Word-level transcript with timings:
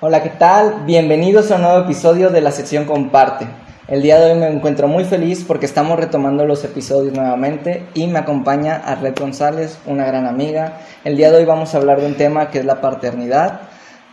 Hola, 0.00 0.22
¿qué 0.22 0.28
tal? 0.28 0.84
Bienvenidos 0.86 1.50
a 1.50 1.56
un 1.56 1.62
nuevo 1.62 1.80
episodio 1.80 2.30
de 2.30 2.40
la 2.40 2.52
sección 2.52 2.84
Comparte. 2.84 3.48
El 3.88 4.00
día 4.00 4.20
de 4.20 4.30
hoy 4.30 4.38
me 4.38 4.46
encuentro 4.46 4.86
muy 4.86 5.04
feliz 5.04 5.42
porque 5.42 5.66
estamos 5.66 5.98
retomando 5.98 6.46
los 6.46 6.62
episodios 6.62 7.14
nuevamente 7.14 7.84
y 7.94 8.06
me 8.06 8.20
acompaña 8.20 8.76
Arlet 8.76 9.18
González, 9.18 9.76
una 9.86 10.06
gran 10.06 10.24
amiga. 10.26 10.78
El 11.02 11.16
día 11.16 11.32
de 11.32 11.38
hoy 11.38 11.44
vamos 11.46 11.74
a 11.74 11.78
hablar 11.78 12.00
de 12.00 12.06
un 12.06 12.14
tema 12.14 12.48
que 12.48 12.60
es 12.60 12.64
la 12.64 12.80
paternidad 12.80 13.62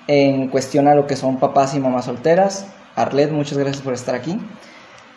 en 0.07 0.47
cuestión 0.47 0.87
a 0.87 0.95
lo 0.95 1.05
que 1.05 1.15
son 1.15 1.37
papás 1.37 1.75
y 1.75 1.79
mamás 1.79 2.05
solteras. 2.05 2.65
Arlet, 2.95 3.29
muchas 3.29 3.59
gracias 3.59 3.83
por 3.83 3.93
estar 3.93 4.15
aquí. 4.15 4.39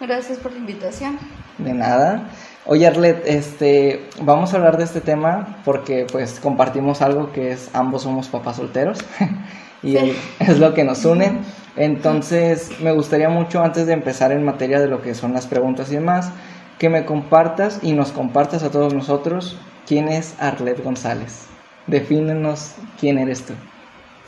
Gracias 0.02 0.36
por 0.36 0.52
la 0.52 0.58
invitación. 0.58 1.18
De 1.56 1.72
nada. 1.72 2.28
Oye 2.66 2.86
Arlet, 2.86 3.22
este, 3.24 4.06
vamos 4.20 4.52
a 4.52 4.58
hablar 4.58 4.76
de 4.76 4.84
este 4.84 5.00
tema 5.00 5.62
porque 5.64 6.06
pues 6.12 6.38
compartimos 6.40 7.00
algo 7.00 7.32
que 7.32 7.52
es 7.52 7.70
ambos 7.72 8.02
somos 8.02 8.28
papás 8.28 8.56
solteros. 8.56 8.98
y 9.82 9.96
es 10.40 10.58
lo 10.58 10.74
que 10.74 10.84
nos 10.84 11.04
une. 11.04 11.40
Entonces, 11.76 12.80
me 12.80 12.92
gustaría 12.92 13.28
mucho, 13.28 13.62
antes 13.62 13.86
de 13.86 13.92
empezar 13.92 14.32
en 14.32 14.44
materia 14.44 14.80
de 14.80 14.88
lo 14.88 15.00
que 15.00 15.14
son 15.14 15.32
las 15.32 15.46
preguntas 15.46 15.90
y 15.92 15.94
demás, 15.94 16.32
que 16.78 16.88
me 16.88 17.04
compartas 17.04 17.80
y 17.82 17.92
nos 17.92 18.12
compartas 18.12 18.62
a 18.62 18.70
todos 18.70 18.94
nosotros 18.94 19.58
quién 19.86 20.08
es 20.08 20.34
Arlet 20.40 20.82
González. 20.82 21.46
Defínenos 21.86 22.74
quién 23.00 23.18
eres 23.18 23.46
tú. 23.46 23.54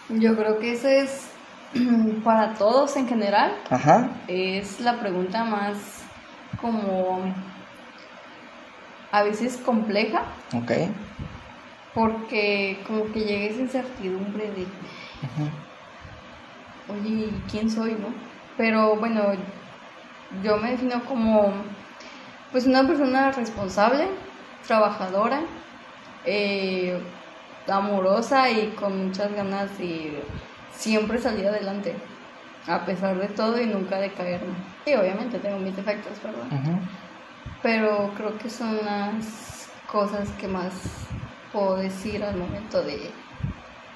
Yo 0.08 0.36
creo 0.36 0.58
que 0.58 0.72
esa 0.72 0.92
es 0.92 1.28
para 2.24 2.54
todos 2.54 2.96
en 2.96 3.08
general. 3.08 3.52
Ajá. 3.68 4.10
Es 4.28 4.80
la 4.80 5.00
pregunta 5.00 5.44
más 5.44 5.76
como 6.60 7.20
a 9.12 9.22
veces 9.22 9.56
compleja. 9.56 10.22
Ok. 10.54 10.72
Porque 11.94 12.78
como 12.86 13.12
que 13.12 13.20
llega 13.20 13.46
esa 13.46 13.60
incertidumbre 13.60 14.50
de 14.50 14.66
Oye, 16.88 17.30
¿quién 17.50 17.70
soy, 17.70 17.92
no? 17.92 18.08
Pero 18.56 18.96
bueno, 18.96 19.22
yo 20.42 20.56
me 20.56 20.72
defino 20.72 21.02
como 21.04 21.52
pues 22.52 22.66
una 22.66 22.86
persona 22.86 23.30
responsable, 23.30 24.08
trabajadora, 24.66 25.42
eh, 26.24 26.98
amorosa 27.68 28.50
y 28.50 28.68
con 28.70 29.06
muchas 29.06 29.32
ganas 29.32 29.78
de 29.78 30.22
siempre 30.76 31.20
salir 31.20 31.46
adelante, 31.46 31.94
a 32.66 32.84
pesar 32.84 33.18
de 33.18 33.28
todo 33.28 33.60
y 33.60 33.66
nunca 33.66 33.98
de 33.98 34.12
caerme. 34.12 34.54
Y 34.84 34.94
obviamente 34.94 35.38
tengo 35.38 35.58
mis 35.58 35.76
defectos, 35.76 36.20
¿verdad? 36.22 36.46
Pero 37.62 38.12
creo 38.16 38.36
que 38.38 38.50
son 38.50 38.76
las 38.84 39.68
cosas 39.90 40.28
que 40.40 40.48
más 40.48 40.72
puedo 41.52 41.76
decir 41.76 42.24
al 42.24 42.36
momento 42.36 42.82
de 42.82 43.10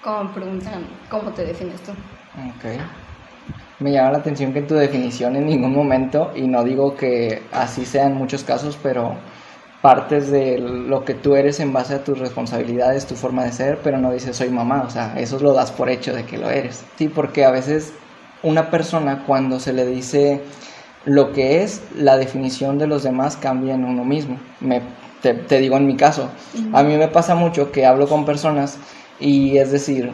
como 0.05 0.30
preguntan 0.33 0.86
cómo 1.08 1.30
te 1.30 1.44
defines 1.44 1.80
tú. 1.80 1.92
Ok. 1.92 2.78
Me 3.80 3.91
llama 3.91 4.12
la 4.12 4.19
atención 4.19 4.52
que 4.52 4.62
tu 4.62 4.74
definición 4.74 5.34
en 5.34 5.47
ningún 5.47 5.74
momento, 5.74 6.30
y 6.36 6.47
no 6.47 6.62
digo 6.62 6.94
que 6.94 7.42
así 7.52 7.84
sea 7.84 8.06
en 8.06 8.14
muchos 8.14 8.44
casos, 8.44 8.78
pero 8.82 9.16
partes 9.82 10.30
de 10.30 10.58
lo 10.58 11.05
que 11.05 11.14
tú 11.14 11.34
eres 11.34 11.58
en 11.60 11.72
base 11.72 11.94
a 11.94 12.05
tus 12.05 12.19
responsabilidades, 12.19 13.06
tu 13.06 13.16
forma 13.16 13.44
de 13.44 13.52
ser, 13.52 13.78
pero 13.82 13.98
no 13.98 14.12
dices 14.12 14.36
soy 14.36 14.48
mamá, 14.48 14.84
o 14.86 14.91
sea, 14.91 15.14
eso 15.19 15.38
lo 15.41 15.52
das 15.52 15.72
por 15.72 15.88
hecho 15.88 16.14
de 16.14 16.25
que 16.25 16.38
lo 16.38 16.50
eres. 16.50 16.84
Sí, 16.97 17.08
porque 17.08 17.44
a 17.44 17.50
veces 17.50 17.92
una 18.42 18.70
persona 18.70 19.25
cuando 19.27 19.58
se 19.58 19.72
le 19.72 19.86
dice 19.86 20.42
lo 21.05 21.32
que 21.32 21.62
es, 21.62 21.82
la 21.97 22.16
definición 22.16 22.78
de 22.78 22.86
los 22.86 23.02
demás 23.02 23.36
cambia 23.36 23.75
en 23.75 23.84
uno 23.84 24.05
mismo. 24.05 24.38
Me, 24.60 24.80
te, 25.20 25.34
te 25.34 25.58
digo 25.58 25.77
en 25.77 25.86
mi 25.86 25.97
caso, 25.97 26.30
a 26.72 26.82
mí 26.82 26.97
me 26.97 27.08
pasa 27.08 27.34
mucho 27.34 27.72
que 27.72 27.84
hablo 27.84 28.06
con 28.06 28.25
personas 28.25 28.78
y 29.20 29.59
es 29.59 29.70
decir, 29.70 30.12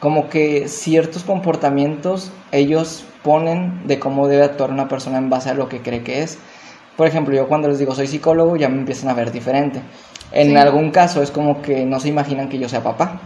como 0.00 0.28
que 0.28 0.68
ciertos 0.68 1.24
comportamientos 1.24 2.30
ellos 2.52 3.04
ponen 3.22 3.86
de 3.86 3.98
cómo 3.98 4.28
debe 4.28 4.44
actuar 4.44 4.70
una 4.70 4.88
persona 4.88 5.18
en 5.18 5.30
base 5.30 5.50
a 5.50 5.54
lo 5.54 5.68
que 5.68 5.80
cree 5.80 6.02
que 6.02 6.22
es. 6.22 6.38
Por 6.96 7.06
ejemplo, 7.06 7.34
yo 7.34 7.48
cuando 7.48 7.68
les 7.68 7.78
digo 7.78 7.94
soy 7.94 8.06
psicólogo 8.06 8.56
ya 8.56 8.68
me 8.68 8.78
empiezan 8.78 9.08
a 9.08 9.14
ver 9.14 9.32
diferente. 9.32 9.80
En 10.32 10.56
algún 10.56 10.90
caso 10.90 11.22
es 11.22 11.30
como 11.30 11.62
que 11.62 11.84
no 11.86 12.00
se 12.00 12.08
imaginan 12.08 12.48
que 12.48 12.58
yo 12.58 12.68
sea 12.68 12.82
papá. 12.82 13.20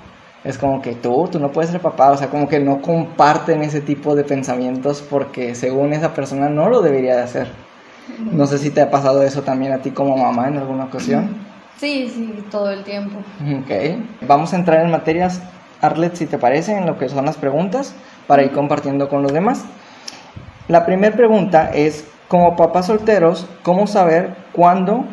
Es 0.44 0.56
como 0.56 0.80
que 0.80 0.94
tú, 0.94 1.28
tú 1.30 1.40
no 1.40 1.50
puedes 1.50 1.70
ser 1.70 1.80
papá, 1.80 2.12
o 2.12 2.16
sea, 2.16 2.28
como 2.28 2.48
que 2.48 2.60
no 2.60 2.80
comparten 2.80 3.62
ese 3.62 3.80
tipo 3.80 4.14
de 4.14 4.22
pensamientos 4.22 5.02
porque 5.02 5.54
según 5.54 5.92
esa 5.92 6.14
persona 6.14 6.48
no 6.48 6.68
lo 6.68 6.80
debería 6.80 7.16
de 7.16 7.22
hacer. 7.22 7.48
No 8.32 8.46
sé 8.46 8.58
si 8.58 8.70
te 8.70 8.80
ha 8.80 8.90
pasado 8.90 9.22
eso 9.22 9.42
también 9.42 9.72
a 9.72 9.78
ti 9.78 9.90
como 9.90 10.16
mamá 10.16 10.48
en 10.48 10.58
alguna 10.58 10.84
ocasión. 10.84 11.47
Sí, 11.78 12.10
sí, 12.12 12.44
todo 12.50 12.70
el 12.70 12.82
tiempo. 12.82 13.18
Ok. 13.40 14.02
Vamos 14.22 14.52
a 14.52 14.56
entrar 14.56 14.84
en 14.84 14.90
materias, 14.90 15.40
Arlet, 15.80 16.16
si 16.16 16.26
te 16.26 16.36
parece, 16.36 16.76
en 16.76 16.86
lo 16.86 16.98
que 16.98 17.08
son 17.08 17.24
las 17.24 17.36
preguntas, 17.36 17.94
para 18.26 18.42
ir 18.42 18.50
compartiendo 18.50 19.08
con 19.08 19.22
los 19.22 19.32
demás. 19.32 19.64
La 20.66 20.84
primera 20.84 21.14
pregunta 21.14 21.70
es, 21.72 22.04
como 22.26 22.56
papás 22.56 22.86
solteros, 22.86 23.46
¿cómo 23.62 23.86
saber 23.86 24.34
cuándo 24.52 25.04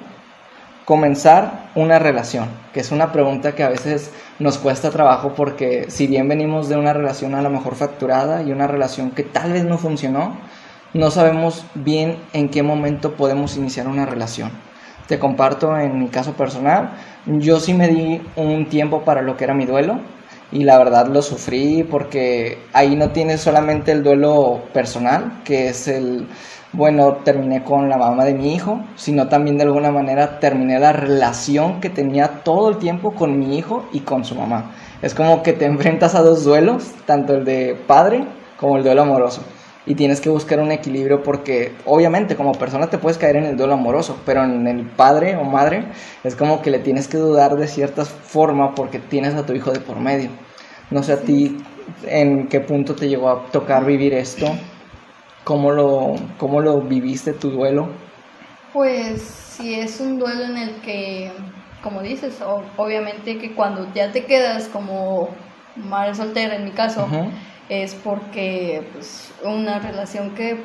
comenzar 0.86 1.70
una 1.76 2.00
relación? 2.00 2.50
Que 2.74 2.80
es 2.80 2.92
una 2.92 3.12
pregunta 3.12 3.54
que 3.54 3.64
a 3.64 3.70
veces 3.70 4.12
nos 4.40 4.58
cuesta 4.58 4.90
trabajo 4.90 5.34
porque 5.36 5.86
si 5.90 6.08
bien 6.08 6.28
venimos 6.28 6.68
de 6.68 6.78
una 6.78 6.94
relación 6.94 7.36
a 7.36 7.44
lo 7.44 7.52
mejor 7.52 7.76
facturada 7.76 8.42
y 8.42 8.52
una 8.52 8.66
relación 8.66 9.12
que 9.12 9.24
tal 9.24 9.54
vez 9.54 9.66
no 9.66 9.78
funcionó, 9.78 10.36
no 10.96 11.12
sabemos 11.12 11.64
bien 11.76 12.18
en 12.34 12.50
qué 12.50 12.64
momento 12.64 13.14
podemos 13.14 13.56
iniciar 13.56 13.88
una 13.88 14.06
relación 14.08 14.52
te 15.08 15.20
comparto 15.20 15.78
en 15.78 16.00
mi 16.00 16.08
caso 16.08 16.34
personal, 16.34 16.92
yo 17.26 17.60
sí 17.60 17.74
me 17.74 17.88
di 17.88 18.22
un 18.36 18.68
tiempo 18.70 19.02
para 19.04 19.22
lo 19.22 19.38
que 19.38 19.44
era 19.44 19.54
mi 19.54 19.66
duelo 19.66 20.00
y 20.52 20.64
la 20.64 20.78
verdad 20.78 21.08
lo 21.08 21.22
sufrí 21.22 21.84
porque 21.84 22.60
ahí 22.74 22.96
no 22.96 23.10
tienes 23.12 23.42
solamente 23.42 23.92
el 23.92 24.04
duelo 24.04 24.62
personal, 24.74 25.42
que 25.44 25.70
es 25.70 25.88
el, 25.88 26.28
bueno, 26.74 27.18
terminé 27.24 27.64
con 27.64 27.90
la 27.90 27.98
mamá 27.98 28.26
de 28.26 28.34
mi 28.34 28.54
hijo, 28.54 28.82
sino 28.96 29.28
también 29.28 29.58
de 29.58 29.64
alguna 29.64 29.92
manera 29.92 30.40
terminé 30.40 30.80
la 30.80 30.94
relación 30.94 31.80
que 31.82 31.90
tenía 31.90 32.44
todo 32.44 32.70
el 32.70 32.78
tiempo 32.78 33.14
con 33.14 33.40
mi 33.40 33.58
hijo 33.58 33.86
y 33.92 34.02
con 34.02 34.26
su 34.26 34.36
mamá. 34.36 34.72
Es 35.02 35.14
como 35.14 35.44
que 35.44 35.54
te 35.54 35.66
enfrentas 35.66 36.16
a 36.16 36.22
dos 36.22 36.44
duelos, 36.44 36.92
tanto 37.06 37.36
el 37.36 37.46
de 37.46 37.76
padre 37.88 38.26
como 38.58 38.78
el 38.78 38.84
duelo 38.84 39.04
amoroso 39.04 39.42
y 39.86 39.96
tienes 39.96 40.20
que 40.20 40.30
buscar 40.30 40.60
un 40.60 40.72
equilibrio 40.72 41.22
porque 41.22 41.74
obviamente 41.86 42.36
como 42.36 42.54
persona 42.54 42.88
te 42.88 42.98
puedes 42.98 43.18
caer 43.18 43.36
en 43.36 43.46
el 43.46 43.58
duelo 43.58 43.74
amoroso, 43.74 44.18
pero 44.26 44.44
en 44.44 44.68
el 44.68 44.86
padre 44.86 45.36
o 45.36 45.44
madre 45.44 45.86
es 46.24 46.36
como 46.36 46.62
que 46.62 46.72
le 46.72 46.80
tienes 46.80 47.08
que 47.08 47.18
dudar 47.18 47.56
de 47.56 47.68
cierta 47.68 48.06
forma 48.06 48.74
porque 48.74 49.00
tienes 49.00 49.36
a 49.36 49.46
tu 49.46 49.54
hijo 49.54 49.72
de 49.72 49.80
por 49.80 50.00
medio. 50.00 50.30
No 50.90 51.04
sé 51.04 51.14
a 51.14 51.22
ti 51.22 51.58
en 52.08 52.48
qué 52.48 52.60
punto 52.60 52.96
te 52.96 53.08
llegó 53.08 53.30
a 53.30 53.46
tocar 53.52 53.86
vivir 53.86 54.14
esto, 54.14 54.48
cómo 55.44 55.72
lo, 55.72 56.16
cómo 56.38 56.62
lo 56.62 56.82
viviste 56.82 57.34
tu 57.34 57.52
duelo. 57.52 57.90
Pues 58.74 59.22
si 59.22 59.76
es 59.76 60.00
un 60.02 60.20
duelo 60.20 60.46
en 60.46 60.58
el 60.58 60.82
que, 60.82 61.32
como 61.82 62.02
dices, 62.02 62.40
obviamente 62.78 63.38
que 63.38 63.54
cuando 63.54 63.88
ya 63.94 64.12
te 64.12 64.26
quedas 64.26 64.68
como 64.68 65.30
madre 65.76 66.16
soltera 66.16 66.56
en 66.56 66.66
mi 66.66 66.72
caso, 66.72 67.08
es 67.70 67.96
porque 67.96 68.88
pues 68.94 69.34
una 69.44 69.80
relación 69.80 70.36
que 70.36 70.64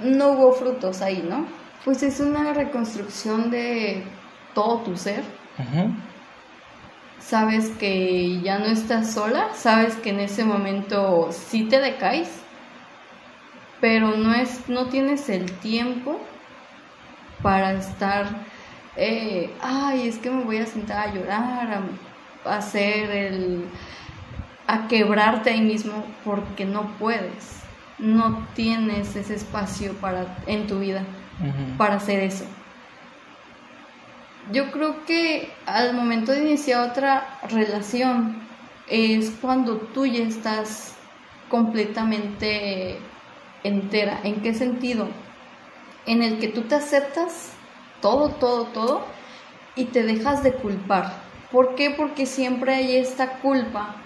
no 0.00 0.30
hubo 0.32 0.52
frutos 0.52 1.02
ahí, 1.02 1.26
¿no? 1.28 1.46
Pues 1.84 2.02
es 2.02 2.20
una 2.20 2.52
reconstrucción 2.52 3.50
de 3.50 4.02
todo 4.54 4.78
tu 4.78 4.96
ser. 4.96 5.22
Sabes 7.18 7.70
que 7.70 8.40
ya 8.40 8.58
no 8.58 8.66
estás 8.66 9.12
sola, 9.12 9.48
sabes 9.54 9.96
que 9.96 10.10
en 10.10 10.20
ese 10.20 10.44
momento 10.44 11.28
sí 11.32 11.64
te 11.64 11.80
decaes, 11.80 12.28
pero 13.80 14.16
no, 14.16 14.32
es, 14.34 14.68
no 14.68 14.86
tienes 14.86 15.28
el 15.28 15.50
tiempo 15.58 16.20
para 17.42 17.72
estar, 17.72 18.26
eh, 18.96 19.52
ay, 19.60 20.08
es 20.08 20.18
que 20.18 20.30
me 20.30 20.44
voy 20.44 20.58
a 20.58 20.66
sentar 20.66 21.08
a 21.08 21.12
llorar, 21.12 21.82
a 22.44 22.56
hacer 22.56 23.10
el 23.10 23.64
a 24.66 24.88
quebrarte 24.88 25.50
ahí 25.50 25.60
mismo 25.60 26.04
porque 26.24 26.64
no 26.64 26.96
puedes, 26.98 27.62
no 27.98 28.46
tienes 28.54 29.14
ese 29.16 29.34
espacio 29.34 29.92
para, 29.94 30.38
en 30.46 30.66
tu 30.66 30.80
vida 30.80 31.04
para 31.76 31.96
hacer 31.96 32.20
eso. 32.20 32.44
Yo 34.52 34.70
creo 34.70 35.04
que 35.06 35.52
al 35.66 35.94
momento 35.94 36.32
de 36.32 36.42
iniciar 36.42 36.88
otra 36.88 37.38
relación 37.48 38.40
es 38.88 39.30
cuando 39.40 39.76
tú 39.76 40.06
ya 40.06 40.22
estás 40.22 40.94
completamente 41.48 42.98
entera. 43.64 44.20
¿En 44.22 44.42
qué 44.42 44.54
sentido? 44.54 45.08
En 46.06 46.22
el 46.22 46.38
que 46.38 46.48
tú 46.48 46.62
te 46.62 46.76
aceptas 46.76 47.52
todo, 48.00 48.30
todo, 48.30 48.66
todo 48.66 49.04
y 49.74 49.86
te 49.86 50.04
dejas 50.04 50.42
de 50.42 50.52
culpar. 50.52 51.12
¿Por 51.50 51.74
qué? 51.74 51.90
Porque 51.90 52.26
siempre 52.26 52.74
hay 52.74 52.96
esta 52.96 53.38
culpa 53.40 53.96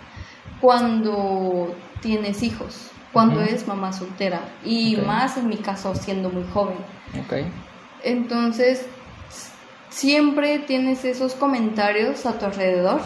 cuando 0.60 1.74
tienes 2.00 2.42
hijos, 2.42 2.90
cuando 3.12 3.40
eres 3.40 3.66
mamá 3.66 3.92
soltera 3.92 4.40
y 4.64 4.96
más 4.96 5.36
en 5.36 5.48
mi 5.48 5.56
caso 5.56 5.94
siendo 5.94 6.30
muy 6.30 6.44
joven. 6.52 6.76
Okay. 7.26 7.46
Entonces, 8.02 8.86
siempre 9.88 10.58
tienes 10.60 11.04
esos 11.04 11.34
comentarios 11.34 12.26
a 12.26 12.38
tu 12.38 12.46
alrededor 12.46 13.00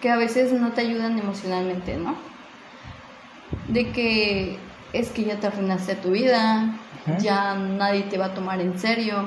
que 0.00 0.10
a 0.10 0.16
veces 0.16 0.52
no 0.52 0.72
te 0.72 0.80
ayudan 0.80 1.18
emocionalmente, 1.18 1.96
¿no? 1.96 2.30
de 3.68 3.92
que 3.92 4.58
es 4.92 5.10
que 5.10 5.24
ya 5.24 5.36
te 5.36 5.46
arruinaste 5.46 5.94
tu 5.96 6.10
vida, 6.10 6.74
ya 7.18 7.54
nadie 7.54 8.02
te 8.02 8.18
va 8.18 8.26
a 8.26 8.34
tomar 8.34 8.60
en 8.60 8.78
serio. 8.78 9.24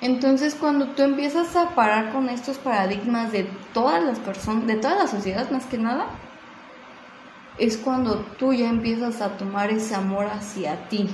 Entonces, 0.00 0.54
cuando 0.54 0.88
tú 0.88 1.02
empiezas 1.02 1.56
a 1.56 1.74
parar 1.74 2.12
con 2.12 2.28
estos 2.28 2.58
paradigmas 2.58 3.32
de 3.32 3.48
todas 3.74 4.02
las 4.02 4.18
personas, 4.18 4.66
de 4.66 4.76
toda 4.76 4.94
la 4.94 5.06
sociedad 5.08 5.50
más 5.50 5.66
que 5.66 5.78
nada, 5.78 6.06
es 7.58 7.76
cuando 7.76 8.16
tú 8.38 8.52
ya 8.52 8.68
empiezas 8.68 9.20
a 9.20 9.36
tomar 9.36 9.70
ese 9.70 9.94
amor 9.96 10.26
hacia 10.26 10.88
ti. 10.88 11.08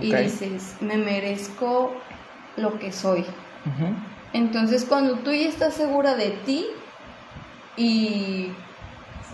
Y 0.00 0.14
dices, 0.14 0.76
me 0.80 0.96
merezco 0.96 1.92
lo 2.56 2.78
que 2.78 2.92
soy. 2.92 3.26
Entonces, 4.32 4.84
cuando 4.84 5.16
tú 5.16 5.32
ya 5.32 5.48
estás 5.48 5.74
segura 5.74 6.14
de 6.14 6.30
ti 6.30 6.66
y 7.76 8.52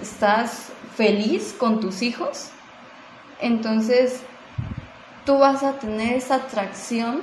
estás 0.00 0.73
feliz 0.96 1.55
con 1.56 1.79
tus 1.81 2.02
hijos, 2.02 2.50
entonces 3.40 4.23
tú 5.25 5.38
vas 5.38 5.62
a 5.62 5.75
tener 5.75 6.17
esa 6.17 6.37
atracción 6.37 7.20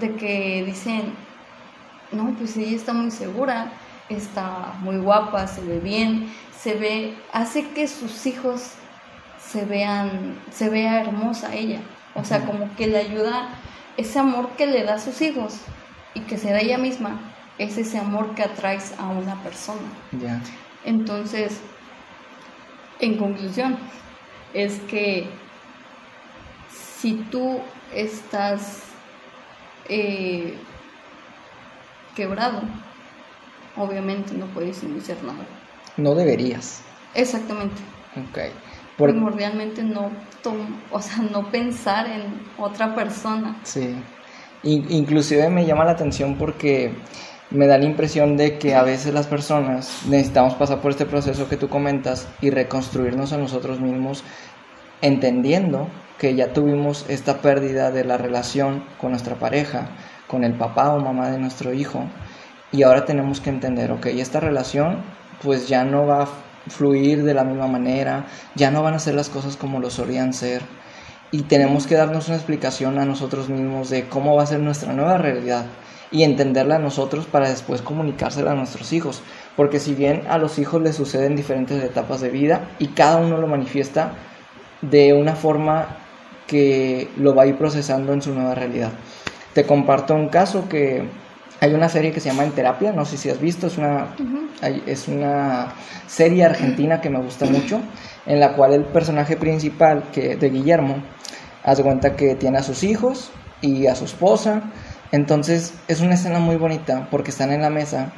de 0.00 0.14
que 0.16 0.64
dicen, 0.64 1.14
no, 2.12 2.34
pues 2.38 2.56
ella 2.56 2.76
está 2.76 2.92
muy 2.92 3.10
segura, 3.10 3.72
está 4.08 4.74
muy 4.80 4.98
guapa, 4.98 5.46
se 5.46 5.62
ve 5.62 5.80
bien, 5.80 6.32
se 6.58 6.74
ve, 6.74 7.14
hace 7.32 7.68
que 7.68 7.88
sus 7.88 8.26
hijos 8.26 8.72
se 9.38 9.64
vean, 9.64 10.38
se 10.50 10.68
vea 10.68 11.00
hermosa 11.00 11.54
ella. 11.54 11.80
O 12.14 12.24
sea, 12.24 12.44
como 12.44 12.74
que 12.76 12.86
le 12.86 12.98
ayuda 12.98 13.48
ese 13.96 14.18
amor 14.18 14.50
que 14.56 14.66
le 14.66 14.84
da 14.84 14.94
a 14.94 14.98
sus 14.98 15.20
hijos 15.20 15.60
y 16.14 16.20
que 16.20 16.38
se 16.38 16.50
da 16.50 16.60
ella 16.60 16.78
misma, 16.78 17.20
es 17.58 17.78
ese 17.78 17.98
amor 17.98 18.34
que 18.34 18.42
atraes 18.42 18.94
a 18.98 19.08
una 19.08 19.42
persona. 19.42 19.80
Ya. 20.12 20.40
Entonces, 20.84 21.60
en 23.00 23.16
conclusión, 23.18 23.76
es 24.54 24.78
que 24.88 25.28
si 26.70 27.14
tú 27.30 27.60
estás 27.94 28.82
eh, 29.88 30.54
quebrado, 32.14 32.62
obviamente 33.76 34.34
no 34.34 34.46
puedes 34.46 34.82
iniciar 34.82 35.22
nada. 35.22 35.46
No 35.96 36.14
deberías. 36.14 36.82
Exactamente. 37.14 37.82
Ok. 38.16 38.38
Primordialmente 38.96 39.82
no, 39.82 40.10
o 40.90 41.02
sea, 41.02 41.18
no 41.18 41.50
pensar 41.50 42.06
en 42.08 42.22
otra 42.58 42.94
persona. 42.94 43.56
Sí. 43.62 43.94
inclusive 44.62 45.48
me 45.50 45.66
llama 45.66 45.84
la 45.84 45.92
atención 45.92 46.36
porque 46.36 46.94
me 47.50 47.66
da 47.66 47.78
la 47.78 47.84
impresión 47.84 48.36
de 48.36 48.58
que 48.58 48.74
a 48.74 48.82
veces 48.82 49.14
las 49.14 49.26
personas 49.26 50.02
necesitamos 50.08 50.54
pasar 50.54 50.80
por 50.80 50.90
este 50.90 51.06
proceso 51.06 51.48
que 51.48 51.56
tú 51.56 51.68
comentas 51.68 52.26
y 52.40 52.50
reconstruirnos 52.50 53.32
a 53.32 53.38
nosotros 53.38 53.80
mismos 53.80 54.24
entendiendo 55.02 55.88
que 56.18 56.34
ya 56.34 56.52
tuvimos 56.52 57.04
esta 57.08 57.40
pérdida 57.42 57.90
de 57.90 58.04
la 58.04 58.16
relación 58.16 58.84
con 59.00 59.10
nuestra 59.10 59.36
pareja, 59.36 59.90
con 60.26 60.44
el 60.44 60.54
papá 60.54 60.90
o 60.92 61.00
mamá 61.00 61.30
de 61.30 61.38
nuestro 61.38 61.72
hijo 61.72 62.04
y 62.72 62.82
ahora 62.82 63.04
tenemos 63.04 63.40
que 63.40 63.50
entender, 63.50 63.92
ok, 63.92 64.06
esta 64.06 64.40
relación 64.40 65.02
pues 65.42 65.68
ya 65.68 65.84
no 65.84 66.06
va 66.06 66.24
a 66.24 66.28
fluir 66.68 67.22
de 67.22 67.34
la 67.34 67.44
misma 67.44 67.68
manera, 67.68 68.26
ya 68.54 68.70
no 68.70 68.82
van 68.82 68.94
a 68.94 68.98
ser 68.98 69.14
las 69.14 69.28
cosas 69.28 69.56
como 69.56 69.78
lo 69.78 69.90
solían 69.90 70.32
ser 70.32 70.62
y 71.30 71.42
tenemos 71.42 71.86
que 71.86 71.96
darnos 71.96 72.28
una 72.28 72.36
explicación 72.36 72.98
a 72.98 73.04
nosotros 73.04 73.48
mismos 73.48 73.90
de 73.90 74.08
cómo 74.08 74.34
va 74.36 74.44
a 74.44 74.46
ser 74.46 74.60
nuestra 74.60 74.92
nueva 74.92 75.18
realidad 75.18 75.66
y 76.10 76.22
entenderla 76.22 76.76
a 76.76 76.80
nosotros 76.80 77.26
para 77.26 77.48
después 77.50 77.82
comunicársela 77.82 78.52
a 78.52 78.54
nuestros 78.54 78.92
hijos. 78.92 79.22
Porque 79.56 79.80
si 79.80 79.94
bien 79.94 80.22
a 80.28 80.38
los 80.38 80.58
hijos 80.58 80.80
les 80.80 80.94
suceden 80.94 81.34
diferentes 81.34 81.82
etapas 81.82 82.20
de 82.20 82.30
vida 82.30 82.68
y 82.78 82.88
cada 82.88 83.16
uno 83.16 83.38
lo 83.38 83.48
manifiesta 83.48 84.12
de 84.82 85.12
una 85.12 85.34
forma 85.34 86.05
que 86.46 87.08
lo 87.16 87.34
va 87.34 87.44
a 87.44 87.46
ir 87.46 87.56
procesando 87.56 88.12
en 88.12 88.22
su 88.22 88.32
nueva 88.34 88.54
realidad. 88.54 88.92
Te 89.54 89.64
comparto 89.64 90.14
un 90.14 90.28
caso 90.28 90.68
que 90.68 91.08
hay 91.60 91.74
una 91.74 91.88
serie 91.88 92.12
que 92.12 92.20
se 92.20 92.28
llama 92.28 92.44
En 92.44 92.52
Terapia, 92.52 92.92
no 92.92 93.04
sé 93.04 93.16
si 93.16 93.30
has 93.30 93.40
visto, 93.40 93.66
es 93.66 93.78
una, 93.78 94.14
es 94.86 95.08
una 95.08 95.72
serie 96.06 96.44
argentina 96.44 97.00
que 97.00 97.10
me 97.10 97.20
gusta 97.20 97.46
mucho, 97.46 97.80
en 98.26 98.40
la 98.40 98.52
cual 98.54 98.74
el 98.74 98.84
personaje 98.84 99.36
principal 99.36 100.10
que, 100.12 100.36
de 100.36 100.50
Guillermo 100.50 101.02
hace 101.64 101.82
cuenta 101.82 102.14
que 102.14 102.34
tiene 102.34 102.58
a 102.58 102.62
sus 102.62 102.84
hijos 102.84 103.30
y 103.60 103.86
a 103.86 103.94
su 103.94 104.04
esposa, 104.04 104.62
entonces 105.12 105.74
es 105.88 106.00
una 106.00 106.14
escena 106.14 106.38
muy 106.38 106.56
bonita 106.56 107.08
porque 107.10 107.30
están 107.30 107.52
en 107.52 107.62
la 107.62 107.70
mesa 107.70 108.12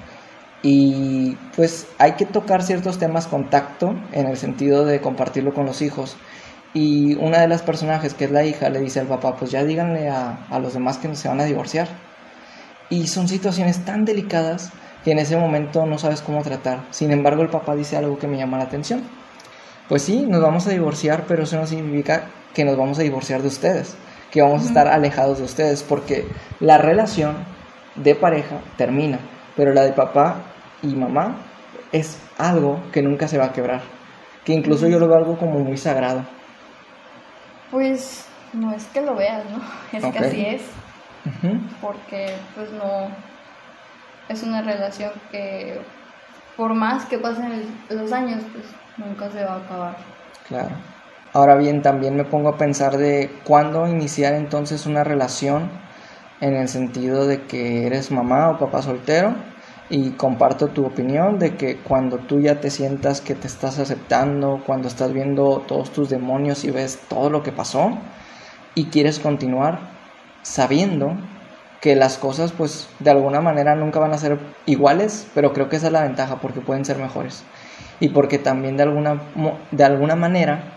y 0.63 1.37
pues 1.55 1.87
hay 1.99 2.13
que 2.13 2.27
tocar 2.27 2.63
ciertos 2.63 2.99
temas 2.99 3.27
con 3.27 3.49
tacto 3.49 3.95
en 4.13 4.27
el 4.27 4.37
sentido 4.37 4.85
de 4.85 5.01
compartirlo 5.01 5.55
con 5.55 5.67
los 5.67 5.83
hijos. 5.83 6.17
Y 6.75 7.15
una 7.15 7.41
de 7.41 7.49
las 7.49 7.63
personajes, 7.63 8.15
que 8.15 8.27
es 8.27 8.31
la 8.31 8.45
hija, 8.45 8.69
le 8.69 8.81
dice 8.81 9.01
al 9.01 9.07
papá, 9.07 9.37
pues 9.37 9.51
ya 9.51 9.65
díganle 9.65 10.09
a, 10.09 10.47
a 10.51 10.59
los 10.59 10.75
demás 10.75 10.99
que 10.99 11.15
se 11.15 11.29
van 11.29 11.41
a 11.41 11.45
divorciar. 11.45 11.89
Y 12.91 13.07
son 13.07 13.29
situaciones 13.29 13.85
tan 13.85 14.05
delicadas 14.05 14.71
que 15.05 15.13
en 15.13 15.19
ese 15.19 15.37
momento 15.37 15.87
no 15.87 15.99
sabes 15.99 16.21
cómo 16.21 16.43
tratar. 16.43 16.81
Sin 16.91 17.11
embargo, 17.11 17.43
el 17.43 17.49
papá 17.49 17.75
dice 17.75 17.97
algo 17.97 18.19
que 18.19 18.27
me 18.27 18.39
llama 18.39 18.59
la 18.59 18.65
atención. 18.65 19.03
Pues 19.89 20.03
sí, 20.03 20.27
nos 20.27 20.43
vamos 20.43 20.67
a 20.67 20.71
divorciar, 20.71 21.25
pero 21.27 21.45
eso 21.45 21.57
no 21.57 21.67
significa 21.67 22.27
que 22.55 22.65
nos 22.65 22.77
vamos 22.77 22.99
a 22.99 23.03
divorciar 23.03 23.43
de 23.43 23.49
ustedes 23.49 23.97
que 24.31 24.43
vamos 24.43 24.63
a 24.63 24.67
estar 24.67 24.89
alejados 24.89 25.39
de 25.39 25.45
ustedes, 25.45 25.83
porque 25.83 26.27
la 26.61 26.79
relación 26.79 27.37
de 27.95 28.15
pareja 28.15 28.61
termina, 28.77 29.19
pero 29.57 29.73
la 29.73 29.83
de 29.83 29.93
papá 29.93 30.43
y 30.83 30.95
mamá 30.95 31.37
es 31.93 32.21
algo 32.37 32.83
que 32.93 33.03
nunca 33.03 33.29
se 33.29 33.39
va 33.39 33.47
a 33.47 33.53
quebrar, 33.53 33.81
que 34.45 34.53
incluso 34.53 34.87
yo 34.89 34.99
lo 34.99 35.09
veo 35.09 35.17
algo 35.17 35.39
como 35.39 35.59
muy 35.61 35.77
sagrado. 35.77 36.25
Pues 37.71 38.27
no 38.53 38.73
es 38.73 38.85
que 38.87 39.03
lo 39.03 39.15
veas, 39.15 39.45
¿no? 39.51 39.61
Es 39.99 40.05
que 40.05 40.19
así 40.19 40.47
es, 40.47 40.63
porque 41.81 42.35
pues 42.55 42.71
no, 42.73 43.09
es 44.29 44.43
una 44.43 44.63
relación 44.63 45.13
que 45.31 45.81
por 46.57 46.75
más 46.75 47.05
que 47.07 47.19
pasen 47.19 47.65
los 47.91 48.13
años, 48.13 48.43
pues 48.53 48.65
nunca 48.97 49.31
se 49.31 49.45
va 49.45 49.55
a 49.55 49.59
acabar. 49.59 49.97
Claro. 50.49 50.71
Ahora 51.33 51.57
bien, 51.57 51.83
también 51.83 52.17
me 52.17 52.25
pongo 52.25 52.49
a 52.49 52.57
pensar 52.57 52.97
de 52.97 53.31
cuándo 53.45 53.87
iniciar 53.87 54.35
entonces 54.35 54.87
una 54.87 55.05
relación 55.05 55.71
en 56.41 56.57
el 56.57 56.69
sentido 56.69 57.27
de 57.27 57.43
que 57.43 57.87
eres 57.87 58.11
mamá 58.11 58.51
o 58.51 58.59
papá 58.59 58.83
soltero 58.83 59.35
y 59.91 60.11
comparto 60.11 60.69
tu 60.69 60.85
opinión 60.85 61.39
de 61.39 61.57
que 61.57 61.79
cuando 61.79 62.19
tú 62.19 62.41
ya 62.41 62.61
te 62.61 62.71
sientas 62.71 63.21
que 63.21 63.35
te 63.35 63.47
estás 63.47 63.79
aceptando, 63.79 64.63
cuando 64.67 64.89
estás 64.89 65.13
viendo 65.13 65.65
todos 65.67 65.91
tus 65.91 66.11
demonios 66.11 66.65
y 66.65 66.71
ves 66.71 67.01
todo 67.09 67.31
lo 67.31 67.43
que 67.43 67.53
pasó 67.53 67.97
y 68.75 68.87
quieres 68.87 69.19
continuar 69.19 69.79
sabiendo 70.43 71.17
que 71.81 71.97
las 71.97 72.19
cosas 72.19 72.53
pues 72.53 72.89
de 72.99 73.11
alguna 73.11 73.41
manera 73.41 73.75
nunca 73.77 73.99
van 73.99 74.13
a 74.13 74.19
ser 74.19 74.39
iguales, 74.67 75.27
pero 75.35 75.53
creo 75.53 75.69
que 75.69 75.77
esa 75.77 75.87
es 75.87 75.93
la 75.93 76.03
ventaja 76.03 76.37
porque 76.41 76.61
pueden 76.61 76.85
ser 76.85 76.99
mejores 76.99 77.45
y 78.01 78.11
porque 78.11 78.39
también 78.39 78.77
de 78.77 78.83
alguna, 78.83 79.23
de 79.71 79.85
alguna 79.85 80.17
manera 80.17 80.75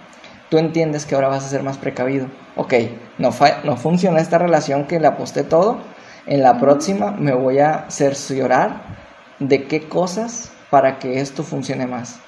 tú 0.49 0.57
entiendes 0.57 1.05
que 1.05 1.15
ahora 1.15 1.27
vas 1.27 1.45
a 1.45 1.49
ser 1.49 1.63
más 1.63 1.77
precavido. 1.77 2.27
Ok, 2.55 2.73
no, 3.17 3.31
no 3.63 3.77
funciona 3.77 4.19
esta 4.19 4.37
relación 4.37 4.85
que 4.85 4.99
le 4.99 5.07
aposté 5.07 5.43
todo. 5.43 5.79
En 6.27 6.43
la 6.43 6.59
próxima 6.59 7.11
me 7.11 7.33
voy 7.33 7.59
a 7.59 7.85
cerciorar 7.89 9.00
de 9.41 9.63
qué 9.63 9.87
cosas 9.87 10.51
para 10.69 10.99
que 10.99 11.19
esto 11.19 11.43
funcione 11.43 11.87
más. 11.87 12.19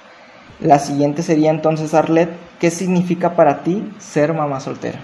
La 0.60 0.78
siguiente 0.78 1.22
sería 1.22 1.50
entonces, 1.50 1.94
Arlet, 1.94 2.30
¿qué 2.58 2.70
significa 2.70 3.34
para 3.34 3.62
ti 3.62 3.88
ser 3.98 4.34
mamá 4.34 4.60
soltera? 4.60 4.98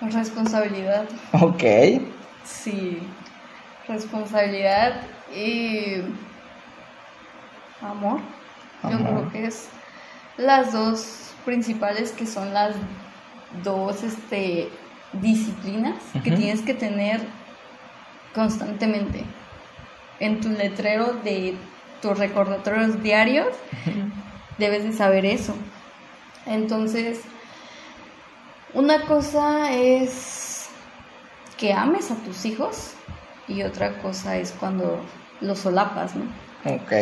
Responsabilidad. 0.00 1.04
Ok. 1.32 1.62
Sí, 2.44 2.98
responsabilidad 3.86 5.02
y 5.34 6.02
amor. 7.82 8.20
Yo 8.84 8.98
creo 8.98 9.32
que 9.32 9.46
es 9.46 9.68
las 10.36 10.72
dos 10.72 11.32
principales 11.44 12.12
que 12.12 12.26
son 12.26 12.52
las 12.54 12.76
dos 13.64 14.02
este, 14.02 14.68
disciplinas 15.12 15.96
que 16.22 16.30
tienes 16.30 16.60
que 16.62 16.74
tener 16.74 17.20
constantemente 18.34 19.24
en 20.20 20.40
tu 20.40 20.50
letrero 20.50 21.14
de 21.24 21.56
tus 22.02 22.18
recordatorios 22.18 23.02
diarios. 23.02 23.48
Debes 24.58 24.84
de 24.84 24.92
saber 24.92 25.26
eso. 25.26 25.54
Entonces, 26.46 27.20
una 28.72 29.02
cosa 29.02 29.72
es 29.72 30.68
que 31.56 31.72
ames 31.72 32.10
a 32.10 32.16
tus 32.16 32.44
hijos 32.44 32.92
y 33.48 33.62
otra 33.62 33.98
cosa 33.98 34.36
es 34.36 34.52
cuando 34.52 35.00
los 35.40 35.58
solapas, 35.58 36.14
¿no? 36.14 36.24
Ok. 36.64 36.92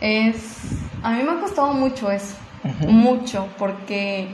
Es, 0.00 0.56
a 1.02 1.12
mí 1.12 1.22
me 1.22 1.32
ha 1.32 1.40
costado 1.40 1.72
mucho 1.72 2.10
eso 2.10 2.36
mucho, 2.88 3.48
porque 3.58 4.28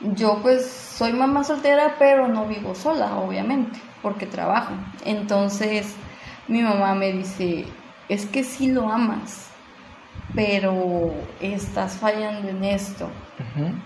yo 0.00 0.38
pues 0.42 0.66
soy 0.66 1.12
mamá 1.12 1.44
soltera, 1.44 1.96
pero 1.98 2.28
no 2.28 2.46
vivo 2.46 2.74
sola, 2.74 3.16
obviamente, 3.16 3.78
porque 4.02 4.26
trabajo. 4.26 4.72
Entonces 5.04 5.94
mi 6.48 6.62
mamá 6.62 6.94
me 6.94 7.12
dice, 7.12 7.66
es 8.08 8.26
que 8.26 8.44
si 8.44 8.70
lo 8.70 8.88
amas, 8.88 9.48
pero 10.34 11.14
estás 11.40 11.96
fallando 11.96 12.48
en 12.48 12.64
esto. 12.64 13.08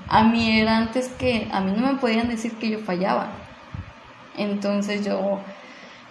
A 0.09 0.25
mí 0.25 0.61
era 0.61 0.77
antes 0.77 1.09
que, 1.09 1.49
a 1.53 1.61
mí 1.61 1.73
no 1.73 1.93
me 1.93 1.99
podían 1.99 2.29
decir 2.29 2.55
que 2.57 2.71
yo 2.71 2.79
fallaba. 2.81 3.29
Entonces 4.37 5.05
yo 5.05 5.41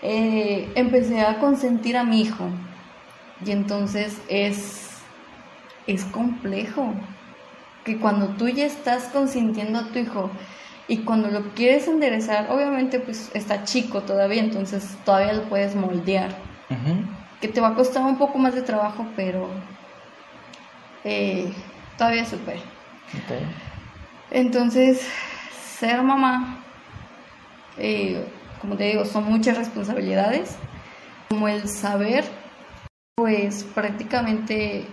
eh, 0.02 0.72
empecé 0.76 1.22
a 1.22 1.40
consentir 1.40 1.98
a 1.98 2.04
mi 2.04 2.22
hijo. 2.22 2.50
Y 3.46 3.52
entonces 3.52 4.22
es, 4.28 4.90
es 5.88 6.04
complejo 6.06 6.94
que 7.84 7.98
cuando 7.98 8.28
tú 8.30 8.48
ya 8.50 8.66
estás 8.66 9.06
consintiendo 9.06 9.80
a 9.80 9.88
tu 9.88 10.00
hijo 10.00 10.30
y 10.90 10.98
cuando 10.98 11.30
lo 11.30 11.54
quieres 11.54 11.88
enderezar, 11.88 12.52
obviamente 12.52 13.00
pues 13.00 13.30
está 13.36 13.64
chico 13.64 14.02
todavía, 14.02 14.42
entonces 14.42 14.98
todavía 15.06 15.34
lo 15.34 15.44
puedes 15.44 15.76
moldear. 15.76 16.36
Que 17.40 17.48
te 17.48 17.62
va 17.62 17.70
a 17.70 17.76
costar 17.76 18.04
un 18.04 18.18
poco 18.18 18.40
más 18.40 18.56
de 18.56 18.64
trabajo, 18.64 19.06
pero 19.16 19.50
eh, 21.04 21.54
todavía 21.96 22.26
supera. 22.26 22.60
Entonces, 24.32 25.08
ser 25.78 26.02
mamá, 26.02 26.64
eh, 27.78 28.26
como 28.60 28.76
te 28.76 28.86
digo, 28.86 29.06
son 29.06 29.26
muchas 29.26 29.58
responsabilidades, 29.58 30.58
como 31.30 31.48
el 31.48 31.70
saber, 31.70 32.26
pues 33.16 33.64
prácticamente 33.64 34.88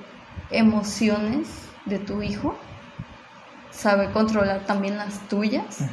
emociones 0.51 1.49
de 1.87 1.99
tu 1.99 2.21
hijo, 2.21 2.55
saber 3.77 4.11
controlar 4.11 4.61
también 4.67 4.97
las 4.97 5.21
tuyas 5.29 5.85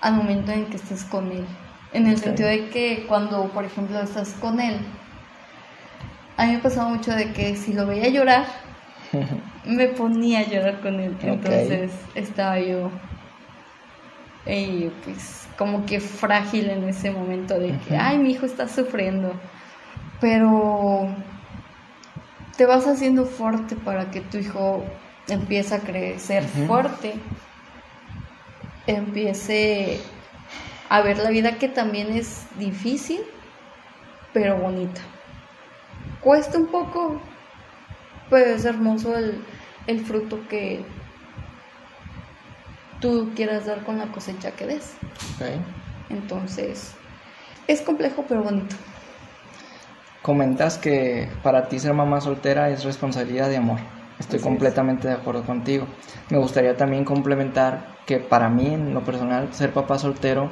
al 0.00 0.14
momento 0.14 0.52
en 0.52 0.66
que 0.66 0.76
estés 0.76 1.04
con 1.04 1.30
él. 1.32 1.44
En 1.92 2.06
el 2.06 2.18
sentido 2.18 2.48
de 2.48 2.68
que 2.68 3.06
cuando, 3.08 3.48
por 3.48 3.64
ejemplo, 3.64 3.98
estás 4.00 4.34
con 4.34 4.60
él, 4.60 4.78
a 6.36 6.46
mí 6.46 6.52
me 6.52 6.58
pasaba 6.58 6.88
mucho 6.88 7.12
de 7.14 7.32
que 7.32 7.56
si 7.56 7.72
lo 7.72 7.86
veía 7.86 8.08
llorar, 8.08 8.46
me 9.64 9.88
ponía 9.88 10.40
a 10.40 10.46
llorar 10.46 10.80
con 10.80 11.00
él. 11.00 11.16
Entonces 11.20 11.90
estaba 12.14 12.58
yo 12.60 12.90
pues 15.04 15.46
como 15.58 15.84
que 15.84 16.00
frágil 16.00 16.70
en 16.70 16.88
ese 16.88 17.10
momento 17.10 17.58
de 17.58 17.76
que, 17.86 17.96
ay, 17.96 18.18
mi 18.18 18.30
hijo 18.30 18.46
está 18.46 18.68
sufriendo. 18.68 19.32
Pero 20.20 21.08
te 22.56 22.64
vas 22.66 22.86
haciendo 22.86 23.26
fuerte 23.26 23.76
para 23.76 24.10
que 24.10 24.20
tu 24.20 24.38
hijo 24.38 24.84
empiece 25.28 25.74
a 25.74 25.80
crecer 25.80 26.44
fuerte, 26.44 27.14
empiece 28.86 30.00
a 30.88 31.02
ver 31.02 31.18
la 31.18 31.30
vida 31.30 31.58
que 31.58 31.68
también 31.68 32.12
es 32.12 32.46
difícil, 32.58 33.20
pero 34.32 34.56
bonita. 34.56 35.00
Cuesta 36.20 36.58
un 36.58 36.66
poco, 36.66 37.20
pero 38.30 38.50
es 38.50 38.64
hermoso 38.64 39.16
el, 39.16 39.42
el 39.86 40.04
fruto 40.04 40.40
que 40.48 40.84
tú 43.00 43.30
quieras 43.36 43.66
dar 43.66 43.84
con 43.84 43.98
la 43.98 44.06
cosecha 44.06 44.52
que 44.52 44.66
des. 44.66 44.94
Entonces, 46.08 46.94
es 47.66 47.82
complejo 47.82 48.24
pero 48.26 48.42
bonito. 48.42 48.74
Comentas 50.22 50.78
que 50.78 51.28
para 51.42 51.68
ti 51.68 51.78
ser 51.78 51.94
mamá 51.94 52.20
soltera 52.20 52.70
es 52.70 52.84
responsabilidad 52.84 53.48
de 53.48 53.58
amor. 53.58 53.78
Estoy 54.18 54.40
completamente 54.40 55.08
de 55.08 55.14
acuerdo 55.14 55.44
contigo. 55.44 55.86
Me 56.30 56.38
gustaría 56.38 56.76
también 56.76 57.04
complementar 57.04 57.96
que 58.06 58.18
para 58.18 58.48
mí, 58.48 58.66
en 58.66 58.92
lo 58.92 59.02
personal, 59.04 59.52
ser 59.52 59.72
papá 59.72 59.98
soltero 59.98 60.50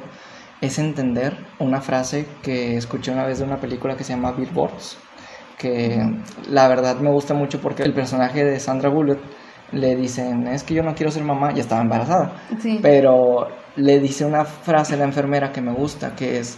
es 0.61 0.79
entender 0.79 1.37
una 1.59 1.81
frase 1.81 2.25
que 2.41 2.77
escuché 2.77 3.11
una 3.11 3.25
vez 3.25 3.39
de 3.39 3.45
una 3.45 3.57
película 3.57 3.95
que 3.95 4.03
se 4.03 4.13
llama 4.13 4.31
Billboards, 4.31 4.97
que 5.57 5.99
la 6.49 6.67
verdad 6.67 6.99
me 6.99 7.11
gusta 7.11 7.33
mucho 7.33 7.59
porque 7.59 7.83
el 7.83 7.93
personaje 7.93 8.43
de 8.43 8.59
Sandra 8.59 8.89
Bullock 8.89 9.19
le 9.71 9.95
dicen, 9.95 10.47
es 10.47 10.63
que 10.63 10.73
yo 10.73 10.83
no 10.83 10.95
quiero 10.95 11.11
ser 11.11 11.23
mamá, 11.23 11.53
ya 11.53 11.61
estaba 11.61 11.81
embarazada. 11.81 12.41
Pero 12.81 13.47
le 13.75 13.99
dice 13.99 14.25
una 14.25 14.45
frase 14.45 14.93
a 14.93 14.97
la 14.97 15.03
enfermera 15.03 15.51
que 15.51 15.61
me 15.61 15.73
gusta, 15.73 16.15
que 16.15 16.39
es, 16.39 16.57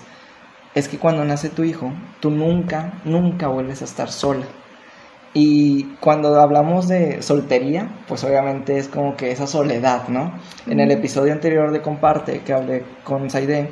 es 0.75 0.87
que 0.87 0.99
cuando 0.99 1.25
nace 1.25 1.49
tu 1.49 1.63
hijo, 1.63 1.91
tú 2.19 2.29
nunca, 2.29 2.93
nunca 3.03 3.47
vuelves 3.47 3.81
a 3.81 3.85
estar 3.85 4.09
sola. 4.09 4.45
Y 5.33 5.83
cuando 5.99 6.39
hablamos 6.39 6.87
de 6.87 7.21
soltería, 7.21 7.89
pues 8.07 8.23
obviamente 8.23 8.77
es 8.77 8.87
como 8.87 9.15
que 9.15 9.31
esa 9.31 9.45
soledad, 9.45 10.07
¿no? 10.07 10.33
En 10.65 10.79
el 10.79 10.89
episodio 10.91 11.33
anterior 11.33 11.71
de 11.71 11.81
Comparte, 11.81 12.41
que 12.41 12.53
hablé 12.53 12.83
con 13.03 13.29
Saide, 13.29 13.69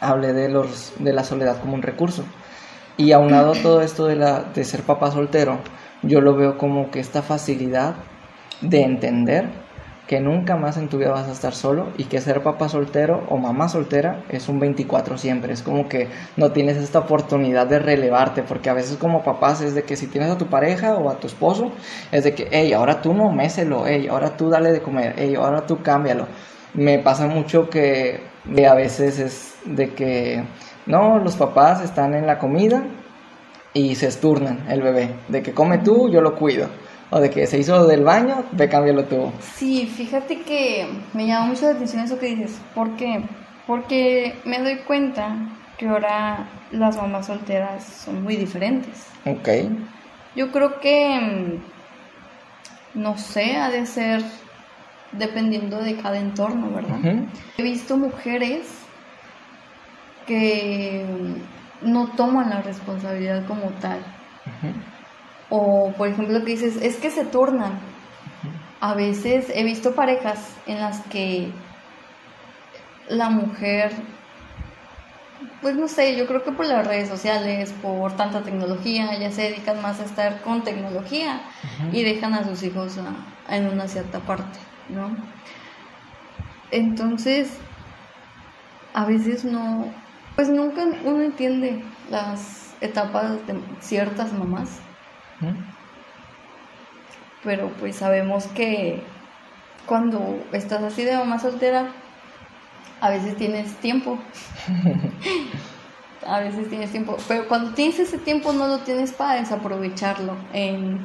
hablé 0.00 0.32
de, 0.32 0.48
los, 0.48 0.92
de 0.98 1.12
la 1.12 1.24
soledad 1.24 1.60
como 1.60 1.74
un 1.74 1.82
recurso. 1.82 2.24
Y 2.96 3.10
aunado 3.12 3.52
todo 3.62 3.82
esto 3.82 4.06
de, 4.06 4.16
la, 4.16 4.44
de 4.54 4.64
ser 4.64 4.82
papá 4.82 5.10
soltero, 5.10 5.58
yo 6.02 6.20
lo 6.20 6.36
veo 6.36 6.58
como 6.58 6.90
que 6.90 7.00
esta 7.00 7.22
facilidad 7.22 7.96
de 8.60 8.82
entender 8.82 9.63
que 10.06 10.20
nunca 10.20 10.56
más 10.56 10.76
en 10.76 10.88
tu 10.88 10.98
vida 10.98 11.10
vas 11.10 11.28
a 11.28 11.32
estar 11.32 11.54
solo 11.54 11.88
y 11.96 12.04
que 12.04 12.20
ser 12.20 12.42
papá 12.42 12.68
soltero 12.68 13.24
o 13.30 13.38
mamá 13.38 13.68
soltera 13.68 14.22
es 14.28 14.48
un 14.48 14.60
24 14.60 15.16
siempre. 15.16 15.54
Es 15.54 15.62
como 15.62 15.88
que 15.88 16.08
no 16.36 16.52
tienes 16.52 16.76
esta 16.76 17.00
oportunidad 17.00 17.66
de 17.66 17.78
relevarte, 17.78 18.42
porque 18.42 18.68
a 18.68 18.74
veces 18.74 18.98
como 18.98 19.22
papás 19.22 19.62
es 19.62 19.74
de 19.74 19.84
que 19.84 19.96
si 19.96 20.06
tienes 20.06 20.30
a 20.30 20.36
tu 20.36 20.46
pareja 20.46 20.94
o 20.96 21.08
a 21.08 21.18
tu 21.18 21.26
esposo, 21.26 21.72
es 22.12 22.24
de 22.24 22.34
que, 22.34 22.48
hey, 22.50 22.72
ahora 22.74 23.00
tú 23.00 23.14
no 23.14 23.32
méselo, 23.32 23.84
hey, 23.86 24.08
ahora 24.10 24.36
tú 24.36 24.50
dale 24.50 24.72
de 24.72 24.82
comer, 24.82 25.14
hey, 25.16 25.34
ahora 25.36 25.64
tú 25.64 25.82
cámbialo. 25.82 26.26
Me 26.74 26.98
pasa 26.98 27.26
mucho 27.26 27.70
que 27.70 28.20
a 28.68 28.74
veces 28.74 29.18
es 29.18 29.54
de 29.64 29.94
que, 29.94 30.44
no, 30.86 31.18
los 31.18 31.36
papás 31.36 31.82
están 31.82 32.14
en 32.14 32.26
la 32.26 32.38
comida 32.38 32.84
y 33.72 33.94
se 33.94 34.08
esturnan 34.08 34.66
el 34.68 34.82
bebé, 34.82 35.14
de 35.28 35.42
que 35.42 35.52
come 35.52 35.78
tú, 35.78 36.10
yo 36.10 36.20
lo 36.20 36.36
cuido 36.36 36.68
o 37.14 37.20
de 37.20 37.30
que 37.30 37.46
se 37.46 37.58
hizo 37.58 37.86
del 37.86 38.02
baño, 38.02 38.44
ve 38.50 38.68
cámbialo 38.68 39.04
tú. 39.04 39.30
Sí, 39.54 39.86
fíjate 39.86 40.40
que 40.40 40.88
me 41.12 41.28
llama 41.28 41.46
mucho 41.46 41.66
la 41.66 41.76
atención 41.76 42.02
eso 42.02 42.18
que 42.18 42.34
dices. 42.34 42.58
¿Por 42.74 42.96
qué? 42.96 43.22
Porque 43.68 44.34
me 44.44 44.58
doy 44.58 44.78
cuenta 44.78 45.36
que 45.78 45.86
ahora 45.86 46.48
las 46.72 46.96
mamás 46.96 47.26
solteras 47.26 47.84
son 47.84 48.24
muy 48.24 48.34
diferentes. 48.34 49.06
Ok. 49.26 49.48
Yo 50.34 50.50
creo 50.50 50.80
que, 50.80 51.60
mm, 52.94 53.00
no 53.00 53.16
sé, 53.16 53.58
ha 53.58 53.70
de 53.70 53.86
ser 53.86 54.20
dependiendo 55.12 55.78
de 55.78 55.94
cada 55.94 56.18
entorno, 56.18 56.68
¿verdad? 56.72 56.98
He 57.56 57.62
visto 57.62 57.96
mujeres 57.96 58.66
que 60.26 61.06
no 61.80 62.08
toman 62.16 62.50
la 62.50 62.60
responsabilidad 62.62 63.46
como 63.46 63.70
tal. 63.80 64.00
O, 65.50 65.92
por 65.96 66.08
ejemplo, 66.08 66.40
que 66.40 66.52
dices, 66.52 66.76
es 66.82 66.96
que 66.96 67.10
se 67.10 67.24
turnan. 67.24 67.78
A 68.80 68.94
veces 68.94 69.50
he 69.54 69.64
visto 69.64 69.94
parejas 69.94 70.56
en 70.66 70.80
las 70.80 71.00
que 71.06 71.50
la 73.08 73.30
mujer, 73.30 73.92
pues 75.62 75.74
no 75.76 75.88
sé, 75.88 76.16
yo 76.16 76.26
creo 76.26 76.42
que 76.42 76.52
por 76.52 76.66
las 76.66 76.86
redes 76.86 77.08
sociales, 77.08 77.72
por 77.82 78.12
tanta 78.12 78.42
tecnología, 78.42 79.18
ya 79.18 79.30
se 79.30 79.42
dedican 79.42 79.80
más 79.80 80.00
a 80.00 80.04
estar 80.04 80.42
con 80.42 80.64
tecnología 80.64 81.40
y 81.92 82.02
dejan 82.02 82.34
a 82.34 82.44
sus 82.44 82.62
hijos 82.62 82.98
en 83.48 83.68
una 83.68 83.88
cierta 83.88 84.20
parte, 84.20 84.58
¿no? 84.88 85.16
Entonces, 86.70 87.58
a 88.92 89.04
veces 89.04 89.44
no, 89.44 89.86
pues 90.36 90.48
nunca 90.48 90.84
uno 91.04 91.22
entiende 91.22 91.82
las 92.10 92.74
etapas 92.80 93.46
de 93.46 93.60
ciertas 93.80 94.32
mamás 94.32 94.80
pero 97.44 97.68
pues 97.78 97.96
sabemos 97.96 98.46
que 98.46 99.02
cuando 99.86 100.44
estás 100.52 100.82
así 100.82 101.04
de 101.04 101.16
mamá 101.16 101.38
soltera, 101.38 101.88
a 103.00 103.10
veces 103.10 103.36
tienes 103.36 103.74
tiempo. 103.76 104.18
a 106.26 106.40
veces 106.40 106.68
tienes 106.70 106.90
tiempo. 106.90 107.16
Pero 107.28 107.46
cuando 107.48 107.72
tienes 107.74 107.98
ese 107.98 108.18
tiempo 108.18 108.52
no 108.52 108.66
lo 108.66 108.78
tienes 108.78 109.12
para 109.12 109.40
desaprovecharlo 109.40 110.36
en 110.52 111.00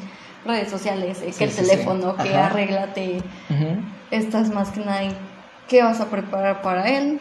redes 0.45 0.69
sociales, 0.69 1.19
que 1.37 1.43
el 1.43 1.53
teléfono, 1.53 2.15
que 2.15 2.33
arréglate. 2.33 3.21
Estás 4.11 4.49
más 4.49 4.71
que 4.71 4.79
nada 4.79 5.03
en 5.03 5.13
qué 5.67 5.83
vas 5.83 5.99
a 5.99 6.09
preparar 6.09 6.61
para 6.61 6.87
él, 6.89 7.19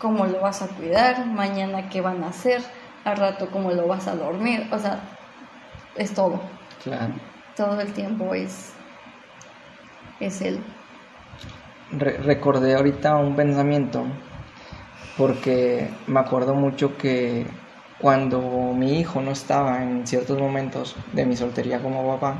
cómo 0.00 0.26
lo 0.26 0.40
vas 0.40 0.62
a 0.62 0.68
cuidar, 0.68 1.26
mañana 1.26 1.88
qué 1.90 2.00
van 2.00 2.24
a 2.24 2.28
hacer, 2.28 2.62
al 3.04 3.16
rato 3.18 3.50
cómo 3.52 3.70
lo 3.72 3.86
vas 3.86 4.08
a 4.08 4.16
dormir. 4.16 4.66
O 4.72 4.78
sea, 4.78 5.00
es 5.98 6.14
todo. 6.14 6.40
Claro. 6.82 7.14
Todo 7.56 7.80
el 7.80 7.92
tiempo 7.92 8.32
es, 8.34 8.72
es 10.20 10.40
él. 10.40 10.62
recordé 11.90 12.74
ahorita 12.76 13.16
un 13.16 13.34
pensamiento 13.34 14.04
porque 15.16 15.90
me 16.06 16.20
acuerdo 16.20 16.54
mucho 16.54 16.96
que 16.96 17.46
cuando 17.98 18.40
mi 18.74 19.00
hijo 19.00 19.20
no 19.20 19.32
estaba 19.32 19.82
en 19.82 20.06
ciertos 20.06 20.38
momentos 20.38 20.94
de 21.12 21.26
mi 21.26 21.36
soltería 21.36 21.82
como 21.82 22.06
papá, 22.06 22.36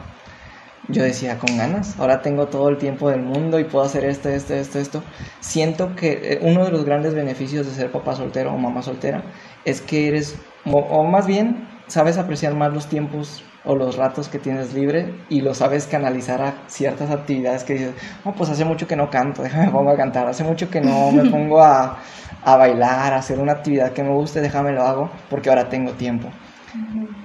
yo 0.87 1.03
decía, 1.03 1.39
con 1.39 1.59
ganas, 1.59 1.99
ahora 1.99 2.23
tengo 2.23 2.47
todo 2.47 2.69
el 2.69 2.79
tiempo 2.79 3.11
del 3.11 3.21
mundo 3.21 3.59
y 3.59 3.65
puedo 3.65 3.85
hacer 3.85 4.05
esto, 4.05 4.29
esto, 4.31 4.55
esto, 4.55 4.79
esto. 4.79 5.03
Siento 5.41 5.95
que 5.97 6.13
eh, 6.13 6.39
uno 6.41 6.65
de 6.65 6.71
los 6.71 6.85
grandes 6.85 7.15
beneficios 7.15 7.67
de 7.67 7.73
ser 7.73 7.91
papá 7.93 8.15
soltero 8.15 8.55
o 8.55 8.57
mamá 8.57 8.81
soltera 8.83 9.23
es 9.67 9.83
que 9.83 10.09
eres, 10.09 10.39
o 10.65 11.05
más 11.05 11.27
bien 11.27 11.69
sabes 11.89 12.17
apreciar 12.17 12.55
más 12.55 12.73
los 12.73 12.89
tiempos 12.89 13.43
o 13.65 13.75
los 13.75 13.97
ratos 13.97 14.29
que 14.29 14.39
tienes 14.39 14.73
libre 14.73 15.15
y 15.29 15.41
lo 15.41 15.55
sabes 15.55 15.87
canalizar 15.87 16.43
a 16.43 16.55
ciertas 16.69 17.11
actividades 17.11 17.65
que 17.65 17.75
dices, 17.75 17.93
oh, 18.25 18.33
pues 18.33 18.51
hace 18.51 18.65
mucho 18.65 18.87
que 18.87 18.97
no 18.97 19.11
canto, 19.11 19.43
déjame 19.45 19.71
pongo 19.71 19.91
a 19.91 19.97
cantar, 19.97 20.27
hace 20.29 20.45
mucho 20.45 20.71
que 20.71 20.81
no 20.81 21.11
me 21.13 21.29
pongo 21.31 21.63
a, 21.63 21.99
a 22.45 22.57
bailar, 22.57 23.13
a 23.13 23.17
hacer 23.17 23.39
una 23.39 23.53
actividad 23.53 23.93
que 23.93 24.03
me 24.03 24.11
guste, 24.11 24.41
déjame 24.41 24.73
lo 24.73 24.83
hago 24.83 25.11
porque 25.29 25.49
ahora 25.49 25.69
tengo 25.69 25.93
tiempo. 25.93 26.29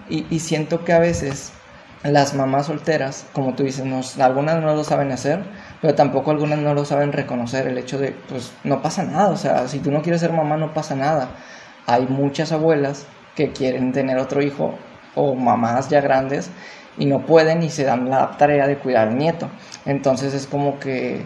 y, 0.10 0.26
y, 0.30 0.40
siento 0.40 0.84
que 0.84 0.94
a 0.94 1.00
veces 1.00 1.54
las 2.04 2.34
mamás 2.34 2.66
solteras, 2.66 3.26
como 3.34 3.54
tú 3.54 3.64
dices, 3.64 4.20
algunas 4.20 4.62
no 4.62 4.76
lo 4.76 4.84
saben 4.84 5.12
hacer, 5.12 5.44
pero 5.82 5.96
tampoco 5.96 6.32
algunas 6.32 6.60
no 6.60 6.74
lo 6.74 6.86
saben 6.86 7.14
reconocer, 7.14 7.68
el 7.68 7.78
hecho 7.78 7.98
de, 7.98 8.12
pues 8.28 8.54
no 8.64 8.82
pasa 8.82 9.04
nada, 9.04 9.30
o 9.30 9.38
sea, 9.38 9.68
si 9.68 9.80
tú 9.80 9.92
no 9.92 10.02
quieres 10.02 10.22
ser 10.22 10.34
mamá 10.34 10.58
no 10.58 10.74
pasa 10.74 10.96
nada. 10.96 11.30
Hay 11.86 12.08
muchas 12.08 12.52
abuelas 12.52 13.06
que 13.36 13.52
quieren 13.52 13.92
tener 13.92 14.18
otro 14.18 14.42
hijo 14.42 14.76
o 15.16 15.36
mamás 15.36 15.90
ya 15.90 16.02
grandes 16.02 16.50
y 16.98 17.06
no 17.06 17.26
pueden 17.26 17.64
y 17.64 17.70
se 17.70 17.84
dan 17.84 18.10
la 18.10 18.32
tarea 18.38 18.68
de 18.68 18.78
cuidar 18.78 19.08
al 19.08 19.18
nieto. 19.18 19.50
Entonces 19.86 20.34
es 20.34 20.48
como 20.48 20.80
que 20.80 21.26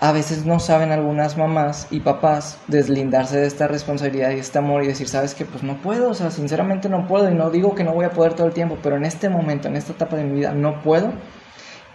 a 0.00 0.12
veces 0.12 0.46
no 0.46 0.58
saben 0.58 0.92
algunas 0.92 1.36
mamás 1.36 1.86
y 1.90 2.00
papás 2.00 2.58
deslindarse 2.68 3.38
de 3.38 3.46
esta 3.46 3.68
responsabilidad 3.68 4.30
y 4.30 4.38
este 4.38 4.58
amor 4.58 4.82
y 4.82 4.86
decir, 4.86 5.08
sabes 5.08 5.34
que 5.34 5.44
pues 5.44 5.62
no 5.62 5.76
puedo, 5.82 6.08
o 6.08 6.14
sea, 6.14 6.30
sinceramente 6.30 6.88
no 6.88 7.06
puedo 7.06 7.30
y 7.30 7.34
no 7.34 7.50
digo 7.50 7.74
que 7.74 7.84
no 7.84 7.92
voy 7.92 8.06
a 8.06 8.10
poder 8.10 8.32
todo 8.32 8.46
el 8.46 8.54
tiempo, 8.54 8.78
pero 8.82 8.96
en 8.96 9.04
este 9.04 9.28
momento, 9.28 9.68
en 9.68 9.76
esta 9.76 9.92
etapa 9.92 10.16
de 10.16 10.24
mi 10.24 10.36
vida 10.36 10.52
no 10.52 10.80
puedo 10.80 11.12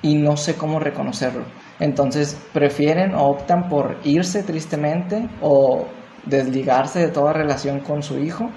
y 0.04 0.16
no 0.16 0.38
sé 0.38 0.54
cómo 0.54 0.80
reconocerlo. 0.80 1.46
Entonces 1.80 2.40
prefieren 2.54 3.16
o 3.16 3.26
optan 3.28 3.70
por 3.70 3.98
irse 4.04 4.44
tristemente 4.44 5.28
o 5.42 5.88
desligarse 6.28 7.00
de 7.00 7.08
toda 7.08 7.34
relación 7.34 7.80
con 7.80 8.04
su 8.04 8.20
hijo 8.20 8.52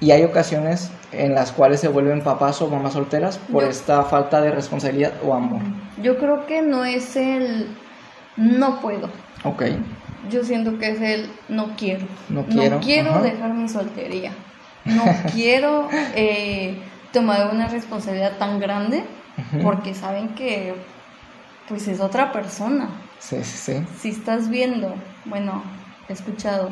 y 0.00 0.10
hay 0.10 0.24
ocasiones 0.24 0.90
en 1.12 1.34
las 1.34 1.52
cuales 1.52 1.80
se 1.80 1.88
vuelven 1.88 2.22
papás 2.22 2.60
o 2.60 2.68
mamás 2.68 2.92
solteras 2.92 3.38
por 3.38 3.64
esta 3.64 4.02
falta 4.04 4.40
de 4.40 4.50
responsabilidad 4.50 5.12
o 5.24 5.34
amor. 5.34 5.62
Yo 6.02 6.18
creo 6.18 6.46
que 6.46 6.62
no 6.62 6.84
es 6.84 7.16
el 7.16 7.68
no 8.36 8.80
puedo. 8.80 9.08
Ok. 9.44 9.64
Yo 10.30 10.44
siento 10.44 10.78
que 10.78 10.90
es 10.90 11.00
el 11.00 11.30
no 11.48 11.76
quiero. 11.76 12.06
No 12.28 12.44
quiero. 12.44 12.76
No 12.76 12.82
quiero 12.82 13.22
dejar 13.22 13.54
mi 13.54 13.68
soltería. 13.68 14.32
No 14.84 15.04
quiero 15.32 15.88
eh, 16.14 16.78
tomar 17.12 17.50
una 17.52 17.68
responsabilidad 17.68 18.36
tan 18.38 18.58
grande 18.58 19.04
porque 19.62 19.94
saben 19.94 20.28
que 20.30 20.74
pues 21.68 21.88
es 21.88 22.00
otra 22.00 22.32
persona. 22.32 22.88
Sí, 23.18 23.42
sí, 23.42 23.56
sí. 23.56 23.86
Si 23.98 24.10
estás 24.10 24.48
viendo, 24.48 24.94
bueno, 25.24 25.62
he 26.08 26.12
escuchado 26.12 26.70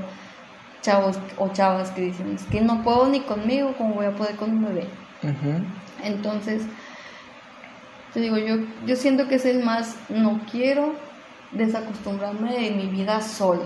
chavos 0.84 1.18
o 1.38 1.48
chavas 1.48 1.90
que 1.90 2.02
dicen, 2.02 2.34
es 2.34 2.44
que 2.44 2.60
no 2.60 2.82
puedo 2.82 3.08
ni 3.08 3.20
conmigo, 3.20 3.74
¿cómo 3.78 3.94
voy 3.94 4.06
a 4.06 4.14
poder 4.14 4.36
con 4.36 4.50
un 4.50 4.64
bebé? 4.64 4.86
Entonces, 6.02 6.62
te 8.12 8.20
digo, 8.20 8.36
yo, 8.36 8.56
yo 8.86 8.94
siento 8.94 9.26
que 9.26 9.36
es 9.36 9.46
el 9.46 9.64
más, 9.64 9.96
no 10.10 10.40
quiero 10.50 10.94
desacostumbrarme 11.52 12.52
de 12.52 12.70
mi 12.72 12.86
vida 12.86 13.22
solo. 13.22 13.64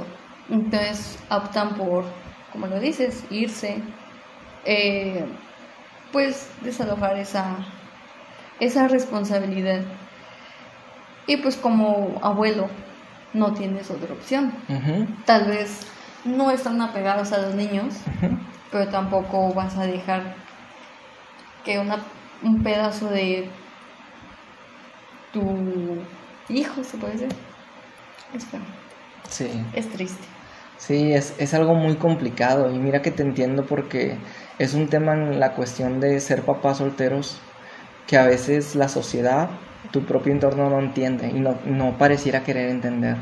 Entonces 0.49 1.19
optan 1.29 1.75
por, 1.75 2.05
como 2.53 2.69
lo 2.69 2.79
dices, 2.79 3.25
irse, 3.31 3.83
eh, 4.65 5.27
pues 6.13 6.49
desalojar 6.63 7.19
esa, 7.19 7.57
esa 8.61 8.87
responsabilidad. 8.87 9.83
Y 11.27 11.39
pues 11.39 11.57
como 11.57 12.19
abuelo 12.23 12.69
no 13.35 13.53
tienes 13.53 13.91
otra 13.91 14.15
opción. 14.15 14.53
Tal 15.27 15.49
vez 15.49 15.87
no 16.25 16.51
están 16.51 16.81
apegados 16.81 17.33
a 17.33 17.39
los 17.39 17.55
niños, 17.55 17.95
pero 18.71 18.89
tampoco 18.89 19.53
vas 19.55 19.77
a 19.77 19.87
dejar 19.87 20.35
que 21.65 21.79
una, 21.79 21.99
un 22.43 22.63
pedazo 22.63 23.09
de 23.09 23.49
tu 25.33 26.03
hijo, 26.49 26.83
se 26.85 26.97
puede 26.97 27.15
decir. 27.15 27.29
Es 28.35 28.47
Sí. 29.29 29.51
Es 29.75 29.89
triste. 29.91 30.25
Sí, 30.79 31.13
es, 31.13 31.35
es 31.39 31.55
algo 31.55 31.75
muy 31.75 31.97
complicado 31.97 32.71
y 32.71 32.79
mira 32.79 33.03
que 33.03 33.11
te 33.11 33.23
entiendo 33.23 33.67
porque 33.67 34.17
es 34.59 34.75
un 34.75 34.89
tema 34.89 35.13
en 35.15 35.41
la 35.41 35.55
cuestión 35.55 36.01
de 36.01 36.21
ser 36.21 36.43
papás 36.43 36.79
solteros 36.79 37.41
que 38.07 38.17
a 38.17 38.25
veces 38.25 38.75
la 38.75 38.89
sociedad, 38.89 39.51
tu 39.91 40.05
propio 40.05 40.33
entorno 40.33 40.71
no 40.71 40.79
entiende 40.79 41.29
y 41.29 41.41
no, 41.41 41.57
no 41.67 41.99
pareciera 41.99 42.45
querer 42.45 42.71
entender. 42.71 43.17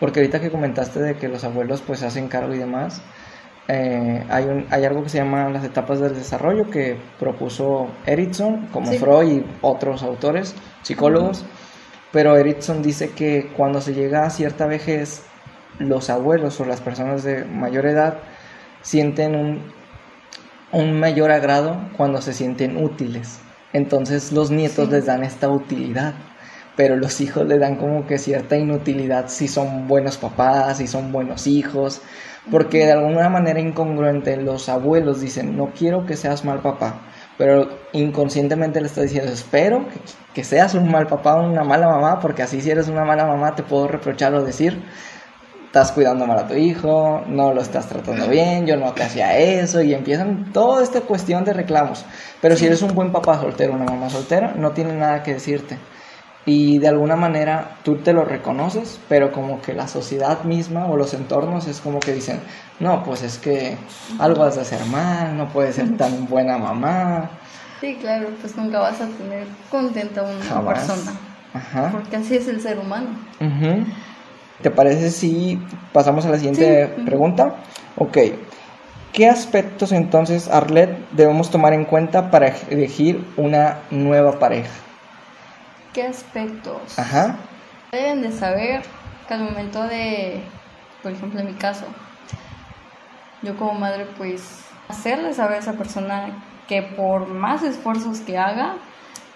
Porque 0.00 0.20
ahorita 0.20 0.40
que 0.40 0.50
comentaste 0.50 1.00
de 1.00 1.16
que 1.16 1.28
los 1.28 1.44
abuelos 1.44 1.82
pues 1.86 2.02
hacen 2.02 2.28
cargo 2.28 2.54
y 2.54 2.58
demás, 2.58 3.02
eh, 3.70 4.24
hay, 4.30 4.44
un, 4.44 4.66
hay 4.70 4.84
algo 4.84 5.02
que 5.02 5.10
se 5.10 5.18
llama 5.18 5.50
las 5.50 5.64
etapas 5.64 6.00
del 6.00 6.14
desarrollo 6.14 6.70
que 6.70 6.96
propuso 7.18 7.88
Erickson, 8.06 8.68
como 8.72 8.92
Freud 8.92 9.30
y 9.30 9.46
otros 9.60 10.02
autores, 10.02 10.54
psicólogos, 10.82 11.44
pero 12.10 12.36
Erickson 12.36 12.82
dice 12.82 13.10
que 13.10 13.52
cuando 13.56 13.80
se 13.82 13.92
llega 13.92 14.24
a 14.24 14.30
cierta 14.30 14.66
vejez, 14.66 15.22
los 15.78 16.08
abuelos 16.08 16.58
o 16.60 16.64
las 16.64 16.80
personas 16.80 17.22
de 17.24 17.44
mayor 17.44 17.86
edad 17.86 18.18
sienten 18.80 19.36
un, 19.36 19.72
un 20.72 20.98
mayor 20.98 21.30
agrado 21.30 21.76
cuando 21.96 22.22
se 22.22 22.32
sienten 22.32 22.82
útiles. 22.82 23.40
Entonces 23.74 24.32
los 24.32 24.50
nietos 24.50 24.88
les 24.88 25.04
dan 25.04 25.22
esta 25.24 25.50
utilidad 25.50 26.14
pero 26.78 26.94
los 26.94 27.20
hijos 27.20 27.44
le 27.44 27.58
dan 27.58 27.74
como 27.74 28.06
que 28.06 28.18
cierta 28.18 28.56
inutilidad 28.56 29.24
si 29.26 29.48
son 29.48 29.88
buenos 29.88 30.16
papás, 30.16 30.78
si 30.78 30.86
son 30.86 31.10
buenos 31.10 31.48
hijos, 31.48 32.00
porque 32.52 32.86
de 32.86 32.92
alguna 32.92 33.28
manera 33.28 33.58
incongruente 33.58 34.36
los 34.36 34.68
abuelos 34.68 35.20
dicen, 35.20 35.56
no 35.56 35.72
quiero 35.76 36.06
que 36.06 36.16
seas 36.16 36.44
mal 36.44 36.60
papá, 36.60 37.00
pero 37.36 37.68
inconscientemente 37.92 38.80
le 38.80 38.86
está 38.86 39.02
diciendo, 39.02 39.32
espero 39.32 39.86
que, 40.32 40.44
seas 40.44 40.74
un 40.74 40.88
mal 40.88 41.08
papá 41.08 41.34
o 41.34 41.50
una 41.50 41.64
mala 41.64 41.88
mamá, 41.88 42.20
porque 42.20 42.44
así 42.44 42.60
si 42.60 42.70
eres 42.70 42.86
una 42.86 43.04
mala 43.04 43.26
mamá 43.26 43.56
te 43.56 43.64
puedo 43.64 43.88
reprochar 43.88 44.32
o 44.34 44.44
decir, 44.44 44.80
estás 45.66 45.90
cuidando 45.90 46.28
mal 46.28 46.38
a 46.38 46.46
tu 46.46 46.54
hijo, 46.54 47.24
no 47.26 47.52
lo 47.54 47.60
estás 47.60 47.88
tratando 47.88 48.28
bien, 48.28 48.68
yo 48.68 48.76
no 48.76 48.92
te 48.92 49.02
hacía 49.02 49.36
eso, 49.36 49.82
y 49.82 49.94
empiezan 49.94 50.52
toda 50.52 50.84
esta 50.84 51.00
cuestión 51.00 51.44
de 51.44 51.54
reclamos. 51.54 52.06
Pero 52.40 52.54
si 52.54 52.66
eres 52.66 52.82
un 52.82 52.94
buen 52.94 53.10
papá 53.10 53.40
soltero, 53.40 53.72
una 53.72 53.84
mamá 53.84 54.08
soltera, 54.10 54.54
no 54.56 54.70
tiene 54.70 54.94
nada 54.94 55.24
que 55.24 55.34
decirte 55.34 55.76
y 56.48 56.78
de 56.78 56.88
alguna 56.88 57.14
manera 57.14 57.76
tú 57.82 57.96
te 57.96 58.14
lo 58.14 58.24
reconoces, 58.24 58.98
pero 59.06 59.32
como 59.32 59.60
que 59.60 59.74
la 59.74 59.86
sociedad 59.86 60.44
misma 60.44 60.86
o 60.86 60.96
los 60.96 61.12
entornos 61.12 61.66
es 61.66 61.78
como 61.82 62.00
que 62.00 62.14
dicen, 62.14 62.40
no, 62.80 63.04
pues 63.04 63.22
es 63.22 63.36
que 63.36 63.76
algo 64.18 64.44
has 64.44 64.54
de 64.54 64.62
hacer 64.62 64.82
mal, 64.86 65.36
no 65.36 65.50
puedes 65.50 65.74
ser 65.74 65.98
tan 65.98 66.26
buena 66.30 66.56
mamá. 66.56 67.28
Sí, 67.82 67.98
claro, 68.00 68.30
pues 68.40 68.56
nunca 68.56 68.78
vas 68.78 68.98
a 68.98 69.08
tener 69.08 69.46
contenta 69.70 70.22
a 70.22 70.24
una 70.24 70.72
persona. 70.72 71.12
Ajá. 71.52 71.90
Porque 71.92 72.16
así 72.16 72.36
es 72.36 72.48
el 72.48 72.62
ser 72.62 72.78
humano. 72.78 73.08
¿Te 74.62 74.70
parece 74.70 75.10
si 75.10 75.60
pasamos 75.92 76.24
a 76.24 76.30
la 76.30 76.38
siguiente 76.38 76.86
pregunta? 77.04 77.56
Ok. 77.96 78.16
¿Qué 79.12 79.28
aspectos 79.28 79.92
entonces, 79.92 80.48
Arlet, 80.48 81.10
debemos 81.10 81.50
tomar 81.50 81.74
en 81.74 81.84
cuenta 81.84 82.30
para 82.30 82.54
elegir 82.70 83.22
una 83.36 83.80
nueva 83.90 84.38
pareja? 84.38 84.87
¿Qué 85.92 86.02
aspectos? 86.02 86.98
Ajá. 86.98 87.36
Deben 87.92 88.22
de 88.22 88.32
saber 88.32 88.82
que 89.26 89.34
al 89.34 89.44
momento 89.44 89.82
de, 89.84 90.42
por 91.02 91.12
ejemplo, 91.12 91.40
en 91.40 91.46
mi 91.46 91.54
caso, 91.54 91.86
yo 93.42 93.56
como 93.56 93.74
madre, 93.74 94.06
pues 94.16 94.64
hacerle 94.88 95.32
saber 95.32 95.56
a 95.56 95.60
esa 95.60 95.72
persona 95.72 96.44
que 96.66 96.82
por 96.82 97.28
más 97.28 97.62
esfuerzos 97.62 98.20
que 98.20 98.36
haga, 98.36 98.76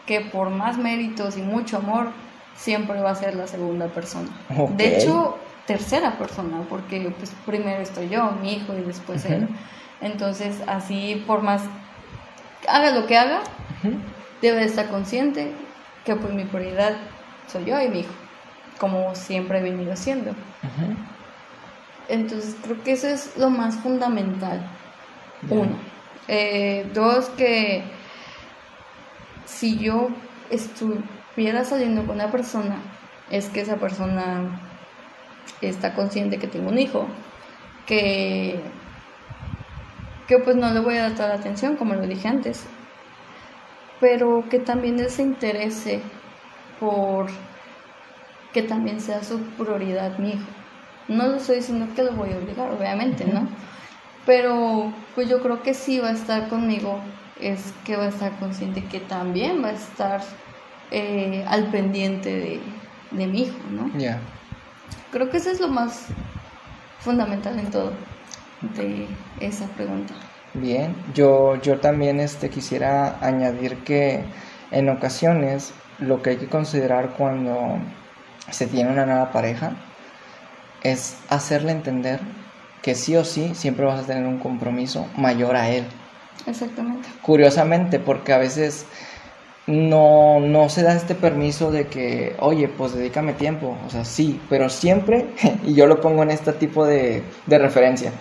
que 0.06 0.20
por 0.20 0.50
más 0.50 0.76
méritos 0.76 1.36
y 1.36 1.42
mucho 1.42 1.78
amor, 1.78 2.10
siempre 2.54 3.00
va 3.00 3.10
a 3.10 3.14
ser 3.14 3.34
la 3.34 3.46
segunda 3.46 3.86
persona. 3.88 4.28
De 4.76 4.96
hecho, 4.96 5.38
tercera 5.66 6.18
persona, 6.18 6.62
porque 6.68 7.12
pues 7.16 7.30
primero 7.46 7.80
estoy 7.80 8.08
yo, 8.08 8.32
mi 8.42 8.54
hijo 8.54 8.74
y 8.74 8.82
después 8.82 9.24
él. 9.24 9.48
Entonces, 10.00 10.60
así 10.66 11.22
por 11.26 11.42
más 11.42 11.62
haga 12.68 12.90
lo 12.90 13.06
que 13.06 13.16
haga, 13.16 13.40
debe 14.40 14.64
estar 14.64 14.88
consciente 14.88 15.52
que 16.04 16.16
pues 16.16 16.32
mi 16.32 16.44
prioridad 16.44 16.96
soy 17.46 17.64
yo 17.64 17.80
y 17.80 17.88
mi 17.88 18.00
hijo, 18.00 18.12
como 18.78 19.14
siempre 19.14 19.58
he 19.58 19.62
venido 19.62 19.92
haciendo. 19.92 20.34
Entonces 22.08 22.56
creo 22.62 22.82
que 22.82 22.92
eso 22.92 23.08
es 23.08 23.36
lo 23.36 23.50
más 23.50 23.76
fundamental. 23.76 24.66
Uno. 25.48 25.76
Eh, 26.28 26.88
dos, 26.94 27.28
que 27.30 27.84
si 29.44 29.78
yo 29.78 30.08
estuviera 30.50 31.64
saliendo 31.64 32.06
con 32.06 32.16
una 32.16 32.30
persona, 32.30 32.76
es 33.30 33.48
que 33.48 33.60
esa 33.60 33.76
persona 33.76 34.60
está 35.60 35.94
consciente 35.94 36.38
que 36.38 36.46
tengo 36.46 36.68
un 36.70 36.78
hijo, 36.78 37.06
que, 37.86 38.60
que 40.28 40.38
pues 40.38 40.56
no 40.56 40.70
le 40.70 40.80
voy 40.80 40.96
a 40.96 41.02
dar 41.02 41.12
toda 41.12 41.28
la 41.28 41.34
atención, 41.34 41.76
como 41.76 41.94
lo 41.94 42.06
dije 42.06 42.28
antes, 42.28 42.66
pero 44.02 44.44
que 44.50 44.58
también 44.58 44.98
él 44.98 45.08
se 45.10 45.22
interese 45.22 46.00
por 46.80 47.28
que 48.52 48.62
también 48.62 49.00
sea 49.00 49.22
su 49.22 49.38
prioridad 49.40 50.18
mi 50.18 50.30
hijo. 50.30 50.46
No 51.06 51.28
lo 51.28 51.36
estoy 51.36 51.56
diciendo 51.56 51.86
que 51.94 52.02
lo 52.02 52.10
voy 52.12 52.32
a 52.32 52.38
obligar, 52.38 52.72
obviamente, 52.72 53.24
¿no? 53.24 53.46
Pero 54.26 54.92
pues 55.14 55.28
yo 55.28 55.40
creo 55.40 55.62
que 55.62 55.72
sí 55.72 56.00
va 56.00 56.08
a 56.08 56.12
estar 56.12 56.48
conmigo 56.48 56.98
es 57.40 57.72
que 57.84 57.96
va 57.96 58.04
a 58.04 58.08
estar 58.08 58.36
consciente 58.40 58.84
que 58.84 58.98
también 58.98 59.62
va 59.62 59.68
a 59.68 59.72
estar 59.72 60.20
eh, 60.90 61.44
al 61.48 61.70
pendiente 61.70 62.60
de, 63.12 63.26
mi 63.26 63.42
hijo, 63.42 63.58
¿no? 63.70 63.88
Ya. 63.96 64.18
Creo 65.12 65.30
que 65.30 65.36
eso 65.36 65.50
es 65.50 65.60
lo 65.60 65.68
más 65.68 66.06
fundamental 66.98 67.56
en 67.56 67.70
todo 67.70 67.92
de 68.62 69.06
esa 69.38 69.66
pregunta. 69.68 70.14
Bien, 70.54 70.94
yo, 71.14 71.56
yo 71.62 71.80
también 71.80 72.20
este, 72.20 72.50
quisiera 72.50 73.18
añadir 73.20 73.78
que 73.84 74.22
en 74.70 74.88
ocasiones 74.90 75.72
lo 75.98 76.20
que 76.20 76.30
hay 76.30 76.36
que 76.36 76.48
considerar 76.48 77.14
cuando 77.16 77.78
se 78.50 78.66
tiene 78.66 78.90
una 78.90 79.06
nueva 79.06 79.32
pareja 79.32 79.72
es 80.82 81.16
hacerle 81.28 81.72
entender 81.72 82.20
que 82.82 82.94
sí 82.94 83.16
o 83.16 83.24
sí 83.24 83.54
siempre 83.54 83.86
vas 83.86 84.00
a 84.00 84.06
tener 84.06 84.26
un 84.26 84.38
compromiso 84.38 85.06
mayor 85.16 85.56
a 85.56 85.70
él. 85.70 85.86
Exactamente. 86.46 87.08
Curiosamente, 87.22 87.98
porque 88.00 88.32
a 88.32 88.38
veces 88.38 88.84
no, 89.66 90.40
no 90.40 90.68
se 90.68 90.82
da 90.82 90.94
este 90.94 91.14
permiso 91.14 91.70
de 91.70 91.86
que, 91.86 92.34
oye, 92.40 92.68
pues 92.68 92.94
dedícame 92.94 93.32
tiempo. 93.34 93.78
O 93.86 93.90
sea, 93.90 94.04
sí, 94.04 94.40
pero 94.48 94.68
siempre, 94.68 95.26
y 95.64 95.74
yo 95.74 95.86
lo 95.86 96.00
pongo 96.00 96.22
en 96.24 96.30
este 96.30 96.52
tipo 96.52 96.84
de, 96.84 97.22
de 97.46 97.58
referencia, 97.58 98.12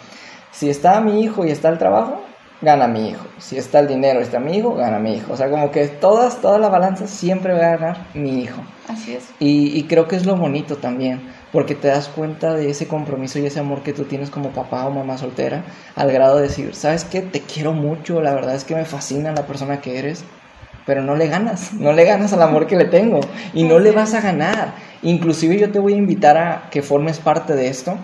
si 0.52 0.70
está 0.70 1.00
mi 1.02 1.22
hijo 1.24 1.46
y 1.46 1.52
está 1.52 1.70
el 1.70 1.78
trabajo, 1.78 2.22
gana 2.62 2.88
mi 2.88 3.10
hijo. 3.10 3.26
Si 3.40 3.58
está 3.58 3.80
el 3.80 3.88
dinero 3.88 4.20
y 4.20 4.24
está 4.24 4.40
mi 4.40 4.58
hijo, 4.58 4.76
gana 4.76 5.00
mi 5.00 5.16
hijo. 5.16 5.34
O 5.34 5.38
sea, 5.38 5.50
como 5.50 5.72
que 5.72 5.88
todas, 5.88 6.42
toda 6.42 6.60
la 6.60 6.70
balanza 6.70 7.08
siempre 7.08 7.54
va 7.54 7.60
a 7.60 7.78
ganar 7.78 7.98
mi 8.14 8.42
hijo. 8.42 8.62
Así 8.88 9.14
es. 9.14 9.30
Y, 9.40 9.78
y 9.78 9.84
creo 9.84 10.08
que 10.08 10.16
es 10.16 10.26
lo 10.26 10.36
bonito 10.36 10.78
también, 10.78 11.22
porque 11.52 11.76
te 11.76 11.88
das 11.88 12.08
cuenta 12.08 12.54
de 12.54 12.70
ese 12.70 12.88
compromiso 12.88 13.40
y 13.40 13.46
ese 13.46 13.60
amor 13.60 13.82
que 13.82 13.94
tú 13.94 14.04
tienes 14.04 14.30
como 14.30 14.52
papá 14.52 14.86
o 14.86 14.92
mamá 14.92 15.18
soltera, 15.18 15.64
al 15.96 16.12
grado 16.12 16.38
de 16.38 16.44
decir, 16.44 16.76
¿sabes 16.76 17.06
qué? 17.06 17.22
Te 17.22 17.42
quiero 17.42 17.74
mucho, 17.74 18.22
la 18.22 18.34
verdad 18.34 18.56
es 18.56 18.64
que 18.64 18.76
me 18.76 18.86
fascina 18.86 19.32
la 19.32 19.48
persona 19.48 19.82
que 19.82 19.98
eres, 19.98 20.24
pero 20.86 21.02
no 21.04 21.16
le 21.16 21.28
ganas, 21.28 21.74
no 21.74 21.94
le 21.94 22.06
ganas 22.06 22.34
al 22.34 22.42
amor 22.42 22.68
que 22.68 22.76
le 22.76 22.86
tengo 22.86 23.22
y 23.54 23.64
no 23.64 23.80
le 23.80 23.92
vas 23.92 24.14
a 24.14 24.22
ganar. 24.22 24.74
Inclusive 25.04 25.58
yo 25.58 25.72
te 25.72 25.80
voy 25.80 25.94
a 25.94 25.98
invitar 25.98 26.38
a 26.38 26.70
que 26.70 26.82
formes 26.82 27.20
parte 27.20 27.56
de 27.56 27.68
esto, 27.68 27.98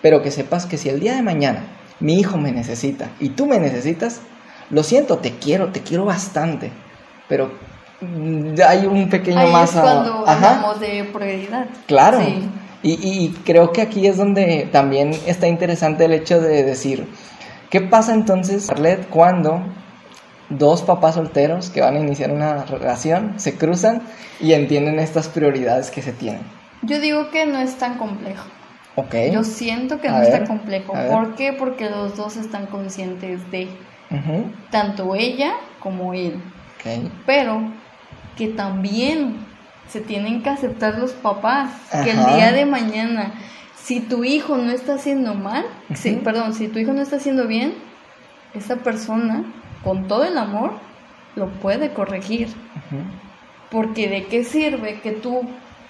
pero 0.00 0.22
que 0.22 0.30
sepas 0.30 0.66
que 0.66 0.76
si 0.76 0.88
el 0.88 1.00
día 1.00 1.14
de 1.14 1.22
mañana 1.22 1.64
mi 2.02 2.18
hijo 2.18 2.36
me 2.36 2.52
necesita 2.52 3.10
y 3.20 3.30
tú 3.30 3.46
me 3.46 3.58
necesitas, 3.58 4.20
lo 4.70 4.82
siento, 4.82 5.18
te 5.18 5.32
quiero, 5.38 5.68
te 5.68 5.80
quiero 5.80 6.04
bastante, 6.04 6.72
pero 7.28 7.52
mm, 8.00 8.54
hay 8.66 8.86
un 8.86 9.08
pequeño 9.08 9.38
Ahí 9.38 9.52
más 9.52 9.74
es 9.74 9.80
cuando 9.80 10.26
hablamos 10.26 10.80
de 10.80 11.04
prioridad. 11.04 11.66
Claro. 11.86 12.20
Y, 12.82 12.98
y, 12.98 13.28
creo 13.44 13.72
que 13.72 13.80
aquí 13.80 14.08
es 14.08 14.16
donde 14.16 14.68
también 14.72 15.12
está 15.26 15.46
interesante 15.46 16.06
el 16.06 16.12
hecho 16.12 16.40
de 16.40 16.64
decir, 16.64 17.06
¿qué 17.70 17.80
pasa 17.80 18.12
entonces, 18.12 18.68
Arlet, 18.70 19.08
cuando 19.08 19.62
dos 20.48 20.82
papás 20.82 21.14
solteros 21.14 21.70
que 21.70 21.80
van 21.80 21.94
a 21.94 22.00
iniciar 22.00 22.32
una 22.32 22.64
relación 22.64 23.34
se 23.38 23.56
cruzan 23.56 24.02
y 24.40 24.54
entienden 24.54 24.98
estas 24.98 25.28
prioridades 25.28 25.92
que 25.92 26.02
se 26.02 26.12
tienen? 26.12 26.42
Yo 26.82 26.98
digo 26.98 27.30
que 27.30 27.46
no 27.46 27.60
es 27.60 27.76
tan 27.76 27.98
complejo. 27.98 28.42
Okay. 28.94 29.32
Yo 29.32 29.42
siento 29.42 30.00
que 30.00 30.08
no 30.08 30.20
está 30.20 30.44
complejo. 30.44 30.92
¿Por 31.10 31.34
qué? 31.34 31.52
Porque 31.52 31.88
los 31.88 32.16
dos 32.16 32.36
están 32.36 32.66
conscientes 32.66 33.50
de 33.50 33.68
tanto 34.70 35.14
ella 35.14 35.52
como 35.80 36.12
él. 36.12 36.40
Okay. 36.76 37.10
Pero 37.24 37.62
que 38.36 38.48
también 38.48 39.36
se 39.88 40.00
tienen 40.00 40.42
que 40.42 40.50
aceptar 40.50 40.98
los 40.98 41.12
papás. 41.12 41.70
Que 42.04 42.10
el 42.10 42.18
día 42.18 42.52
de 42.52 42.66
mañana, 42.66 43.32
si 43.76 44.00
tu 44.00 44.24
hijo 44.24 44.56
no 44.58 44.70
está 44.70 44.94
haciendo 44.94 45.34
mal, 45.34 45.64
perdón, 46.22 46.52
si 46.54 46.68
tu 46.68 46.78
hijo 46.78 46.92
no 46.92 47.00
está 47.00 47.16
haciendo 47.16 47.46
bien, 47.46 47.74
esa 48.54 48.76
persona, 48.76 49.44
con 49.82 50.06
todo 50.06 50.24
el 50.24 50.36
amor, 50.36 50.72
lo 51.34 51.48
puede 51.48 51.94
corregir. 51.94 52.48
Porque 53.70 54.08
de 54.08 54.26
qué 54.26 54.44
sirve 54.44 55.00
que 55.00 55.12
tú 55.12 55.48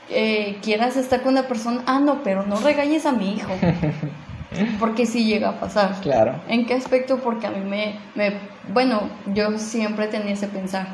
eh, 0.09 0.59
quieras 0.63 0.97
estar 0.97 1.23
con 1.23 1.33
una 1.33 1.49
persona, 1.49 1.83
ah, 1.87 2.01
no, 2.01 2.23
pero 2.23 2.45
no 2.45 2.57
regañes 2.61 3.07
a 3.07 3.13
mi 3.13 3.35
hijo. 3.35 3.53
Porque 4.79 5.07
sí 5.07 5.25
llega 5.25 5.51
a 5.51 5.61
pasar. 5.61 6.01
Claro. 6.03 6.41
¿En 6.49 6.67
qué 6.67 6.75
aspecto? 6.75 7.19
Porque 7.19 7.47
a 7.47 7.51
mí 7.51 7.61
me, 7.61 7.99
me, 8.15 8.35
bueno, 8.69 9.09
yo 9.27 9.59
siempre 9.59 10.09
tenía 10.09 10.35
ese 10.35 10.49
pensar. 10.49 10.89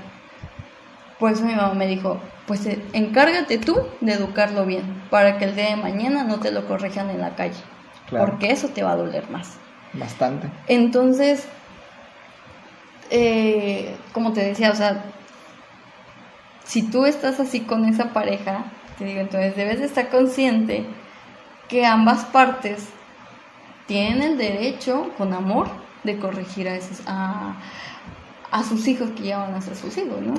Por 1.19 1.33
eso 1.33 1.45
mi 1.45 1.55
mamá 1.55 1.75
me 1.75 1.89
dijo, 1.89 2.21
pues 2.47 2.65
eh, 2.67 2.81
encárgate 2.93 3.59
tú 3.59 3.77
de 4.01 4.13
educarlo 4.13 4.65
bien, 4.65 5.03
para 5.11 5.39
que 5.39 5.47
el 5.47 5.57
día 5.57 5.71
de 5.71 5.77
mañana 5.77 6.23
no 6.23 6.39
te 6.39 6.53
lo 6.53 6.67
corrijan 6.69 7.11
en 7.11 7.21
la 7.21 7.35
calle. 7.35 7.61
Porque 8.11 8.53
eso 8.53 8.69
te 8.69 8.83
va 8.83 8.93
a 8.93 8.97
doler 8.97 9.29
más. 9.29 9.59
Bastante. 9.93 10.49
Entonces, 10.69 11.47
eh, 13.11 13.97
como 14.13 14.33
te 14.33 14.45
decía, 14.45 14.71
o 14.71 14.77
sea, 14.77 15.05
si 16.65 16.83
tú 16.83 17.07
estás 17.07 17.41
así 17.41 17.61
con 17.61 17.85
esa 17.87 18.13
pareja, 18.13 18.67
te 18.99 19.05
digo, 19.05 19.21
entonces 19.21 19.57
debes 19.57 19.79
de 19.79 19.87
estar 19.87 20.09
consciente 20.09 20.85
que 21.69 21.87
ambas 21.87 22.25
partes 22.27 22.89
tienen 23.87 24.23
el 24.23 24.39
derecho, 24.39 25.11
con 25.17 25.33
amor, 25.33 25.69
de 26.05 26.19
corregir 26.19 26.69
a, 26.69 26.77
esos, 26.77 27.03
a, 27.07 27.57
a 28.51 28.63
sus 28.65 28.87
hijos 28.89 29.11
que 29.17 29.25
ya 29.25 29.39
van 29.39 29.55
a 29.55 29.61
ser 29.61 29.77
sus 29.77 29.97
hijos, 29.97 30.21
¿no? 30.21 30.35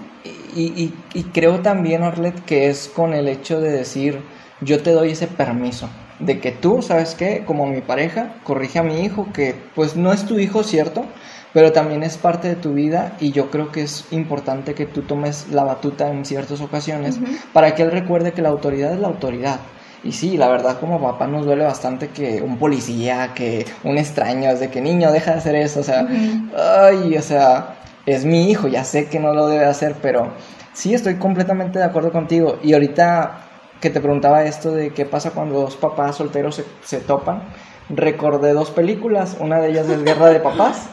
Y, 0.56 0.94
y, 1.14 1.24
creo 1.24 1.60
también, 1.60 2.04
Arlet, 2.04 2.44
que 2.46 2.70
es 2.70 2.92
con 2.94 3.14
el 3.14 3.28
hecho 3.28 3.62
de 3.62 3.72
decir, 3.72 4.20
yo 4.62 4.82
te 4.82 4.92
doy 4.92 5.12
ese 5.12 5.28
permiso, 5.28 5.90
de 6.20 6.40
que 6.40 6.52
tú, 6.52 6.82
¿sabes 6.82 7.16
qué? 7.16 7.44
Como 7.46 7.68
mi 7.68 7.82
pareja, 7.82 8.36
corrige 8.44 8.80
a 8.80 8.84
mi 8.84 9.02
hijo, 9.02 9.28
que 9.34 9.56
pues 9.76 9.96
no 9.96 10.12
es 10.12 10.26
tu 10.26 10.40
hijo, 10.40 10.64
¿cierto? 10.64 11.06
Pero 11.54 11.72
también 11.72 12.04
es 12.04 12.18
parte 12.18 12.48
de 12.48 12.56
tu 12.56 12.74
vida 12.74 13.14
y 13.20 13.32
yo 13.32 13.50
creo 13.50 13.72
que 13.72 13.82
es 13.82 14.06
importante 14.12 14.74
que 14.74 14.86
tú 14.86 15.02
tomes 15.02 15.48
la 15.50 15.64
batuta 15.64 16.10
en 16.10 16.26
ciertas 16.26 16.62
ocasiones 16.62 17.20
para 17.54 17.76
que 17.76 17.84
él 17.84 17.92
recuerde 17.92 18.34
que 18.34 18.42
la 18.42 18.50
autoridad 18.50 18.94
es 18.94 19.00
la 19.00 19.08
autoridad. 19.08 19.60
Y 20.04 20.14
sí, 20.14 20.38
la 20.38 20.48
verdad 20.48 20.80
como 20.80 21.02
papá 21.02 21.28
nos 21.28 21.46
duele 21.46 21.66
bastante 21.66 22.10
que 22.10 22.42
un 22.42 22.58
policía, 22.58 23.32
que 23.36 23.66
un 23.84 23.98
extraño, 23.98 24.50
es 24.50 24.60
de 24.62 24.70
que 24.70 24.80
niño, 24.80 25.12
deja 25.12 25.32
de 25.32 25.38
hacer 25.38 25.56
eso, 25.56 25.82
o 25.82 25.84
sea, 25.84 26.08
ay, 26.56 27.18
o 27.18 27.22
sea, 27.22 27.76
es 28.06 28.24
mi 28.24 28.50
hijo, 28.50 28.70
ya 28.70 28.86
sé 28.86 29.08
que 29.08 29.20
no 29.20 29.34
lo 29.34 29.48
debe 29.48 29.66
hacer, 29.66 29.96
pero 30.02 30.32
sí 30.72 30.94
estoy 30.94 31.16
completamente 31.16 31.80
de 31.80 31.86
acuerdo 31.86 32.14
contigo. 32.14 32.60
Y 32.64 32.74
ahorita 32.74 33.42
que 33.82 33.90
te 33.90 34.00
preguntaba 34.00 34.46
esto 34.46 34.72
de 34.72 34.92
qué 34.92 35.06
pasa 35.06 35.32
cuando 35.32 35.60
dos 35.60 35.76
papás 35.76 36.16
solteros 36.16 36.56
se, 36.56 36.66
se 36.84 37.00
topan, 37.00 37.44
recordé 37.90 38.54
dos 38.54 38.72
películas, 38.72 39.36
una 39.40 39.60
de 39.60 39.70
ellas 39.70 39.90
es 39.90 40.04
Guerra 40.04 40.28
de 40.28 40.40
Papás 40.40 40.90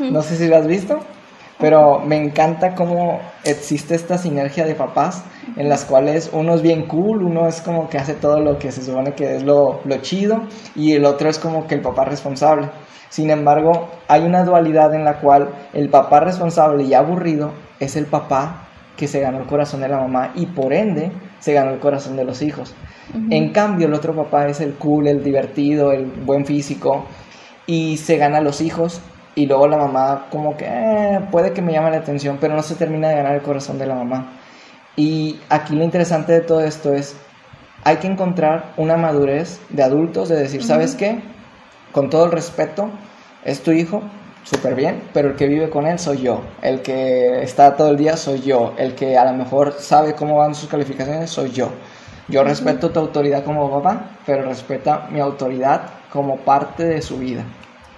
no 0.00 0.22
sé 0.22 0.36
si 0.36 0.48
lo 0.48 0.56
has 0.56 0.66
visto, 0.66 1.00
pero 1.58 2.00
me 2.00 2.16
encanta 2.16 2.74
cómo 2.74 3.20
existe 3.44 3.94
esta 3.94 4.18
sinergia 4.18 4.66
de 4.66 4.74
papás 4.74 5.24
en 5.56 5.68
las 5.68 5.84
cuales 5.84 6.30
uno 6.32 6.54
es 6.54 6.62
bien 6.62 6.82
cool, 6.86 7.22
uno 7.22 7.48
es 7.48 7.60
como 7.60 7.88
que 7.88 7.98
hace 7.98 8.14
todo 8.14 8.40
lo 8.40 8.58
que 8.58 8.72
se 8.72 8.82
supone 8.82 9.14
que 9.14 9.36
es 9.36 9.42
lo, 9.42 9.80
lo 9.84 9.96
chido 9.98 10.42
y 10.74 10.92
el 10.92 11.04
otro 11.04 11.28
es 11.30 11.38
como 11.38 11.66
que 11.66 11.74
el 11.74 11.80
papá 11.80 12.04
responsable. 12.04 12.68
Sin 13.08 13.30
embargo, 13.30 13.88
hay 14.08 14.22
una 14.22 14.44
dualidad 14.44 14.94
en 14.94 15.04
la 15.04 15.20
cual 15.20 15.48
el 15.72 15.88
papá 15.88 16.20
responsable 16.20 16.84
y 16.84 16.94
aburrido 16.94 17.52
es 17.80 17.96
el 17.96 18.06
papá 18.06 18.68
que 18.96 19.08
se 19.08 19.20
ganó 19.20 19.38
el 19.38 19.46
corazón 19.46 19.80
de 19.80 19.88
la 19.88 19.98
mamá 19.98 20.32
y 20.34 20.46
por 20.46 20.72
ende 20.72 21.12
se 21.38 21.52
ganó 21.52 21.70
el 21.70 21.78
corazón 21.78 22.16
de 22.16 22.24
los 22.24 22.42
hijos. 22.42 22.74
En 23.30 23.52
cambio, 23.52 23.86
el 23.86 23.94
otro 23.94 24.14
papá 24.14 24.48
es 24.48 24.60
el 24.60 24.74
cool, 24.74 25.06
el 25.06 25.22
divertido, 25.22 25.92
el 25.92 26.06
buen 26.06 26.44
físico 26.44 27.04
y 27.66 27.98
se 27.98 28.16
gana 28.16 28.38
a 28.38 28.40
los 28.40 28.60
hijos 28.60 29.00
y 29.36 29.46
luego 29.46 29.68
la 29.68 29.76
mamá 29.76 30.26
como 30.30 30.56
que 30.56 30.64
eh, 30.66 31.20
puede 31.30 31.52
que 31.52 31.62
me 31.62 31.72
llame 31.72 31.90
la 31.90 31.98
atención, 31.98 32.38
pero 32.40 32.56
no 32.56 32.62
se 32.62 32.74
termina 32.74 33.10
de 33.10 33.16
ganar 33.16 33.34
el 33.34 33.42
corazón 33.42 33.78
de 33.78 33.86
la 33.86 33.94
mamá. 33.94 34.32
Y 34.96 35.38
aquí 35.50 35.76
lo 35.76 35.84
interesante 35.84 36.32
de 36.32 36.40
todo 36.40 36.62
esto 36.62 36.92
es, 36.94 37.14
hay 37.84 37.98
que 37.98 38.06
encontrar 38.06 38.72
una 38.78 38.96
madurez 38.96 39.60
de 39.68 39.82
adultos, 39.82 40.30
de 40.30 40.36
decir, 40.36 40.64
¿sabes 40.64 40.94
qué? 40.94 41.20
Con 41.92 42.08
todo 42.08 42.24
el 42.24 42.32
respeto, 42.32 42.90
es 43.44 43.62
tu 43.62 43.72
hijo, 43.72 44.02
súper 44.42 44.74
bien, 44.74 45.02
pero 45.12 45.28
el 45.28 45.36
que 45.36 45.46
vive 45.46 45.68
con 45.68 45.86
él 45.86 45.98
soy 45.98 46.22
yo, 46.22 46.40
el 46.62 46.80
que 46.80 47.42
está 47.42 47.76
todo 47.76 47.90
el 47.90 47.98
día 47.98 48.16
soy 48.16 48.40
yo, 48.40 48.72
el 48.78 48.94
que 48.94 49.18
a 49.18 49.30
lo 49.30 49.36
mejor 49.36 49.74
sabe 49.78 50.14
cómo 50.14 50.36
van 50.38 50.54
sus 50.54 50.68
calificaciones 50.68 51.28
soy 51.28 51.50
yo. 51.50 51.68
Yo 52.28 52.42
respeto 52.42 52.90
tu 52.90 53.00
autoridad 53.00 53.44
como 53.44 53.70
papá, 53.70 54.16
pero 54.24 54.42
respeta 54.44 55.08
mi 55.10 55.20
autoridad 55.20 55.82
como 56.10 56.38
parte 56.38 56.84
de 56.84 57.02
su 57.02 57.18
vida. 57.18 57.44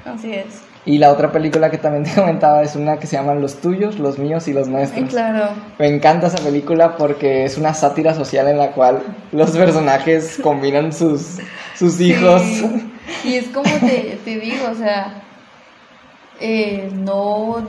Así 0.05 0.35
es. 0.35 0.68
Y 0.85 0.99
la 0.99 1.13
otra 1.13 1.31
película 1.33 1.71
que 1.71 1.79
también 1.79 2.05
te 2.15 2.15
comentaba 2.15 2.63
es 2.63 2.77
una 2.77 2.99
que 2.99 3.07
se 3.07 3.17
llama 3.17 3.35
Los 3.35 3.61
tuyos, 3.61 3.99
los 3.99 4.19
míos 4.19 4.49
y 4.49 4.53
los 4.53 4.69
nuestros. 4.69 5.09
claro. 5.11 5.51
Me 5.79 5.89
encanta 5.89 6.29
esa 6.29 6.39
película 6.39 6.97
porque 6.97 7.45
es 7.45 7.59
una 7.59 7.75
sátira 7.75 8.15
social 8.15 8.49
en 8.49 8.59
la 8.59 8.73
cual 8.73 9.03
los 9.33 9.51
personajes 9.51 10.39
combinan 10.43 10.93
sus, 10.93 11.39
sus 11.77 12.01
hijos. 12.01 12.43
Y 13.25 13.35
es 13.35 13.49
como 13.49 13.71
te, 13.81 14.19
te 14.25 14.39
digo, 14.39 14.69
o 14.71 14.75
sea, 14.75 15.23
eh, 16.41 16.91
no 16.95 17.67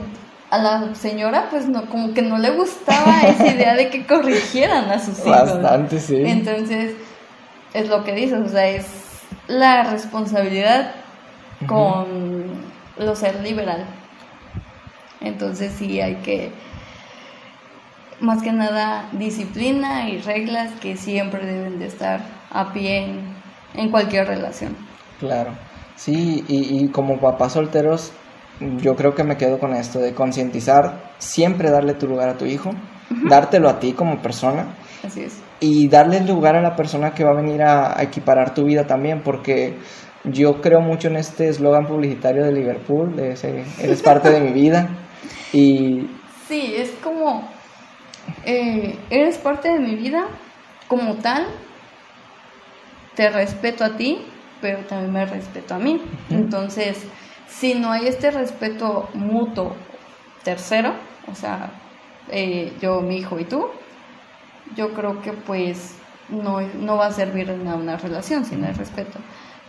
a 0.50 0.58
la 0.58 0.94
señora 0.94 1.46
pues 1.48 1.68
no 1.68 1.86
como 1.86 2.12
que 2.12 2.22
no 2.22 2.38
le 2.38 2.50
gustaba 2.50 3.20
esa 3.28 3.46
idea 3.46 3.74
de 3.74 3.88
que 3.88 4.04
corrigieran 4.06 4.90
a 4.90 4.98
sus 4.98 5.18
hijos. 5.20 5.30
Bastante, 5.30 6.00
sí. 6.00 6.22
Entonces, 6.24 6.94
es 7.72 7.88
lo 7.88 8.04
que 8.04 8.12
dices, 8.12 8.40
o 8.46 8.48
sea, 8.48 8.68
es 8.68 8.86
la 9.46 9.84
responsabilidad 9.84 10.92
con 11.66 12.69
lo 13.00 13.16
ser 13.16 13.40
liberal. 13.40 13.86
Entonces 15.20 15.72
sí 15.72 16.00
hay 16.00 16.16
que, 16.16 16.52
más 18.20 18.42
que 18.42 18.52
nada, 18.52 19.08
disciplina 19.12 20.08
y 20.08 20.18
reglas 20.18 20.72
que 20.80 20.96
siempre 20.96 21.44
deben 21.44 21.78
de 21.78 21.86
estar 21.86 22.20
a 22.50 22.72
pie 22.72 23.06
en, 23.74 23.90
cualquier 23.90 24.26
relación. 24.26 24.76
Claro, 25.18 25.52
sí, 25.96 26.44
y, 26.48 26.82
y 26.82 26.88
como 26.88 27.18
papás 27.18 27.52
solteros, 27.52 28.12
yo 28.78 28.96
creo 28.96 29.14
que 29.14 29.24
me 29.24 29.36
quedo 29.36 29.58
con 29.58 29.74
esto 29.74 29.98
de 30.00 30.14
concientizar, 30.14 31.12
siempre 31.18 31.70
darle 31.70 31.94
tu 31.94 32.06
lugar 32.06 32.28
a 32.28 32.38
tu 32.38 32.46
hijo, 32.46 32.70
dártelo 33.28 33.68
a 33.68 33.78
ti 33.78 33.92
como 33.92 34.20
persona. 34.20 34.66
Así 35.04 35.22
es. 35.22 35.38
Y 35.60 35.88
darle 35.88 36.20
lugar 36.20 36.56
a 36.56 36.62
la 36.62 36.76
persona 36.76 37.12
que 37.12 37.24
va 37.24 37.30
a 37.30 37.34
venir 37.34 37.62
a, 37.62 37.98
a 37.98 38.02
equiparar 38.02 38.54
tu 38.54 38.64
vida 38.64 38.86
también, 38.86 39.22
porque 39.22 39.76
yo 40.24 40.60
creo 40.60 40.80
mucho 40.80 41.08
en 41.08 41.16
este 41.16 41.48
eslogan 41.48 41.86
publicitario 41.86 42.44
de 42.44 42.52
Liverpool, 42.52 43.16
de 43.16 43.32
ese, 43.32 43.64
eres 43.80 44.02
parte 44.02 44.30
de 44.30 44.40
mi 44.40 44.52
vida. 44.52 44.88
Y... 45.52 46.08
Sí, 46.46 46.74
es 46.76 46.90
como, 47.02 47.48
eh, 48.44 48.98
eres 49.08 49.38
parte 49.38 49.70
de 49.70 49.78
mi 49.78 49.94
vida 49.94 50.26
como 50.88 51.14
tal, 51.16 51.46
te 53.14 53.30
respeto 53.30 53.84
a 53.84 53.96
ti, 53.96 54.24
pero 54.60 54.80
también 54.80 55.12
me 55.12 55.26
respeto 55.26 55.74
a 55.74 55.78
mí. 55.78 56.00
Entonces, 56.28 57.06
si 57.48 57.74
no 57.74 57.92
hay 57.92 58.08
este 58.08 58.30
respeto 58.30 59.08
mutuo 59.14 59.74
tercero, 60.42 60.94
o 61.30 61.34
sea, 61.34 61.70
eh, 62.30 62.72
yo, 62.80 63.00
mi 63.00 63.18
hijo 63.18 63.38
y 63.38 63.44
tú, 63.44 63.66
yo 64.76 64.92
creo 64.92 65.20
que 65.22 65.32
pues 65.32 65.96
no, 66.28 66.60
no 66.60 66.96
va 66.96 67.06
a 67.06 67.12
servir 67.12 67.50
en 67.50 67.66
una 67.66 67.96
relación 67.96 68.44
si 68.44 68.56
no 68.56 68.66
hay 68.66 68.72
respeto. 68.72 69.18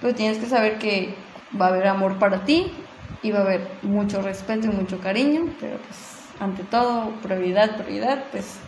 Pero 0.01 0.15
tienes 0.15 0.39
que 0.39 0.47
saber 0.47 0.77
que 0.79 1.15
va 1.59 1.67
a 1.67 1.69
haber 1.69 1.87
amor 1.87 2.17
para 2.17 2.43
ti 2.43 2.73
y 3.21 3.31
va 3.31 3.39
a 3.39 3.43
haber 3.43 3.67
mucho 3.83 4.21
respeto 4.21 4.67
y 4.67 4.75
mucho 4.75 4.99
cariño, 4.99 5.45
pero 5.59 5.77
pues 5.77 6.11
ante 6.39 6.63
todo, 6.63 7.11
prioridad, 7.21 7.77
prioridad, 7.77 8.23
pues 8.31 8.59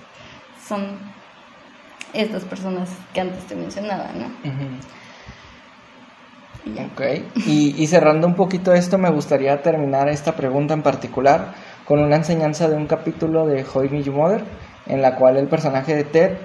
son 0.63 0.99
estas 2.13 2.43
personas 2.45 2.89
que 3.13 3.21
antes 3.21 3.43
te 3.45 3.55
mencionaba, 3.55 4.11
¿no? 4.13 4.27
y 6.65 6.79
Ok, 6.79 7.01
y, 7.45 7.87
cerrando 7.87 8.25
un 8.25 8.35
poquito 8.35 8.73
esto, 8.73 8.97
me 8.97 9.09
gustaría 9.09 9.61
terminar 9.61 10.07
esta 10.07 10.33
pregunta 10.33 10.73
en 10.73 10.81
particular 10.81 11.53
con 11.85 11.99
una 11.99 12.15
enseñanza 12.15 12.69
de 12.69 12.75
un 12.75 12.87
capítulo 12.87 13.45
de 13.45 13.65
How 13.65 13.83
I 13.83 14.03
Your 14.03 14.15
Mother, 14.15 14.45
en 14.85 15.01
la 15.01 15.15
cual 15.15 15.35
el 15.37 15.49
personaje 15.49 15.93
de 15.93 16.03
Ted 16.05 16.37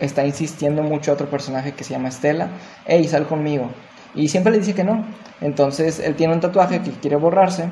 está 0.00 0.24
insistiendo 0.24 0.82
mucho 0.82 1.10
a 1.10 1.14
otro 1.14 1.28
personaje 1.28 1.72
que 1.72 1.84
se 1.84 1.92
llama 1.92 2.08
Estela, 2.08 2.48
hey, 2.86 3.04
sal 3.04 3.26
conmigo. 3.26 3.70
Y 4.16 4.28
siempre 4.28 4.52
le 4.52 4.58
dice 4.58 4.74
que 4.74 4.84
no. 4.84 5.04
Entonces 5.40 6.00
él 6.00 6.14
tiene 6.16 6.34
un 6.34 6.40
tatuaje 6.40 6.80
que 6.80 6.90
quiere 6.90 7.16
borrarse, 7.16 7.70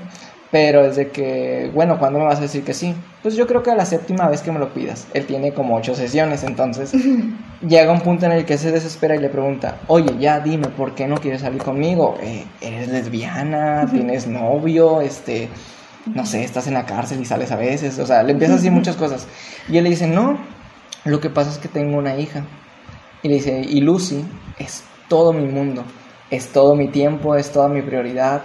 pero 0.50 0.84
desde 0.84 1.08
que, 1.08 1.70
bueno, 1.74 1.98
¿cuándo 1.98 2.18
me 2.18 2.26
vas 2.26 2.38
a 2.38 2.42
decir 2.42 2.62
que 2.62 2.74
sí? 2.74 2.94
Pues 3.22 3.34
yo 3.34 3.46
creo 3.46 3.62
que 3.62 3.70
a 3.70 3.74
la 3.74 3.86
séptima 3.86 4.28
vez 4.28 4.42
que 4.42 4.52
me 4.52 4.58
lo 4.58 4.72
pidas. 4.72 5.08
Él 5.14 5.26
tiene 5.26 5.52
como 5.52 5.74
ocho 5.76 5.94
sesiones, 5.94 6.44
entonces 6.44 6.92
llega 7.66 7.90
un 7.90 8.02
punto 8.02 8.26
en 8.26 8.32
el 8.32 8.44
que 8.44 8.58
se 8.58 8.70
desespera 8.70 9.16
y 9.16 9.18
le 9.18 9.30
pregunta, 9.30 9.78
oye, 9.88 10.14
ya 10.20 10.40
dime, 10.40 10.68
¿por 10.68 10.94
qué 10.94 11.08
no 11.08 11.16
quieres 11.16 11.40
salir 11.40 11.62
conmigo? 11.62 12.16
Eh, 12.22 12.44
¿Eres 12.60 12.88
lesbiana? 12.88 13.88
¿Tienes 13.90 14.28
novio? 14.28 15.00
Este, 15.00 15.48
no 16.14 16.26
sé, 16.26 16.44
estás 16.44 16.66
en 16.66 16.74
la 16.74 16.84
cárcel 16.84 17.20
y 17.20 17.24
sales 17.24 17.50
a 17.50 17.56
veces. 17.56 17.98
O 17.98 18.06
sea, 18.06 18.22
le 18.22 18.32
empieza 18.32 18.52
a 18.52 18.56
decir 18.56 18.70
muchas 18.70 18.96
cosas. 18.96 19.26
Y 19.68 19.78
él 19.78 19.84
le 19.84 19.90
dice, 19.90 20.06
no, 20.06 20.38
lo 21.04 21.18
que 21.20 21.30
pasa 21.30 21.50
es 21.50 21.58
que 21.58 21.68
tengo 21.68 21.96
una 21.96 22.16
hija. 22.16 22.44
Y 23.22 23.28
le 23.28 23.34
dice, 23.34 23.60
y 23.66 23.80
Lucy 23.80 24.22
es 24.58 24.84
todo 25.08 25.32
mi 25.32 25.46
mundo 25.46 25.82
es 26.34 26.48
todo 26.52 26.74
mi 26.74 26.88
tiempo, 26.88 27.36
es 27.36 27.50
toda 27.52 27.68
mi 27.68 27.82
prioridad. 27.82 28.42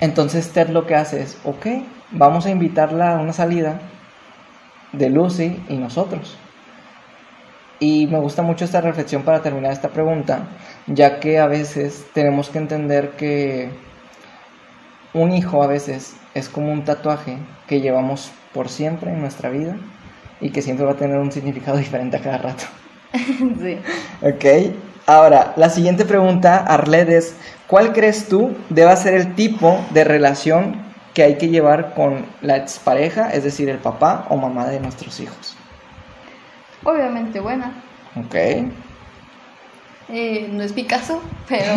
Entonces 0.00 0.50
Ted 0.50 0.68
lo 0.68 0.86
que 0.86 0.94
hace 0.94 1.22
es, 1.22 1.38
ok, 1.44 1.66
vamos 2.10 2.46
a 2.46 2.50
invitarla 2.50 3.16
a 3.16 3.20
una 3.20 3.32
salida 3.32 3.80
de 4.92 5.10
Lucy 5.10 5.62
y 5.68 5.76
nosotros. 5.76 6.36
Y 7.80 8.06
me 8.06 8.18
gusta 8.20 8.42
mucho 8.42 8.64
esta 8.64 8.80
reflexión 8.80 9.22
para 9.22 9.42
terminar 9.42 9.72
esta 9.72 9.88
pregunta, 9.88 10.46
ya 10.86 11.18
que 11.18 11.38
a 11.38 11.46
veces 11.46 12.06
tenemos 12.14 12.48
que 12.48 12.58
entender 12.58 13.10
que 13.10 13.70
un 15.14 15.32
hijo 15.32 15.62
a 15.62 15.66
veces 15.66 16.16
es 16.34 16.48
como 16.48 16.72
un 16.72 16.84
tatuaje 16.84 17.38
que 17.66 17.80
llevamos 17.80 18.30
por 18.54 18.68
siempre 18.68 19.12
en 19.12 19.20
nuestra 19.20 19.50
vida 19.50 19.76
y 20.40 20.50
que 20.50 20.62
siempre 20.62 20.86
va 20.86 20.92
a 20.92 20.96
tener 20.96 21.18
un 21.18 21.32
significado 21.32 21.76
diferente 21.78 22.16
a 22.16 22.20
cada 22.20 22.38
rato. 22.38 22.64
sí. 23.12 23.78
Ok, 24.22 24.74
Ahora, 25.06 25.52
la 25.56 25.68
siguiente 25.68 26.04
pregunta, 26.04 26.58
Arled, 26.58 27.08
es, 27.08 27.34
¿cuál 27.66 27.92
crees 27.92 28.28
tú 28.28 28.56
deba 28.68 28.94
ser 28.94 29.14
el 29.14 29.34
tipo 29.34 29.84
de 29.90 30.04
relación 30.04 30.80
que 31.12 31.24
hay 31.24 31.38
que 31.38 31.48
llevar 31.48 31.94
con 31.94 32.24
la 32.40 32.56
expareja, 32.56 33.30
es 33.30 33.42
decir, 33.42 33.68
el 33.68 33.78
papá 33.78 34.26
o 34.28 34.36
mamá 34.36 34.66
de 34.68 34.78
nuestros 34.78 35.18
hijos? 35.18 35.56
Obviamente 36.84 37.40
buena. 37.40 37.82
Ok. 38.16 38.34
Eh, 40.08 40.48
no 40.52 40.62
es 40.62 40.74
mi 40.74 40.84
caso, 40.84 41.20
pero 41.48 41.72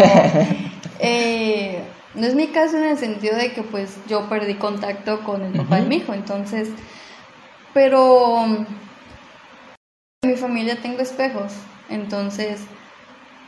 eh, 0.99 1.81
no 2.13 2.27
es 2.27 2.35
mi 2.35 2.47
caso 2.47 2.77
en 2.77 2.85
el 2.85 2.97
sentido 2.97 3.35
de 3.35 3.53
que 3.53 3.63
pues 3.63 3.97
yo 4.07 4.29
perdí 4.29 4.55
contacto 4.55 5.23
con 5.23 5.41
el 5.41 5.53
papá 5.53 5.77
de 5.77 5.87
mi 5.87 5.97
hijo, 5.97 6.13
entonces, 6.13 6.69
pero 7.73 8.45
en 8.45 8.67
mi 10.23 10.35
familia 10.35 10.81
tengo 10.81 11.01
espejos, 11.01 11.53
entonces 11.89 12.61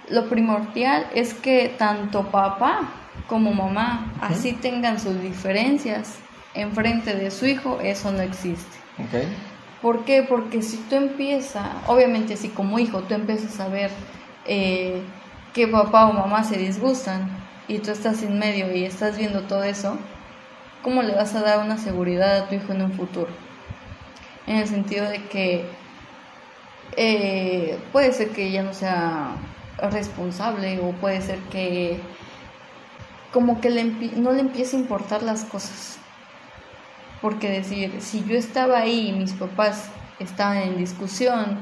lo 0.10 0.30
primordial 0.30 1.08
es 1.14 1.34
que 1.34 1.74
tanto 1.78 2.30
papá 2.32 2.90
como 3.28 3.54
mamá, 3.54 4.14
así 4.22 4.54
tengan 4.54 5.00
sus 5.00 5.22
diferencias 5.22 6.20
enfrente 6.54 7.14
de 7.16 7.30
su 7.30 7.46
hijo, 7.46 7.80
eso 7.82 8.12
no 8.12 8.22
existe. 8.22 8.78
Okay. 9.08 9.28
¿Por 9.82 10.06
qué? 10.06 10.24
Porque 10.24 10.62
si 10.62 10.78
tú 10.78 10.96
empiezas, 10.96 11.68
obviamente 11.86 12.36
si 12.36 12.50
como 12.50 12.80
hijo 12.80 13.02
tú 13.02 13.14
empiezas 13.14 13.60
a 13.60 13.68
ver 13.68 13.92
eh, 14.46 15.02
que 15.54 15.68
papá 15.68 16.08
o 16.08 16.14
mamá 16.14 16.44
se 16.44 16.58
disgustan 16.58 17.30
y 17.68 17.80
tú 17.80 17.92
estás 17.92 18.24
en 18.24 18.40
medio 18.40 18.74
y 18.76 18.86
estás 18.86 19.18
viendo 19.18 19.42
todo 19.42 19.64
eso, 19.64 19.98
¿cómo 20.82 21.04
le 21.04 21.14
vas 21.14 21.36
a 21.36 21.42
dar 21.42 21.60
una 21.60 21.78
seguridad 21.78 22.38
a 22.38 22.48
tu 22.48 22.56
hijo 22.56 22.72
en 22.72 22.82
un 22.82 22.94
futuro? 22.94 23.30
En 24.48 24.58
el 24.58 24.68
sentido 24.68 25.08
de 25.08 25.24
que 25.26 25.66
eh, 26.96 27.78
puede 27.92 28.14
ser 28.14 28.30
que 28.30 28.52
ya 28.52 28.64
no 28.64 28.74
sea 28.74 29.36
responsable 29.78 30.80
o 30.80 30.92
puede 30.94 31.22
ser 31.22 31.40
que 31.52 32.00
como 33.32 33.62
que 33.62 33.70
no 34.16 34.32
le 34.32 34.40
empiece 34.40 34.78
a 34.78 34.80
importar 34.80 35.24
las 35.24 35.44
cosas. 35.44 36.00
Porque 37.22 37.50
decir, 37.50 37.96
si 38.00 38.24
yo 38.24 38.36
estaba 38.36 38.80
ahí 38.80 39.10
y 39.10 39.12
mis 39.12 39.34
papás 39.34 39.90
estaban 40.20 40.58
en 40.58 40.78
discusión, 40.78 41.58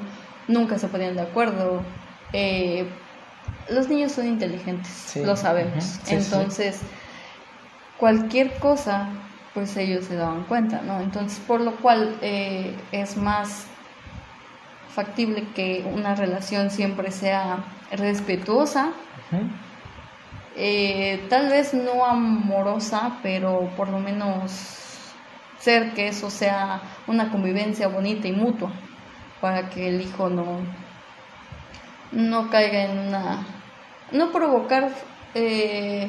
nunca 0.47 0.78
se 0.78 0.88
ponían 0.88 1.15
de 1.15 1.21
acuerdo, 1.21 1.82
eh, 2.34 2.88
los 3.69 3.89
niños 3.89 4.12
son 4.12 4.28
inteligentes, 4.28 5.15
lo 5.17 5.36
sabemos. 5.36 5.99
Entonces, 6.08 6.82
cualquier 7.97 8.58
cosa, 8.60 9.10
pues 9.54 9.75
ellos 9.78 10.06
se 10.06 10.15
daban 10.15 10.43
cuenta, 10.43 10.82
¿no? 10.82 10.99
Entonces, 10.99 11.39
por 11.39 11.62
lo 11.62 11.75
cual 11.78 12.17
eh, 12.21 12.75
es 12.91 13.17
más 13.17 13.65
factible 14.95 15.45
que 15.53 15.86
una 15.93 16.15
relación 16.15 16.71
siempre 16.71 17.12
sea 17.12 17.65
respetuosa, 17.91 18.93
eh, 20.55 21.25
tal 21.29 21.49
vez 21.49 21.73
no 21.73 22.05
amorosa, 22.05 23.19
pero 23.21 23.69
por 23.75 23.89
lo 23.89 23.99
menos 23.99 24.51
ser 25.60 25.93
que 25.93 26.08
eso 26.08 26.29
sea 26.29 26.81
una 27.08 27.29
convivencia 27.29 27.89
bonita 27.89 28.29
y 28.29 28.31
mutua, 28.31 28.71
para 29.41 29.69
que 29.69 29.89
el 29.89 29.99
hijo 30.01 30.29
no, 30.29 30.60
no 32.13 32.49
caiga 32.49 32.86
en 32.86 32.97
una... 32.97 33.45
no 34.13 34.31
provocar 34.31 34.91
eh, 35.34 36.08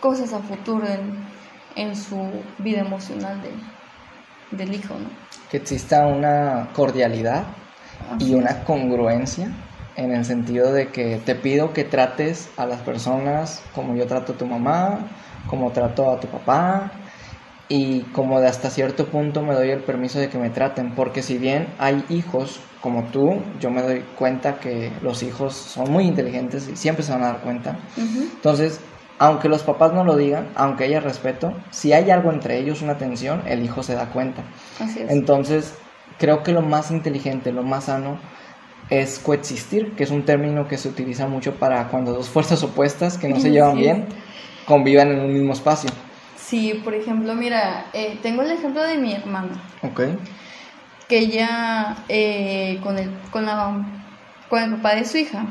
cosas 0.00 0.32
a 0.32 0.38
futuro 0.38 0.86
en, 0.86 1.12
en 1.76 1.94
su 1.94 2.42
vida 2.58 2.80
emocional 2.80 3.42
del 4.50 4.74
hijo, 4.74 4.94
¿no? 4.94 5.08
Que 5.50 5.58
exista 5.58 6.06
una 6.06 6.68
cordialidad 6.74 7.44
y 8.18 8.34
una 8.34 8.64
congruencia 8.64 9.50
en 9.96 10.12
el 10.12 10.24
sentido 10.24 10.72
de 10.72 10.88
que 10.88 11.20
te 11.24 11.34
pido 11.34 11.72
que 11.72 11.84
trates 11.84 12.50
a 12.56 12.66
las 12.66 12.80
personas 12.80 13.62
como 13.74 13.94
yo 13.94 14.06
trato 14.06 14.32
a 14.32 14.36
tu 14.36 14.46
mamá, 14.46 15.10
como 15.46 15.70
trato 15.72 16.10
a 16.10 16.20
tu 16.20 16.28
papá 16.28 16.90
y 17.68 18.00
como 18.12 18.40
de 18.40 18.48
hasta 18.48 18.70
cierto 18.70 19.06
punto 19.06 19.42
me 19.42 19.54
doy 19.54 19.70
el 19.70 19.82
permiso 19.82 20.18
de 20.18 20.28
que 20.28 20.38
me 20.38 20.50
traten, 20.50 20.94
porque 20.94 21.22
si 21.22 21.38
bien 21.38 21.68
hay 21.78 22.04
hijos 22.08 22.60
como 22.80 23.04
tú, 23.10 23.42
yo 23.60 23.70
me 23.70 23.82
doy 23.82 24.00
cuenta 24.16 24.58
que 24.58 24.90
los 25.02 25.22
hijos 25.22 25.54
son 25.54 25.92
muy 25.92 26.04
inteligentes 26.04 26.68
y 26.68 26.76
siempre 26.76 27.04
se 27.04 27.12
van 27.12 27.22
a 27.22 27.26
dar 27.26 27.40
cuenta. 27.42 27.78
Entonces, 27.96 28.80
aunque 29.20 29.50
los 29.50 29.62
papás 29.62 29.92
no 29.92 30.02
lo 30.02 30.16
digan, 30.16 30.48
aunque 30.54 30.84
haya 30.84 30.98
respeto, 30.98 31.52
si 31.70 31.92
hay 31.92 32.10
algo 32.10 32.32
entre 32.32 32.58
ellos, 32.58 32.80
una 32.80 32.96
tensión, 32.96 33.42
el 33.46 33.62
hijo 33.62 33.82
se 33.82 33.94
da 33.94 34.06
cuenta. 34.06 34.42
Entonces, 34.96 35.74
creo 36.18 36.42
que 36.42 36.52
lo 36.52 36.62
más 36.62 36.90
inteligente, 36.90 37.52
lo 37.52 37.62
más 37.62 37.84
sano, 37.84 38.18
es 38.88 39.18
coexistir, 39.18 39.94
que 39.94 40.04
es 40.04 40.10
un 40.10 40.24
término 40.24 40.66
que 40.66 40.78
se 40.78 40.88
utiliza 40.88 41.28
mucho 41.28 41.54
para 41.56 41.88
cuando 41.88 42.14
dos 42.14 42.30
fuerzas 42.30 42.62
opuestas 42.62 43.18
que 43.18 43.28
no 43.28 43.38
se 43.38 43.50
llevan 43.52 43.76
bien 43.76 44.06
convivan 44.64 45.10
en 45.10 45.20
un 45.20 45.34
mismo 45.34 45.52
espacio. 45.52 45.90
Sí, 46.36 46.80
por 46.82 46.94
ejemplo, 46.94 47.34
mira, 47.34 47.88
eh, 47.92 48.18
tengo 48.22 48.40
el 48.40 48.50
ejemplo 48.52 48.82
de 48.82 48.96
mi 48.96 49.12
hermana. 49.12 49.62
Ok. 49.82 50.00
Que 51.08 51.18
ella, 51.18 52.04
eh, 52.08 52.80
con, 52.82 52.96
el, 52.96 53.10
con, 53.30 53.44
la, 53.44 53.84
con 54.48 54.62
el 54.62 54.76
papá 54.76 54.94
de 54.94 55.04
su 55.04 55.18
hija, 55.18 55.44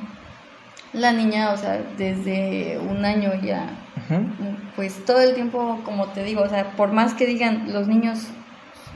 la 0.93 1.11
niña, 1.11 1.51
o 1.51 1.57
sea, 1.57 1.81
desde 1.97 2.79
un 2.79 3.05
año 3.05 3.31
ya, 3.41 3.69
pues 4.75 5.05
todo 5.05 5.21
el 5.21 5.35
tiempo, 5.35 5.81
como 5.83 6.07
te 6.07 6.23
digo, 6.23 6.41
o 6.41 6.49
sea, 6.49 6.71
por 6.71 6.91
más 6.91 7.13
que 7.13 7.25
digan 7.25 7.71
los 7.71 7.87
niños 7.87 8.27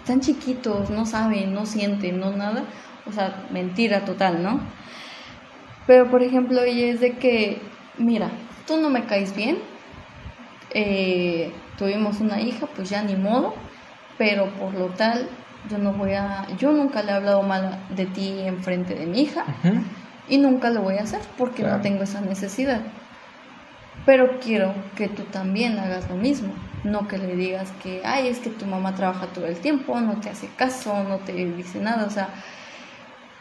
tan 0.06 0.19
chiquitos, 0.19 0.89
no 0.89 1.06
saben, 1.06 1.53
no 1.53 1.65
sienten, 1.65 2.19
no 2.19 2.32
nada, 2.32 2.63
o 3.06 3.12
sea, 3.12 3.45
mentira 3.51 4.06
total, 4.06 4.41
¿no? 4.41 4.60
Pero 5.86 6.10
por 6.10 6.23
ejemplo, 6.23 6.62
ella 6.63 6.88
es 6.88 6.99
de 6.99 7.17
que, 7.17 7.62
mira, 7.97 8.29
tú 8.65 8.77
no 8.77 8.89
me 8.89 9.06
caes 9.06 9.36
bien, 9.36 9.58
eh, 10.71 11.51
tuvimos 11.77 12.19
una 12.19 12.41
hija, 12.41 12.67
pues 12.75 12.89
ya 12.89 13.03
ni 13.03 13.15
modo, 13.15 13.53
pero 14.17 14.47
por 14.53 14.73
lo 14.73 14.88
tal, 14.88 15.29
yo 15.69 15.77
no 15.77 15.93
voy 15.93 16.13
a, 16.13 16.47
yo 16.58 16.71
nunca 16.71 17.03
le 17.03 17.12
he 17.12 17.15
hablado 17.15 17.43
mal 17.43 17.79
de 17.89 18.06
ti 18.06 18.39
en 18.39 18.63
frente 18.63 18.95
de 18.95 19.06
mi 19.06 19.21
hija 19.21 19.45
y 20.28 20.38
nunca 20.38 20.70
lo 20.70 20.82
voy 20.82 20.98
a 20.98 21.04
hacer 21.04 21.22
porque 21.38 21.64
no 21.64 21.82
tengo 21.82 22.04
esa 22.04 22.22
necesidad. 22.22 22.82
Pero 24.06 24.40
quiero 24.40 24.74
que 24.96 25.08
tú 25.08 25.24
también 25.24 25.80
hagas 25.80 26.10
lo 26.10 26.16
mismo, 26.16 26.54
no 26.84 27.08
que 27.08 27.18
le 27.18 27.36
digas 27.36 27.72
que, 27.82 28.02
ay, 28.04 28.28
es 28.28 28.40
que 28.40 28.50
tu 28.50 28.66
mamá 28.66 28.96
trabaja 28.96 29.28
todo 29.28 29.46
el 29.46 29.58
tiempo, 29.58 30.00
no 30.02 30.20
te 30.20 30.30
hace 30.30 30.48
caso, 30.58 31.04
no 31.04 31.18
te 31.20 31.34
dice 31.34 31.80
nada, 31.80 32.06
o 32.06 32.10
sea, 32.10 32.30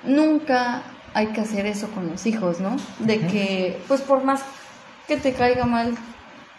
nunca 0.05 0.83
hay 1.15 1.29
que 1.29 1.41
hacer 1.41 1.67
eso 1.67 1.89
con 1.91 2.09
los 2.09 2.27
hijos, 2.27 2.61
¿no? 2.61 2.77
De 3.01 3.21
que, 3.27 3.81
pues 3.89 4.03
por 4.03 4.25
más 4.25 4.43
que 5.09 5.17
te 5.17 5.33
caiga 5.33 5.65
mal 5.65 5.95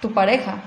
tu 0.01 0.13
pareja, 0.13 0.57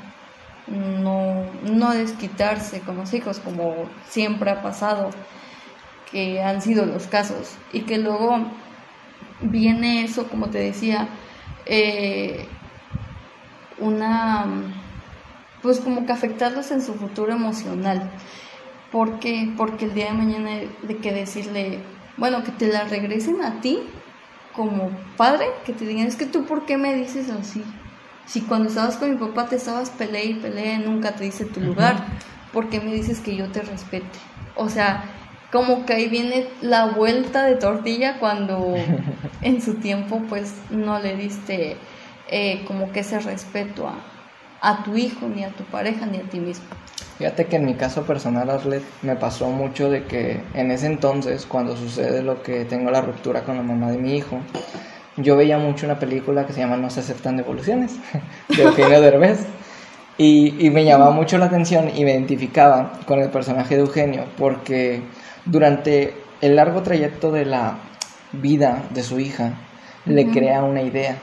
no, 0.67 1.45
no 1.63 1.91
desquitarse 1.93 2.81
con 2.81 2.97
los 2.97 3.13
hijos 3.13 3.39
como 3.39 3.75
siempre 4.09 4.51
ha 4.51 4.63
pasado, 4.63 5.11
que 6.11 6.43
han 6.43 6.63
sido 6.63 6.87
los 6.87 7.07
casos, 7.07 7.57
y 7.73 7.83
que 7.83 7.99
luego 7.99 8.39
viene 9.41 10.05
eso, 10.05 10.29
como 10.29 10.49
te 10.49 10.59
decía, 10.59 11.09
eh, 11.67 12.47
una, 13.79 14.47
pues 15.63 15.81
como 15.81 16.07
que 16.07 16.13
afectarlos 16.13 16.71
en 16.71 16.83
su 16.83 16.95
futuro 16.95 17.33
emocional. 17.33 18.11
¿Por 18.93 19.19
Porque 19.57 19.85
el 19.85 19.95
día 19.95 20.07
de 20.07 20.13
mañana 20.13 20.51
de 20.83 20.97
que 20.99 21.13
decirle, 21.13 21.81
bueno, 22.17 22.45
que 22.45 22.53
te 22.53 22.69
la 22.69 22.85
regresen 22.85 23.43
a 23.43 23.61
ti 23.61 23.81
como 24.55 24.91
padre, 25.17 25.47
que 25.67 25.73
te 25.73 25.85
digan, 25.85 26.07
es 26.07 26.17
que 26.17 26.25
tú, 26.25 26.47
¿por 26.47 26.65
qué 26.65 26.79
me 26.79 26.95
dices 26.95 27.29
así? 27.31 27.63
Si 28.27 28.41
cuando 28.41 28.69
estabas 28.69 28.97
con 28.97 29.11
mi 29.11 29.17
papá 29.17 29.47
te 29.47 29.57
estabas 29.57 29.91
pelea 29.91 30.25
y 30.25 30.35
pelea, 30.35 30.79
nunca 30.79 31.15
te 31.15 31.25
dice 31.25 31.45
tu 31.45 31.61
lugar, 31.61 31.97
¿por 32.53 32.69
qué 32.69 32.81
me 32.81 32.93
dices 32.93 33.21
que 33.21 33.37
yo 33.37 33.49
te 33.49 33.61
respete? 33.63 34.19
O 34.55 34.69
sea, 34.69 35.05
como 35.53 35.87
que 35.87 35.95
ahí 35.95 36.09
viene 36.09 36.49
la 36.61 36.87
vuelta 36.87 37.45
de 37.45 37.57
tortilla 37.57 38.19
cuando 38.19 38.75
en 39.43 39.63
su 39.63 39.75
tiempo 39.75 40.23
pues 40.29 40.55
no 40.71 40.99
le 40.99 41.17
diste 41.17 41.77
eh, 42.29 42.65
como 42.67 42.93
que 42.93 43.01
ese 43.01 43.21
respeto 43.21 43.89
a, 43.89 43.95
a 44.61 44.83
tu 44.83 44.97
hijo, 44.97 45.29
ni 45.29 45.45
a 45.45 45.51
tu 45.51 45.65
pareja, 45.65 46.07
ni 46.07 46.19
a 46.19 46.23
ti 46.23 46.41
mismo. 46.41 46.67
Fíjate 47.19 47.47
que 47.47 47.57
en 47.57 47.65
mi 47.65 47.75
caso 47.75 48.03
personal, 48.03 48.51
Arlet, 48.51 48.83
me 49.03 49.17
pasó 49.17 49.49
mucho 49.49 49.89
de 49.89 50.05
que 50.05 50.43
en 50.55 50.71
ese 50.71 50.87
entonces, 50.87 51.47
cuando 51.47 51.77
sucede 51.77 52.23
lo 52.23 52.43
que 52.43 52.65
tengo 52.65 52.91
la 52.91 53.01
ruptura 53.01 53.43
con 53.43 53.57
la 53.57 53.63
mamá 53.63 53.91
de 53.91 53.99
mi 53.99 54.17
hijo, 54.17 54.39
yo 55.17 55.37
veía 55.37 55.57
mucho 55.57 55.87
una 55.87 55.99
película 55.99 56.47
que 56.47 56.53
se 56.53 56.61
llama 56.61 56.77
No 56.77 56.91
se 56.91 57.01
aceptan 57.01 57.37
devoluciones, 57.37 57.97
de 58.49 58.63
Eugenio 58.63 59.01
Derbez, 59.01 59.47
y, 60.19 60.67
y 60.67 60.71
me 60.71 60.85
llamaba 60.85 61.11
mucho 61.11 61.39
la 61.39 61.47
atención 61.47 61.91
y 61.95 62.05
me 62.05 62.13
identificaba 62.13 63.01
con 63.07 63.21
el 63.21 63.31
personaje 63.31 63.77
de 63.77 63.83
Eugenio, 63.83 64.25
porque 64.37 65.03
durante 65.47 66.15
el 66.41 66.57
largo 66.57 66.83
trayecto 66.83 67.33
de 67.33 67.47
la 67.47 67.79
vida 68.33 68.85
de 68.91 69.03
su 69.03 69.19
hija, 69.19 69.55
le 70.05 70.31
crea 70.31 70.63
una 70.63 70.83
idea, 70.83 71.17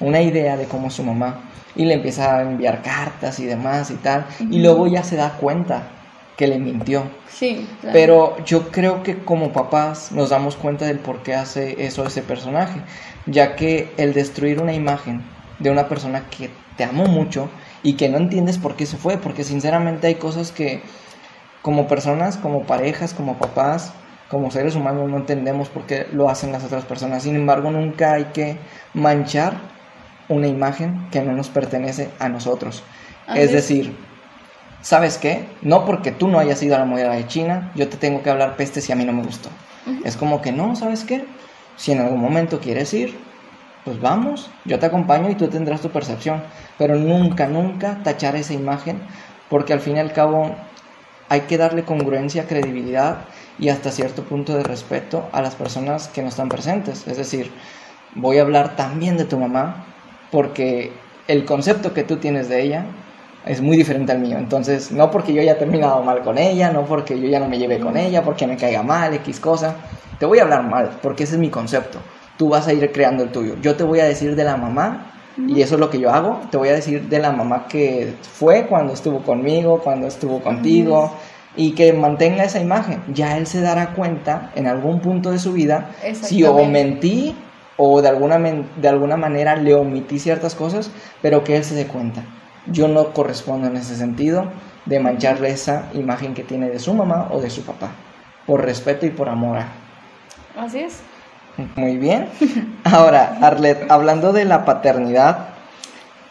una 0.00 0.22
idea 0.22 0.56
de 0.56 0.66
cómo 0.66 0.90
su 0.90 1.02
mamá 1.02 1.50
y 1.74 1.84
le 1.84 1.94
empieza 1.94 2.36
a 2.36 2.42
enviar 2.42 2.82
cartas 2.82 3.40
y 3.40 3.46
demás 3.46 3.90
y 3.90 3.94
tal, 3.94 4.26
y 4.38 4.60
luego 4.60 4.86
ya 4.86 5.02
se 5.02 5.16
da 5.16 5.36
cuenta 5.38 5.88
que 6.36 6.46
le 6.46 6.58
mintió. 6.58 7.04
Sí. 7.28 7.68
Pero 7.92 8.42
yo 8.44 8.70
creo 8.70 9.02
que 9.02 9.18
como 9.18 9.52
papás 9.52 10.12
nos 10.12 10.30
damos 10.30 10.56
cuenta 10.56 10.86
del 10.86 10.98
por 10.98 11.22
qué 11.22 11.34
hace 11.34 11.84
eso 11.86 12.06
ese 12.06 12.22
personaje, 12.22 12.80
ya 13.26 13.54
que 13.56 13.92
el 13.96 14.12
destruir 14.12 14.60
una 14.60 14.74
imagen 14.74 15.22
de 15.58 15.70
una 15.70 15.88
persona 15.88 16.24
que 16.30 16.50
te 16.76 16.84
amó 16.84 17.06
mucho 17.06 17.48
y 17.82 17.94
que 17.94 18.08
no 18.08 18.18
entiendes 18.18 18.58
por 18.58 18.76
qué 18.76 18.86
se 18.86 18.96
fue, 18.96 19.18
porque 19.18 19.44
sinceramente 19.44 20.06
hay 20.06 20.16
cosas 20.16 20.52
que 20.52 20.82
como 21.62 21.86
personas, 21.86 22.36
como 22.36 22.64
parejas, 22.64 23.14
como 23.14 23.38
papás, 23.38 23.92
como 24.28 24.50
seres 24.50 24.74
humanos 24.74 25.08
no 25.08 25.18
entendemos 25.18 25.68
por 25.68 25.84
qué 25.84 26.06
lo 26.12 26.28
hacen 26.28 26.52
las 26.52 26.64
otras 26.64 26.84
personas. 26.84 27.22
Sin 27.22 27.36
embargo, 27.36 27.70
nunca 27.70 28.14
hay 28.14 28.24
que 28.26 28.56
manchar 28.94 29.54
una 30.28 30.48
imagen 30.48 31.08
que 31.10 31.20
no 31.20 31.32
nos 31.32 31.48
pertenece 31.48 32.10
a 32.18 32.28
nosotros. 32.28 32.82
es 33.34 33.52
decir, 33.52 33.94
¿sabes 34.80 35.18
qué? 35.18 35.46
No 35.60 35.84
porque 35.84 36.12
tú 36.12 36.28
no 36.28 36.38
hayas 36.38 36.62
ido 36.62 36.74
a 36.74 36.78
la 36.78 36.84
moneda 36.84 37.12
de 37.12 37.26
China, 37.26 37.70
yo 37.74 37.88
te 37.88 37.96
tengo 37.96 38.22
que 38.22 38.30
hablar 38.30 38.56
peste 38.56 38.80
si 38.80 38.90
a 38.90 38.96
mí 38.96 39.04
no 39.04 39.12
me 39.12 39.22
gustó. 39.22 39.48
Es 40.04 40.16
como 40.16 40.42
que 40.42 40.52
no, 40.52 40.76
¿sabes 40.76 41.04
qué? 41.04 41.24
Si 41.76 41.92
en 41.92 42.00
algún 42.00 42.20
momento 42.20 42.58
quieres 42.58 42.92
ir, 42.94 43.18
pues 43.84 44.00
vamos, 44.00 44.50
yo 44.64 44.78
te 44.78 44.86
acompaño 44.86 45.28
y 45.30 45.34
tú 45.34 45.48
tendrás 45.48 45.80
tu 45.80 45.90
percepción. 45.90 46.42
Pero 46.78 46.96
nunca, 46.96 47.46
nunca 47.48 48.00
tachar 48.02 48.36
esa 48.36 48.54
imagen, 48.54 49.02
porque 49.50 49.72
al 49.72 49.80
fin 49.80 49.96
y 49.96 50.00
al 50.00 50.12
cabo 50.12 50.56
hay 51.32 51.40
que 51.42 51.56
darle 51.56 51.82
congruencia, 51.84 52.46
credibilidad 52.46 53.20
y 53.58 53.70
hasta 53.70 53.90
cierto 53.90 54.22
punto 54.22 54.54
de 54.54 54.64
respeto 54.64 55.30
a 55.32 55.40
las 55.40 55.54
personas 55.54 56.08
que 56.08 56.20
no 56.20 56.28
están 56.28 56.50
presentes. 56.50 57.08
Es 57.08 57.16
decir, 57.16 57.50
voy 58.14 58.36
a 58.36 58.42
hablar 58.42 58.76
también 58.76 59.16
de 59.16 59.24
tu 59.24 59.38
mamá, 59.38 59.86
porque 60.30 60.92
el 61.28 61.46
concepto 61.46 61.94
que 61.94 62.04
tú 62.04 62.18
tienes 62.18 62.50
de 62.50 62.60
ella 62.60 62.84
es 63.46 63.62
muy 63.62 63.78
diferente 63.78 64.12
al 64.12 64.18
mío. 64.18 64.36
Entonces, 64.36 64.92
no 64.92 65.10
porque 65.10 65.32
yo 65.32 65.40
haya 65.40 65.56
terminado 65.56 66.02
mal 66.02 66.20
con 66.20 66.36
ella, 66.36 66.70
no 66.70 66.84
porque 66.84 67.18
yo 67.18 67.26
ya 67.28 67.40
no 67.40 67.48
me 67.48 67.58
lleve 67.58 67.80
con 67.80 67.96
ella, 67.96 68.22
porque 68.22 68.46
me 68.46 68.58
caiga 68.58 68.82
mal, 68.82 69.14
X 69.14 69.40
cosa. 69.40 69.76
Te 70.18 70.26
voy 70.26 70.38
a 70.38 70.42
hablar 70.42 70.64
mal, 70.64 70.98
porque 71.00 71.24
ese 71.24 71.36
es 71.36 71.40
mi 71.40 71.48
concepto. 71.48 71.98
Tú 72.36 72.50
vas 72.50 72.68
a 72.68 72.74
ir 72.74 72.92
creando 72.92 73.22
el 73.22 73.32
tuyo. 73.32 73.56
Yo 73.62 73.74
te 73.74 73.84
voy 73.84 74.00
a 74.00 74.04
decir 74.04 74.36
de 74.36 74.44
la 74.44 74.58
mamá, 74.58 75.21
y 75.36 75.62
eso 75.62 75.74
es 75.74 75.80
lo 75.80 75.90
que 75.90 75.98
yo 75.98 76.10
hago. 76.10 76.40
Te 76.50 76.56
voy 76.56 76.68
a 76.68 76.74
decir 76.74 77.08
de 77.08 77.18
la 77.18 77.32
mamá 77.32 77.66
que 77.68 78.14
fue 78.22 78.66
cuando 78.66 78.92
estuvo 78.92 79.20
conmigo, 79.22 79.80
cuando 79.82 80.06
estuvo 80.06 80.40
contigo, 80.40 81.12
y 81.56 81.72
que 81.72 81.92
mantenga 81.92 82.44
esa 82.44 82.60
imagen. 82.60 83.02
Ya 83.12 83.36
él 83.36 83.46
se 83.46 83.60
dará 83.60 83.94
cuenta 83.94 84.50
en 84.54 84.66
algún 84.66 85.00
punto 85.00 85.30
de 85.30 85.38
su 85.38 85.52
vida 85.52 85.90
si 86.12 86.44
o 86.44 86.64
mentí 86.64 87.34
o 87.76 88.00
de 88.02 88.08
alguna, 88.08 88.38
de 88.38 88.88
alguna 88.88 89.16
manera 89.16 89.56
le 89.56 89.74
omití 89.74 90.18
ciertas 90.18 90.54
cosas, 90.54 90.90
pero 91.20 91.44
que 91.44 91.56
él 91.56 91.64
se 91.64 91.74
dé 91.74 91.86
cuenta. 91.86 92.24
Yo 92.66 92.88
no 92.88 93.12
correspondo 93.12 93.66
en 93.66 93.76
ese 93.76 93.96
sentido 93.96 94.50
de 94.86 95.00
mancharle 95.00 95.50
esa 95.50 95.88
imagen 95.94 96.34
que 96.34 96.44
tiene 96.44 96.70
de 96.70 96.78
su 96.78 96.94
mamá 96.94 97.28
o 97.32 97.40
de 97.40 97.50
su 97.50 97.62
papá, 97.62 97.90
por 98.46 98.64
respeto 98.64 99.06
y 99.06 99.10
por 99.10 99.28
amor 99.28 99.58
a. 99.58 99.68
Así 100.56 100.80
es. 100.80 101.02
Muy 101.76 101.96
bien. 101.98 102.28
Ahora, 102.84 103.38
Arlet, 103.40 103.90
hablando 103.90 104.32
de 104.32 104.44
la 104.44 104.64
paternidad, 104.64 105.48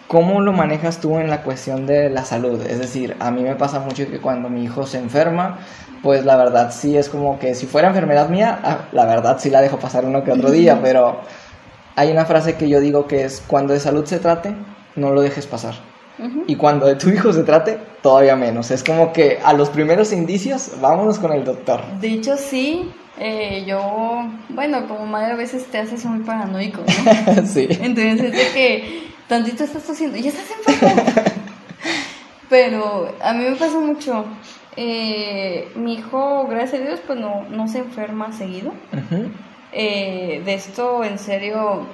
¿cómo 0.07 0.41
lo 0.41 0.51
manejas 0.51 0.99
tú 0.99 1.17
en 1.19 1.29
la 1.29 1.43
cuestión 1.43 1.85
de 1.85 2.09
la 2.09 2.25
salud? 2.25 2.61
Es 2.65 2.79
decir, 2.79 3.15
a 3.19 3.31
mí 3.31 3.43
me 3.43 3.55
pasa 3.55 3.79
mucho 3.79 4.07
que 4.09 4.19
cuando 4.19 4.49
mi 4.49 4.63
hijo 4.63 4.85
se 4.85 4.97
enferma, 4.97 5.59
pues 6.01 6.25
la 6.25 6.35
verdad 6.35 6.73
sí 6.75 6.97
es 6.97 7.09
como 7.09 7.39
que 7.39 7.53
si 7.55 7.67
fuera 7.67 7.89
enfermedad 7.89 8.29
mía, 8.29 8.59
ah, 8.63 8.79
la 8.91 9.05
verdad 9.05 9.37
sí 9.39 9.49
la 9.49 9.61
dejo 9.61 9.77
pasar 9.77 10.05
uno 10.05 10.23
que 10.23 10.31
otro 10.31 10.49
día, 10.51 10.79
pero 10.81 11.21
hay 11.95 12.11
una 12.11 12.25
frase 12.25 12.55
que 12.55 12.67
yo 12.67 12.79
digo 12.79 13.07
que 13.07 13.23
es, 13.23 13.43
cuando 13.45 13.73
de 13.73 13.79
salud 13.79 14.05
se 14.05 14.19
trate, 14.19 14.55
no 14.95 15.11
lo 15.11 15.21
dejes 15.21 15.45
pasar. 15.47 15.75
Y 16.45 16.55
cuando 16.55 16.85
de 16.85 16.95
tu 16.95 17.09
hijo 17.09 17.33
se 17.33 17.43
trate, 17.43 17.79
todavía 18.03 18.35
menos. 18.35 18.69
Es 18.69 18.83
como 18.83 19.11
que 19.11 19.39
a 19.43 19.53
los 19.53 19.69
primeros 19.69 20.13
indicios, 20.13 20.71
vámonos 20.79 21.17
con 21.17 21.31
el 21.31 21.43
doctor. 21.43 21.81
De 21.99 22.09
hecho, 22.09 22.37
sí. 22.37 22.91
Eh, 23.17 23.65
yo, 23.67 24.29
bueno, 24.49 24.87
como 24.87 25.05
madre 25.05 25.33
a 25.33 25.35
veces 25.35 25.65
te 25.67 25.77
haces 25.77 26.05
muy 26.05 26.23
paranoico, 26.23 26.81
¿no? 26.81 27.45
sí. 27.45 27.67
Entonces 27.69 28.21
es 28.21 28.31
de 28.31 28.53
que 28.53 29.03
tantito 29.27 29.63
estás 29.63 29.89
haciendo, 29.89 30.17
ya 30.17 30.29
estás 30.29 30.47
enfermo. 30.51 31.03
Pero 32.49 33.15
a 33.23 33.33
mí 33.33 33.45
me 33.45 33.55
pasa 33.55 33.79
mucho. 33.79 34.25
Eh, 34.75 35.71
mi 35.75 35.95
hijo, 35.95 36.47
gracias 36.47 36.81
a 36.81 36.85
Dios, 36.85 36.99
pues 37.05 37.19
no, 37.19 37.45
no 37.49 37.67
se 37.67 37.79
enferma 37.79 38.31
seguido. 38.33 38.73
Eh, 39.71 40.41
de 40.43 40.53
esto, 40.53 41.03
en 41.03 41.17
serio, 41.17 41.85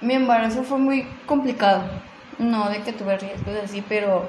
mi 0.00 0.14
embarazo 0.14 0.62
fue 0.62 0.78
muy 0.78 1.06
complicado. 1.26 1.84
No 2.38 2.68
de 2.68 2.82
que 2.82 2.92
tuve 2.92 3.16
riesgos 3.16 3.56
así, 3.62 3.82
pero 3.88 4.26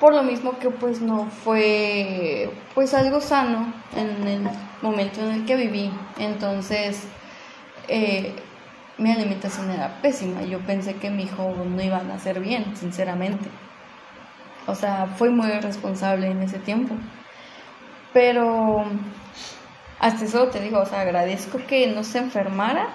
por 0.00 0.14
lo 0.14 0.22
mismo 0.22 0.58
que 0.58 0.70
pues 0.70 1.00
no 1.00 1.26
fue 1.26 2.50
pues 2.74 2.94
algo 2.94 3.20
sano 3.20 3.72
en 3.96 4.26
el 4.28 4.42
momento 4.82 5.20
en 5.20 5.32
el 5.32 5.44
que 5.44 5.56
viví. 5.56 5.90
Entonces, 6.18 7.04
eh, 7.88 8.34
mi 8.98 9.10
alimentación 9.12 9.70
era 9.70 10.00
pésima. 10.00 10.42
Yo 10.42 10.60
pensé 10.60 10.94
que 10.96 11.10
mi 11.10 11.24
hijo 11.24 11.54
no 11.64 11.82
iba 11.82 11.98
a 11.98 12.02
nacer 12.02 12.40
bien, 12.40 12.76
sinceramente. 12.76 13.48
O 14.66 14.74
sea, 14.74 15.06
fue 15.16 15.30
muy 15.30 15.50
responsable 15.50 16.28
en 16.28 16.42
ese 16.42 16.58
tiempo. 16.58 16.94
Pero 18.12 18.84
hasta 19.98 20.24
eso 20.24 20.48
te 20.48 20.60
digo, 20.60 20.80
o 20.80 20.86
sea, 20.86 21.00
agradezco 21.00 21.58
que 21.66 21.86
no 21.88 22.04
se 22.04 22.18
enfermara 22.18 22.88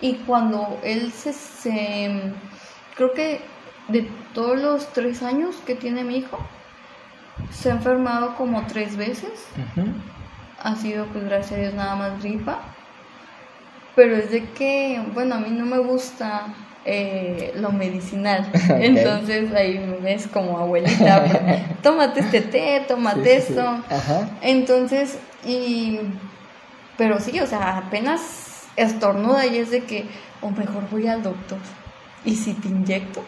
y 0.00 0.14
cuando 0.26 0.78
él 0.82 1.12
se, 1.12 1.32
se 1.32 2.32
creo 2.96 3.12
que 3.12 3.40
de 3.88 4.08
todos 4.32 4.58
los 4.60 4.92
tres 4.92 5.22
años 5.22 5.56
que 5.66 5.74
tiene 5.74 6.04
mi 6.04 6.18
hijo, 6.18 6.38
se 7.50 7.70
ha 7.70 7.74
enfermado 7.74 8.36
como 8.36 8.66
tres 8.66 8.96
veces. 8.96 9.46
Ha 10.62 10.76
sido, 10.76 11.06
pues 11.06 11.24
gracias 11.24 11.52
a 11.52 11.62
Dios, 11.62 11.74
nada 11.74 11.96
más 11.96 12.22
gripa. 12.22 12.60
Pero 13.94 14.16
es 14.16 14.30
de 14.30 14.48
que, 14.50 15.00
bueno, 15.12 15.36
a 15.36 15.38
mí 15.38 15.50
no 15.50 15.66
me 15.66 15.78
gusta 15.78 16.46
eh, 16.84 17.52
lo 17.56 17.70
medicinal. 17.70 18.50
Entonces 18.68 19.52
ahí 19.52 19.78
me 19.78 19.98
ves 19.98 20.26
como 20.26 20.58
abuelita, 20.58 21.24
tómate 21.82 22.20
este 22.20 22.40
té, 22.40 22.84
tómate 22.86 23.36
esto. 23.36 23.82
Entonces, 24.42 25.18
y, 25.46 26.00
pero 26.96 27.20
sí, 27.20 27.38
o 27.40 27.46
sea, 27.46 27.78
apenas 27.78 28.64
estornuda 28.76 29.46
y 29.46 29.58
es 29.58 29.70
de 29.70 29.84
que, 29.84 30.06
o 30.40 30.50
mejor 30.50 30.88
voy 30.90 31.06
al 31.06 31.22
doctor. 31.22 31.58
¿Y 32.24 32.36
si 32.36 32.54
te 32.54 32.68
inyecto? 32.68 33.22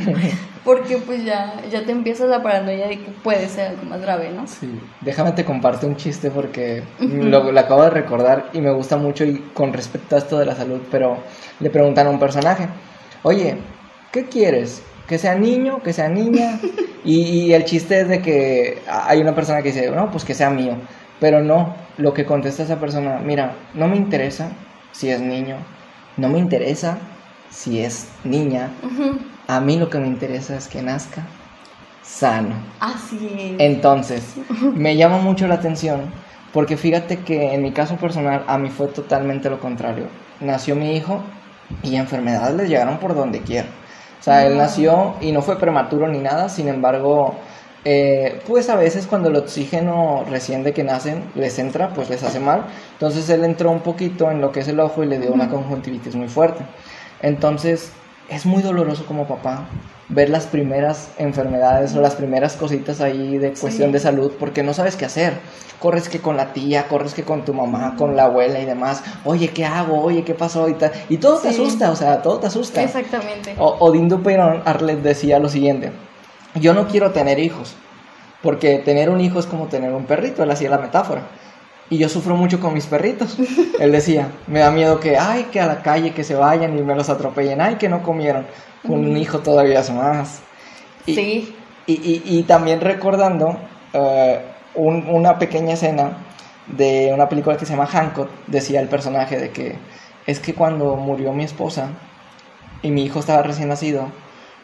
Porque 0.64 0.96
pues 0.98 1.24
ya, 1.24 1.62
ya 1.70 1.84
te 1.84 1.92
empieza 1.92 2.26
la 2.26 2.42
paranoia 2.42 2.88
de 2.88 2.98
que 2.98 3.10
puede 3.22 3.48
ser 3.48 3.68
algo 3.68 3.84
más 3.84 4.00
grave, 4.00 4.30
¿no? 4.30 4.46
Sí, 4.46 4.80
déjame 5.00 5.32
te 5.32 5.44
comparte 5.44 5.86
un 5.86 5.96
chiste 5.96 6.30
porque 6.30 6.82
lo, 7.00 7.52
lo, 7.52 7.60
acabo 7.60 7.84
de 7.84 7.90
recordar 7.90 8.50
y 8.52 8.60
me 8.60 8.70
gusta 8.70 8.96
mucho 8.96 9.24
y 9.24 9.38
con 9.54 9.72
respecto 9.72 10.16
a 10.16 10.18
esto 10.18 10.38
de 10.38 10.44
la 10.44 10.54
salud, 10.54 10.80
pero 10.90 11.18
le 11.60 11.70
preguntan 11.70 12.06
a 12.06 12.10
un 12.10 12.18
personaje, 12.18 12.68
oye, 13.22 13.56
¿qué 14.12 14.24
quieres? 14.24 14.82
¿Que 15.06 15.16
sea 15.16 15.34
niño? 15.36 15.82
¿Que 15.82 15.94
sea 15.94 16.08
niña? 16.08 16.58
y, 17.04 17.22
y 17.22 17.54
el 17.54 17.64
chiste 17.64 18.00
es 18.00 18.08
de 18.08 18.20
que 18.20 18.82
hay 18.86 19.22
una 19.22 19.34
persona 19.34 19.62
que 19.62 19.72
dice, 19.72 19.90
no, 19.90 20.10
pues 20.10 20.24
que 20.24 20.34
sea 20.34 20.50
mío, 20.50 20.76
pero 21.20 21.42
no, 21.42 21.74
lo 21.96 22.12
que 22.12 22.26
contesta 22.26 22.62
esa 22.62 22.78
persona, 22.78 23.18
mira, 23.24 23.54
no 23.74 23.88
me 23.88 23.96
interesa 23.96 24.52
si 24.92 25.08
es 25.08 25.20
niño, 25.20 25.56
no 26.16 26.28
me 26.28 26.38
interesa 26.38 26.98
si 27.50 27.80
es 27.80 28.08
niña, 28.24 28.70
a 29.46 29.60
mí 29.60 29.76
lo 29.78 29.90
que 29.90 29.98
me 29.98 30.06
interesa 30.06 30.56
es 30.56 30.68
que 30.68 30.82
nazca 30.82 31.26
sano. 32.02 32.54
Así 32.80 33.18
es. 33.38 33.60
Entonces, 33.60 34.34
me 34.74 34.96
llama 34.96 35.18
mucho 35.18 35.46
la 35.46 35.54
atención 35.54 36.12
porque 36.52 36.76
fíjate 36.76 37.18
que 37.18 37.54
en 37.54 37.62
mi 37.62 37.72
caso 37.72 37.96
personal 37.96 38.44
a 38.46 38.58
mí 38.58 38.70
fue 38.70 38.88
totalmente 38.88 39.50
lo 39.50 39.60
contrario. 39.60 40.06
Nació 40.40 40.74
mi 40.74 40.96
hijo 40.96 41.20
y 41.82 41.96
enfermedades 41.96 42.56
le 42.56 42.68
llegaron 42.68 42.98
por 42.98 43.14
donde 43.14 43.40
quiera. 43.42 43.68
O 44.20 44.22
sea, 44.22 44.46
él 44.46 44.56
nació 44.56 45.14
y 45.20 45.32
no 45.32 45.42
fue 45.42 45.58
prematuro 45.58 46.08
ni 46.08 46.18
nada, 46.18 46.48
sin 46.48 46.68
embargo, 46.68 47.36
eh, 47.84 48.40
pues 48.46 48.68
a 48.68 48.76
veces 48.76 49.06
cuando 49.06 49.28
el 49.28 49.36
oxígeno 49.36 50.24
recién 50.28 50.64
de 50.64 50.72
que 50.72 50.82
nacen 50.82 51.22
les 51.34 51.58
entra, 51.58 51.90
pues 51.90 52.10
les 52.10 52.22
hace 52.22 52.40
mal. 52.40 52.64
Entonces 52.94 53.28
él 53.28 53.44
entró 53.44 53.70
un 53.70 53.80
poquito 53.80 54.30
en 54.30 54.40
lo 54.40 54.50
que 54.50 54.60
es 54.60 54.68
el 54.68 54.80
ojo 54.80 55.04
y 55.04 55.06
le 55.06 55.18
dio 55.18 55.32
una 55.32 55.48
conjuntivitis 55.48 56.16
muy 56.16 56.28
fuerte. 56.28 56.64
Entonces, 57.22 57.92
es 58.28 58.46
muy 58.46 58.62
doloroso 58.62 59.06
como 59.06 59.26
papá 59.26 59.66
ver 60.08 60.30
las 60.30 60.46
primeras 60.46 61.10
enfermedades 61.18 61.94
o 61.94 62.00
las 62.00 62.14
primeras 62.14 62.56
cositas 62.56 63.00
ahí 63.00 63.36
de 63.38 63.52
cuestión 63.52 63.92
de 63.92 64.00
salud 64.00 64.32
porque 64.38 64.62
no 64.62 64.72
sabes 64.72 64.96
qué 64.96 65.04
hacer. 65.04 65.34
Corres 65.78 66.08
que 66.08 66.20
con 66.20 66.36
la 66.36 66.52
tía, 66.52 66.88
corres 66.88 67.14
que 67.14 67.22
con 67.22 67.44
tu 67.44 67.54
mamá, 67.54 67.94
con 67.96 68.16
la 68.16 68.24
abuela 68.24 68.58
y 68.58 68.64
demás. 68.64 69.02
Oye, 69.24 69.48
¿qué 69.48 69.64
hago? 69.64 70.00
Oye, 70.02 70.24
¿qué 70.24 70.34
pasó? 70.34 70.68
Y, 70.68 70.76
y 71.08 71.18
todo 71.18 71.38
te 71.38 71.48
asusta, 71.48 71.90
o 71.90 71.96
sea, 71.96 72.22
todo 72.22 72.38
te 72.38 72.48
asusta. 72.48 72.82
Exactamente. 72.82 73.54
O, 73.58 73.76
Odín 73.80 74.08
Perón 74.22 74.62
Arlet 74.64 75.02
decía 75.02 75.38
lo 75.38 75.48
siguiente, 75.48 75.92
yo 76.56 76.74
no 76.74 76.88
quiero 76.88 77.12
tener 77.12 77.38
hijos, 77.38 77.76
porque 78.42 78.78
tener 78.78 79.08
un 79.10 79.20
hijo 79.20 79.38
es 79.38 79.46
como 79.46 79.66
tener 79.66 79.92
un 79.92 80.04
perrito, 80.04 80.42
él 80.42 80.50
hacía 80.50 80.70
la 80.70 80.78
metáfora. 80.78 81.22
Y 81.90 81.98
yo 81.98 82.08
sufro 82.08 82.36
mucho 82.36 82.60
con 82.60 82.74
mis 82.74 82.86
perritos. 82.86 83.38
Él 83.80 83.92
decía, 83.92 84.30
me 84.46 84.60
da 84.60 84.70
miedo 84.70 85.00
que, 85.00 85.16
ay, 85.16 85.44
que 85.50 85.60
a 85.60 85.66
la 85.66 85.82
calle, 85.82 86.12
que 86.12 86.24
se 86.24 86.34
vayan 86.34 86.78
y 86.78 86.82
me 86.82 86.94
los 86.94 87.08
atropellen, 87.08 87.60
ay, 87.60 87.76
que 87.76 87.88
no 87.88 88.02
comieron. 88.02 88.46
Con 88.86 89.00
un 89.00 89.16
hijo 89.16 89.40
todavía 89.40 89.80
es 89.80 89.90
más. 89.90 90.40
Y, 91.06 91.14
sí. 91.14 91.54
Y, 91.86 92.42
también 92.42 92.82
recordando 92.82 93.56
eh, 93.94 94.40
una 94.74 95.38
pequeña 95.38 95.72
escena 95.72 96.18
de 96.66 97.10
una 97.14 97.28
película 97.28 97.56
que 97.56 97.64
se 97.64 97.72
llama 97.72 97.86
Hancock, 97.86 98.28
decía 98.46 98.80
el 98.80 98.88
personaje 98.88 99.38
de 99.38 99.50
que 99.50 99.76
es 100.26 100.40
que 100.40 100.52
cuando 100.52 100.96
murió 100.96 101.32
mi 101.32 101.44
esposa 101.44 101.88
y 102.82 102.90
mi 102.90 103.04
hijo 103.04 103.20
estaba 103.20 103.42
recién 103.42 103.68
nacido, 103.68 104.08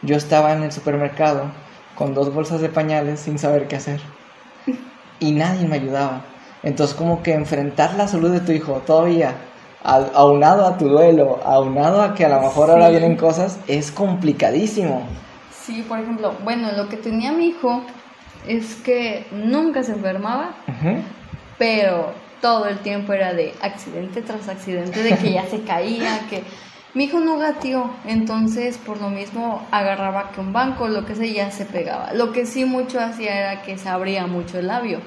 yo 0.03 0.15
estaba 0.15 0.53
en 0.53 0.61
el 0.61 0.71
supermercado 0.71 1.51
con 1.95 2.13
dos 2.13 2.31
bolsas 2.31 2.61
de 2.61 2.69
pañales 2.69 3.21
sin 3.21 3.39
saber 3.39 3.67
qué 3.67 3.77
hacer. 3.77 4.01
Y 5.17 5.31
nadie 5.31 5.65
me 5.65 5.77
ayudaba. 5.77 6.25
Entonces 6.65 6.95
como 6.95 7.23
que 7.23 7.33
enfrentar 7.33 7.93
la 7.95 8.09
salud 8.09 8.31
de 8.31 8.41
tu 8.41 8.51
hijo 8.51 8.81
todavía 8.85 9.35
aunado 9.85 10.65
a 10.65 10.77
tu 10.77 10.89
duelo, 10.89 11.39
aunado 11.45 12.01
a 12.01 12.15
que 12.15 12.25
a 12.25 12.29
lo 12.29 12.41
mejor 12.41 12.71
ahora 12.71 12.89
vienen 12.89 13.15
cosas, 13.15 13.59
es 13.67 13.91
complicadísimo. 13.91 15.07
Sí, 15.51 15.85
por 15.87 15.99
ejemplo, 15.99 16.33
bueno, 16.43 16.71
lo 16.71 16.89
que 16.89 16.97
tenía 16.97 17.31
mi 17.31 17.47
hijo 17.47 17.83
es 18.47 18.75
que 18.75 19.25
nunca 19.31 19.83
se 19.83 19.91
enfermaba, 19.91 20.55
pero 21.57 22.13
todo 22.41 22.67
el 22.67 22.79
tiempo 22.79 23.13
era 23.13 23.33
de 23.33 23.53
accidente 23.61 24.21
tras 24.21 24.47
accidente, 24.49 25.03
de 25.03 25.15
que 25.17 25.33
ya 25.33 25.45
se 25.45 25.61
caía, 25.61 26.19
que 26.29 26.43
mi 26.95 27.05
hijo 27.05 27.19
no 27.19 27.37
gatió, 27.37 27.91
entonces 28.05 28.77
por 28.77 28.99
lo 28.99 29.09
mismo 29.09 29.61
agarraba 29.69 30.31
que 30.31 30.41
un 30.41 30.53
banco, 30.53 30.87
lo 30.87 31.05
que 31.05 31.15
sea, 31.15 31.27
ya 31.27 31.51
se 31.51 31.65
pegaba. 31.65 32.13
Lo 32.13 32.31
que 32.31 32.45
sí 32.45 32.65
mucho 32.65 32.99
hacía 32.99 33.37
era 33.37 33.61
que 33.61 33.77
se 33.77 33.89
abría 33.89 34.25
mucho 34.25 34.57
el 34.57 34.67
labio. 34.67 34.99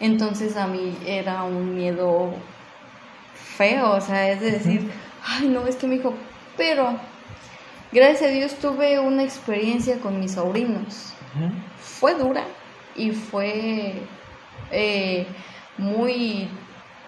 Entonces 0.00 0.56
a 0.56 0.66
mí 0.66 0.96
era 1.06 1.42
un 1.42 1.74
miedo 1.74 2.32
feo, 3.34 3.92
o 3.92 4.00
sea, 4.00 4.30
es 4.30 4.40
de 4.40 4.52
decir, 4.52 4.90
ay 5.26 5.48
no, 5.48 5.66
es 5.66 5.76
que 5.76 5.86
me 5.86 5.96
dijo, 5.96 6.14
pero 6.56 6.96
gracias 7.90 8.30
a 8.30 8.32
Dios 8.32 8.54
tuve 8.54 9.00
una 9.00 9.24
experiencia 9.24 9.98
con 9.98 10.20
mis 10.20 10.32
sobrinos. 10.32 11.12
Fue 11.80 12.14
dura 12.14 12.44
y 12.96 13.10
fue 13.10 14.02
eh, 14.70 15.26
muy 15.76 16.48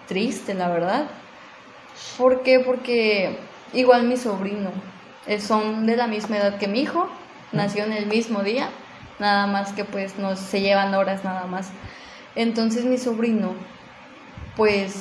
triste, 0.07 0.53
la 0.53 0.69
verdad. 0.69 1.07
¿Por 2.17 2.43
qué? 2.43 2.59
Porque 2.59 3.37
igual 3.73 4.03
mi 4.03 4.17
sobrino, 4.17 4.71
eh, 5.27 5.39
son 5.39 5.85
de 5.85 5.95
la 5.95 6.07
misma 6.07 6.37
edad 6.37 6.57
que 6.57 6.67
mi 6.67 6.81
hijo, 6.81 7.07
nació 7.51 7.83
en 7.83 7.93
el 7.93 8.07
mismo 8.07 8.43
día, 8.43 8.69
nada 9.19 9.47
más 9.47 9.73
que 9.73 9.85
pues 9.85 10.17
no 10.17 10.35
se 10.35 10.61
llevan 10.61 10.93
horas 10.93 11.23
nada 11.23 11.45
más. 11.45 11.69
Entonces 12.35 12.85
mi 12.85 12.97
sobrino, 12.97 13.53
pues 14.55 14.93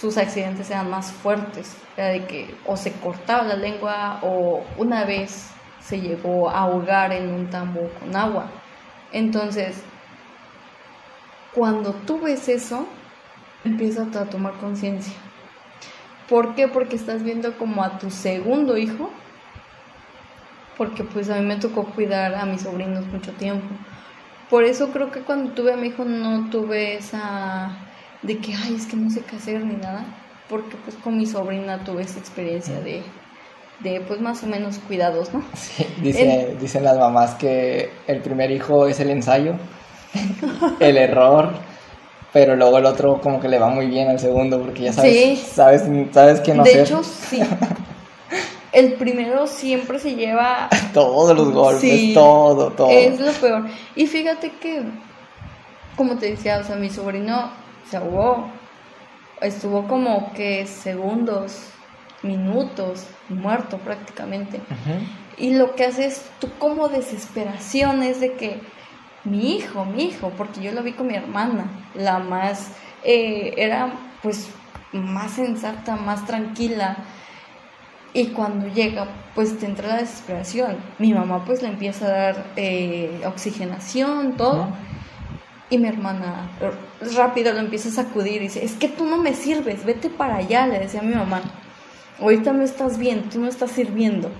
sus 0.00 0.18
accidentes 0.18 0.70
eran 0.70 0.90
más 0.90 1.10
fuertes, 1.12 1.76
era 1.96 2.08
de 2.08 2.26
que 2.26 2.54
o 2.66 2.76
se 2.76 2.92
cortaba 2.92 3.44
la 3.44 3.56
lengua 3.56 4.18
o 4.22 4.62
una 4.76 5.04
vez 5.04 5.50
se 5.80 6.00
llegó 6.00 6.50
a 6.50 6.60
ahogar 6.60 7.12
en 7.12 7.30
un 7.30 7.48
tambo 7.48 7.88
con 8.00 8.14
agua. 8.14 8.46
Entonces, 9.12 9.82
cuando 11.54 11.92
tú 11.92 12.20
ves 12.20 12.48
eso, 12.48 12.86
empiezas 13.64 14.14
a 14.16 14.26
tomar 14.26 14.54
conciencia. 14.54 15.14
¿Por 16.28 16.54
qué? 16.54 16.68
Porque 16.68 16.96
estás 16.96 17.22
viendo 17.22 17.56
como 17.56 17.82
a 17.82 17.98
tu 17.98 18.10
segundo 18.10 18.76
hijo, 18.76 19.10
porque 20.76 21.04
pues 21.04 21.30
a 21.30 21.36
mí 21.36 21.46
me 21.46 21.56
tocó 21.56 21.84
cuidar 21.84 22.34
a 22.34 22.44
mis 22.44 22.62
sobrinos 22.62 23.06
mucho 23.06 23.32
tiempo. 23.32 23.66
Por 24.50 24.64
eso 24.64 24.90
creo 24.92 25.10
que 25.10 25.20
cuando 25.20 25.52
tuve 25.52 25.72
a 25.72 25.76
mi 25.76 25.88
hijo 25.88 26.04
no 26.04 26.48
tuve 26.50 26.96
esa 26.96 27.76
de 28.22 28.38
que, 28.38 28.54
ay, 28.54 28.74
es 28.76 28.86
que 28.86 28.96
no 28.96 29.10
sé 29.10 29.22
qué 29.22 29.36
hacer 29.36 29.64
ni 29.64 29.74
nada, 29.74 30.04
porque 30.48 30.76
pues 30.84 30.96
con 30.96 31.16
mi 31.16 31.26
sobrina 31.26 31.82
tuve 31.84 32.02
esa 32.02 32.18
experiencia 32.18 32.80
de, 32.80 33.02
de 33.80 34.00
pues 34.00 34.20
más 34.20 34.42
o 34.44 34.46
menos 34.46 34.78
cuidados, 34.78 35.32
¿no? 35.34 35.42
Sí, 35.54 35.86
dice, 36.00 36.56
dicen 36.60 36.84
las 36.84 36.98
mamás 36.98 37.34
que 37.34 37.90
el 38.06 38.20
primer 38.22 38.50
hijo 38.50 38.86
es 38.86 39.00
el 39.00 39.10
ensayo, 39.10 39.54
el 40.80 40.96
error, 40.96 41.50
pero 42.32 42.54
luego 42.56 42.78
el 42.78 42.86
otro 42.86 43.20
como 43.20 43.40
que 43.40 43.48
le 43.48 43.58
va 43.58 43.68
muy 43.68 43.86
bien 43.86 44.08
al 44.08 44.18
segundo, 44.18 44.60
porque 44.60 44.84
ya 44.84 44.92
sabes, 44.92 45.40
sabes, 45.40 45.82
sabes 46.12 46.40
qué 46.40 46.54
no 46.54 46.62
de 46.62 46.82
hecho, 46.82 47.02
sí. 47.02 47.40
el 48.76 48.92
primero 48.92 49.46
siempre 49.46 49.98
se 49.98 50.14
lleva... 50.14 50.68
Todos 50.92 51.34
los 51.34 51.50
golpes, 51.50 52.12
todo, 52.12 52.70
todo. 52.72 52.90
Es 52.90 53.18
lo 53.18 53.32
peor. 53.32 53.66
Y 53.94 54.06
fíjate 54.06 54.50
que, 54.60 54.82
como 55.96 56.16
te 56.16 56.30
decía, 56.30 56.58
o 56.58 56.64
sea, 56.64 56.76
mi 56.76 56.90
sobrino 56.90 57.50
se 57.90 57.96
ahogó. 57.96 58.50
Estuvo 59.40 59.88
como 59.88 60.30
que 60.34 60.66
segundos, 60.66 61.58
minutos, 62.22 63.06
muerto 63.30 63.78
prácticamente. 63.78 64.60
Y 65.38 65.54
lo 65.54 65.74
que 65.74 65.86
hace 65.86 66.04
es 66.06 66.26
tú 66.38 66.48
como 66.58 66.88
desesperación 66.88 68.02
es 68.02 68.20
de 68.20 68.34
que 68.34 68.60
mi 69.24 69.56
hijo, 69.56 69.86
mi 69.86 70.04
hijo, 70.04 70.32
porque 70.36 70.60
yo 70.60 70.72
lo 70.72 70.82
vi 70.82 70.92
con 70.92 71.06
mi 71.06 71.14
hermana, 71.14 71.66
la 71.94 72.18
más, 72.18 72.72
eh, 73.04 73.54
era 73.56 73.90
pues 74.22 74.48
más 74.92 75.32
sensata, 75.32 75.96
más 75.96 76.26
tranquila 76.26 76.98
Y 78.16 78.28
cuando 78.28 78.66
llega, 78.66 79.06
pues 79.34 79.58
te 79.58 79.66
entra 79.66 79.88
la 79.88 79.96
desesperación. 79.98 80.78
Mi 80.98 81.12
mamá 81.12 81.44
pues 81.44 81.60
le 81.60 81.68
empieza 81.68 82.06
a 82.06 82.08
dar 82.08 82.44
eh, 82.56 83.20
oxigenación, 83.26 84.38
todo. 84.38 84.68
Y 85.68 85.76
mi 85.76 85.86
hermana 85.88 86.48
rápido 87.14 87.52
lo 87.52 87.58
empieza 87.58 87.90
a 87.90 87.92
sacudir 87.92 88.36
y 88.36 88.44
dice, 88.44 88.64
es 88.64 88.72
que 88.72 88.88
tú 88.88 89.04
no 89.04 89.18
me 89.18 89.34
sirves, 89.34 89.84
vete 89.84 90.08
para 90.08 90.36
allá, 90.36 90.66
le 90.66 90.78
decía 90.78 91.00
a 91.00 91.02
mi 91.02 91.14
mamá. 91.14 91.42
Ahorita 92.18 92.54
no 92.54 92.62
estás 92.62 92.96
bien, 92.96 93.28
tú 93.28 93.38
no 93.38 93.48
estás 93.48 93.72
sirviendo. 93.72 94.30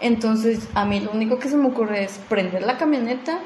Entonces 0.00 0.70
a 0.72 0.86
mí 0.86 1.00
lo 1.00 1.10
único 1.10 1.38
que 1.38 1.50
se 1.50 1.58
me 1.58 1.68
ocurre 1.68 2.04
es 2.04 2.18
prender 2.30 2.62
la 2.62 2.78
camioneta, 2.78 3.40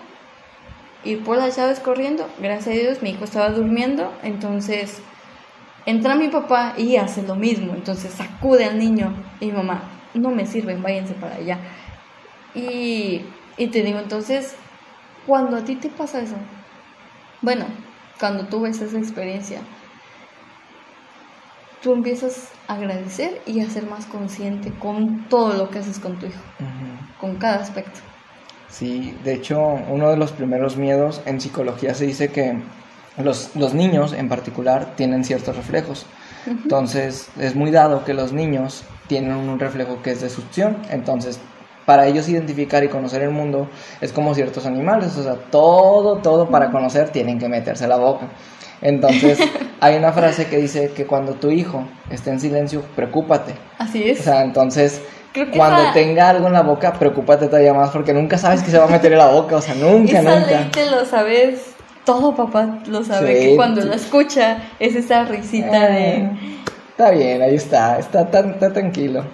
ir 1.03 1.25
por 1.25 1.37
las 1.37 1.57
llaves 1.57 1.81
corriendo. 1.81 2.29
Gracias 2.39 2.77
a 2.77 2.79
Dios 2.79 3.03
mi 3.03 3.11
hijo 3.11 3.25
estaba 3.25 3.51
durmiendo, 3.51 4.13
entonces 4.23 5.03
entra 5.87 6.15
mi 6.15 6.29
papá 6.29 6.75
y 6.77 6.97
hace 6.97 7.23
lo 7.23 7.35
mismo. 7.35 7.75
Entonces 7.75 8.13
sacude 8.13 8.65
al 8.65 8.79
niño 8.79 9.15
y 9.41 9.47
mi 9.47 9.53
mamá, 9.53 9.83
no 10.15 10.31
me 10.31 10.47
sirven, 10.47 10.83
váyanse 10.83 11.15
para 11.15 11.37
allá. 11.37 11.59
Y, 12.55 13.23
y 13.57 13.67
te 13.69 13.83
digo, 13.83 13.99
entonces, 13.99 14.57
cuando 15.27 15.57
a 15.57 15.65
ti 15.65 15.77
te 15.77 15.89
pasa 15.89 16.21
eso, 16.21 16.37
bueno, 17.43 17.67
cuando 18.19 18.47
tú 18.47 18.61
ves 18.61 18.81
esa 18.81 18.99
experiencia, 18.99 19.61
tú 21.83 21.93
empiezas 21.93 22.51
a 22.69 22.75
agradecer 22.75 23.41
y 23.47 23.61
a 23.61 23.71
ser 23.71 23.87
más 23.87 24.07
consciente 24.07 24.73
con 24.73 25.29
todo 25.29 25.55
lo 25.55 25.71
que 25.71 25.79
haces 25.79 25.99
con 25.99 26.19
tu 26.19 26.27
hijo, 26.27 26.41
con 27.19 27.37
cada 27.37 27.57
aspecto. 27.57 28.01
Sí, 28.69 29.17
de 29.25 29.35
hecho, 29.35 29.59
uno 29.61 30.11
de 30.11 30.17
los 30.17 30.33
primeros 30.33 30.77
miedos 30.77 31.23
en 31.25 31.41
psicología 31.41 31.95
se 31.95 32.07
dice 32.07 32.31
que 32.31 32.57
los, 33.17 33.55
los 33.57 33.75
niños 33.75 34.13
en 34.13 34.29
particular 34.29 34.95
tienen 34.97 35.25
ciertos 35.25 35.57
reflejos. 35.57 36.07
Entonces, 36.47 37.29
es 37.39 37.55
muy 37.55 37.71
dado 37.71 38.05
que 38.05 38.15
los 38.15 38.33
niños 38.33 38.85
tienen 39.07 39.33
un 39.33 39.59
reflejo 39.59 40.03
que 40.03 40.13
es 40.13 40.21
de 40.21 40.31
succión. 40.31 40.79
Entonces, 40.91 41.39
para 41.85 42.07
ellos 42.07 42.29
identificar 42.29 42.85
y 42.85 42.89
conocer 42.89 43.23
el 43.23 43.31
mundo 43.31 43.69
es 44.01 44.13
como 44.13 44.35
ciertos 44.35 44.65
animales, 44.67 45.17
o 45.17 45.23
sea, 45.23 45.35
todo, 45.51 46.19
todo 46.19 46.49
para 46.49 46.71
conocer 46.71 47.11
tienen 47.11 47.39
que 47.39 47.49
meterse 47.49 47.89
la 47.89 47.97
boca. 47.97 48.29
Entonces, 48.81 49.39
hay 49.81 49.97
una 49.97 50.13
frase 50.13 50.47
que 50.47 50.57
dice 50.57 50.93
que 50.93 51.07
cuando 51.07 51.35
tu 51.35 51.51
hijo 51.51 51.89
esté 52.11 52.31
en 52.31 52.41
silencio, 52.41 52.83
preocúpate. 52.95 53.55
Así 53.79 54.09
es. 54.09 54.21
O 54.21 54.23
sea, 54.23 54.43
entonces, 54.43 55.03
cuando 55.57 55.93
tenga 55.93 56.31
algo 56.31 56.47
en 56.47 56.53
la 56.53 56.63
boca, 56.63 56.93
preocúpate 56.93 57.47
todavía 57.47 57.75
más 57.75 57.91
porque 57.91 58.13
nunca 58.13 58.39
sabes 58.39 58.63
que 58.63 58.71
se 58.71 58.79
va 58.79 58.85
a 58.85 58.89
meter 58.89 59.13
en 59.13 59.19
la 59.19 59.29
boca, 59.29 59.57
o 59.57 59.61
sea, 59.61 59.75
nunca, 59.75 60.21
esa 60.21 60.39
nunca. 60.39 60.61
Ley 60.61 60.71
te 60.73 60.91
lo 60.91 61.05
sabes, 61.05 61.70
todo 62.05 62.35
papá 62.35 62.81
lo 62.87 63.05
sabe, 63.05 63.39
que 63.39 63.57
cuando 63.57 63.85
lo 63.85 63.93
escucha 63.93 64.59
es 64.79 64.95
esa 64.95 65.25
risita 65.25 65.89
de... 65.89 66.09
Eh, 66.17 66.31
está 66.91 67.11
bien, 67.11 67.43
ahí 67.43 67.55
está, 67.55 67.99
está, 67.99 68.31
tan, 68.31 68.51
está 68.51 68.73
tranquilo. 68.73 69.25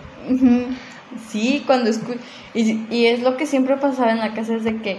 Sí, 1.30 1.62
cuando 1.66 1.90
escucho. 1.90 2.18
Y, 2.54 2.86
y, 2.90 3.06
es 3.06 3.22
lo 3.22 3.36
que 3.36 3.46
siempre 3.46 3.76
pasaba 3.76 4.12
en 4.12 4.18
la 4.18 4.34
casa: 4.34 4.54
es 4.54 4.64
de 4.64 4.80
que, 4.80 4.98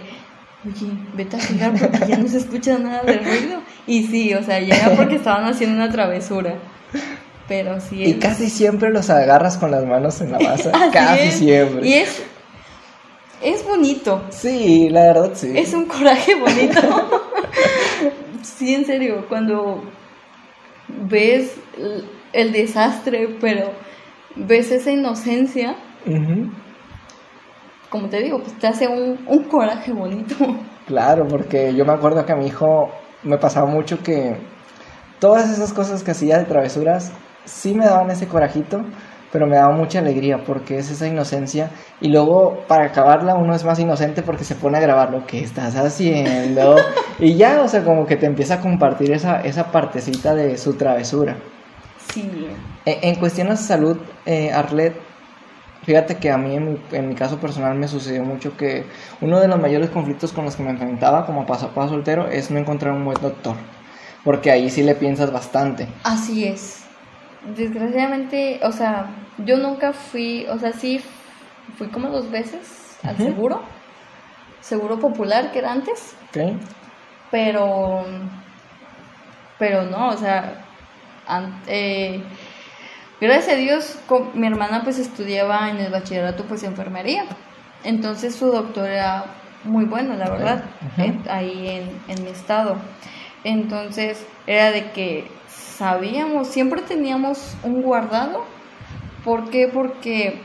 oye, 0.65 0.91
vete 1.13 1.37
a 1.37 1.41
jugar 1.41 1.73
porque 1.73 2.07
ya 2.07 2.17
no 2.17 2.27
se 2.27 2.37
escucha 2.37 2.77
nada 2.77 3.03
del 3.03 3.23
ruido. 3.23 3.61
Y 3.85 4.03
sí, 4.03 4.33
o 4.33 4.43
sea, 4.43 4.59
llega 4.59 4.91
porque 4.95 5.15
estaban 5.15 5.45
haciendo 5.45 5.75
una 5.75 5.91
travesura. 5.91 6.55
Pero 7.47 7.79
sí. 7.79 8.03
Y 8.03 8.13
casi 8.15 8.49
siempre 8.49 8.89
los 8.91 9.09
agarras 9.09 9.57
con 9.57 9.71
las 9.71 9.85
manos 9.85 10.19
en 10.21 10.31
la 10.33 10.39
masa. 10.39 10.71
casi 10.93 11.31
siempre. 11.31 11.87
Y 11.87 11.93
es. 11.93 12.21
Es 13.41 13.63
bonito. 13.65 14.23
Sí, 14.29 14.89
la 14.89 15.13
verdad 15.13 15.31
sí. 15.35 15.53
Es 15.55 15.73
un 15.73 15.85
coraje 15.85 16.35
bonito. 16.35 16.81
sí, 18.41 18.75
en 18.75 18.85
serio, 18.85 19.25
cuando 19.27 19.83
ves 21.09 21.59
el 22.33 22.51
desastre, 22.51 23.37
pero 23.39 23.71
ves 24.35 24.71
esa 24.71 24.91
inocencia 24.91 25.75
como 27.89 28.09
te 28.09 28.21
digo, 28.21 28.39
pues 28.39 28.53
te 28.59 28.67
hace 28.67 28.87
un, 28.87 29.17
un 29.27 29.43
coraje 29.43 29.91
bonito. 29.93 30.35
Claro, 30.87 31.27
porque 31.27 31.73
yo 31.75 31.85
me 31.85 31.93
acuerdo 31.93 32.25
que 32.25 32.31
a 32.31 32.35
mi 32.35 32.47
hijo 32.47 32.89
me 33.23 33.37
pasaba 33.37 33.67
mucho 33.67 34.01
que 34.01 34.37
todas 35.19 35.49
esas 35.49 35.73
cosas 35.73 36.03
que 36.03 36.11
hacía 36.11 36.37
de 36.37 36.45
travesuras 36.45 37.11
sí 37.45 37.73
me 37.73 37.85
daban 37.85 38.09
ese 38.09 38.27
corajito, 38.27 38.81
pero 39.37 39.45
me 39.45 39.55
daba 39.55 39.71
mucha 39.71 39.99
alegría 39.99 40.43
porque 40.43 40.79
es 40.79 40.89
esa 40.89 41.05
inocencia 41.05 41.69
y 42.01 42.07
luego 42.07 42.63
para 42.67 42.85
acabarla 42.85 43.35
uno 43.35 43.53
es 43.53 43.63
más 43.63 43.77
inocente 43.77 44.23
porque 44.23 44.43
se 44.43 44.55
pone 44.55 44.79
a 44.79 44.81
grabar 44.81 45.11
lo 45.11 45.27
que 45.27 45.43
estás 45.43 45.75
haciendo 45.75 46.75
y 47.19 47.35
ya, 47.35 47.61
o 47.61 47.67
sea, 47.67 47.83
como 47.83 48.07
que 48.07 48.15
te 48.15 48.25
empieza 48.25 48.55
a 48.55 48.61
compartir 48.61 49.11
esa, 49.11 49.41
esa 49.41 49.71
partecita 49.71 50.33
de 50.33 50.57
su 50.57 50.73
travesura. 50.73 51.35
Sí. 52.11 52.47
En, 52.83 53.09
en 53.09 53.15
cuestiones 53.19 53.59
de 53.59 53.65
salud, 53.67 53.97
eh, 54.25 54.51
Arlet, 54.51 54.95
Fíjate 55.83 56.15
que 56.15 56.31
a 56.31 56.37
mí, 56.39 56.55
en 56.55 57.07
mi, 57.07 57.13
caso 57.13 57.37
personal, 57.37 57.77
me 57.77 57.87
sucedió 57.87 58.23
mucho 58.23 58.57
que 58.57 58.85
uno 59.21 59.39
de 59.39 59.47
los 59.47 59.61
mayores 59.61 59.91
conflictos 59.91 60.33
con 60.33 60.45
los 60.45 60.55
que 60.55 60.63
me 60.63 60.71
enfrentaba 60.71 61.27
como 61.27 61.45
paso 61.45 61.71
soltero 61.75 62.27
es 62.27 62.49
no 62.49 62.57
encontrar 62.57 62.93
un 62.93 63.05
buen 63.05 63.21
doctor. 63.21 63.55
Porque 64.23 64.49
ahí 64.49 64.71
sí 64.71 64.81
le 64.81 64.95
piensas 64.95 65.31
bastante. 65.31 65.87
Así 66.03 66.45
es. 66.45 66.86
Desgraciadamente, 67.55 68.59
o 68.63 68.71
sea, 68.71 69.07
yo 69.37 69.57
nunca 69.57 69.93
fui, 69.93 70.45
o 70.47 70.57
sea, 70.57 70.73
sí 70.73 71.01
fui 71.77 71.87
como 71.87 72.09
dos 72.09 72.29
veces 72.29 72.97
al 73.03 73.17
seguro. 73.17 73.61
Seguro 74.61 74.99
popular 74.99 75.51
que 75.51 75.59
era 75.59 75.71
antes. 75.71 76.15
Pero, 77.31 78.05
pero 79.57 79.83
no, 79.83 80.09
o 80.09 80.17
sea, 80.17 80.65
eh, 81.67 82.21
Gracias 83.19 83.55
a 83.55 83.57
Dios, 83.57 83.97
mi 84.35 84.45
hermana 84.45 84.83
pues 84.83 84.99
estudiaba 84.99 85.71
en 85.71 85.77
el 85.77 85.91
bachillerato 85.91 86.43
pues 86.43 86.61
enfermería. 86.61 87.25
Entonces 87.83 88.35
su 88.35 88.51
doctor 88.51 88.87
era 88.87 89.25
muy 89.63 89.85
bueno, 89.85 90.15
la 90.15 90.29
verdad, 90.29 90.63
ahí 91.27 91.89
en, 92.07 92.23
mi 92.23 92.29
estado. 92.29 92.75
Entonces 93.43 94.23
era 94.45 94.71
de 94.71 94.91
que 94.91 95.27
sabíamos, 95.77 96.47
siempre 96.47 96.81
teníamos 96.81 97.55
un 97.63 97.81
guardado. 97.81 98.45
¿Por 99.23 99.49
qué? 99.49 99.67
Porque 99.67 100.41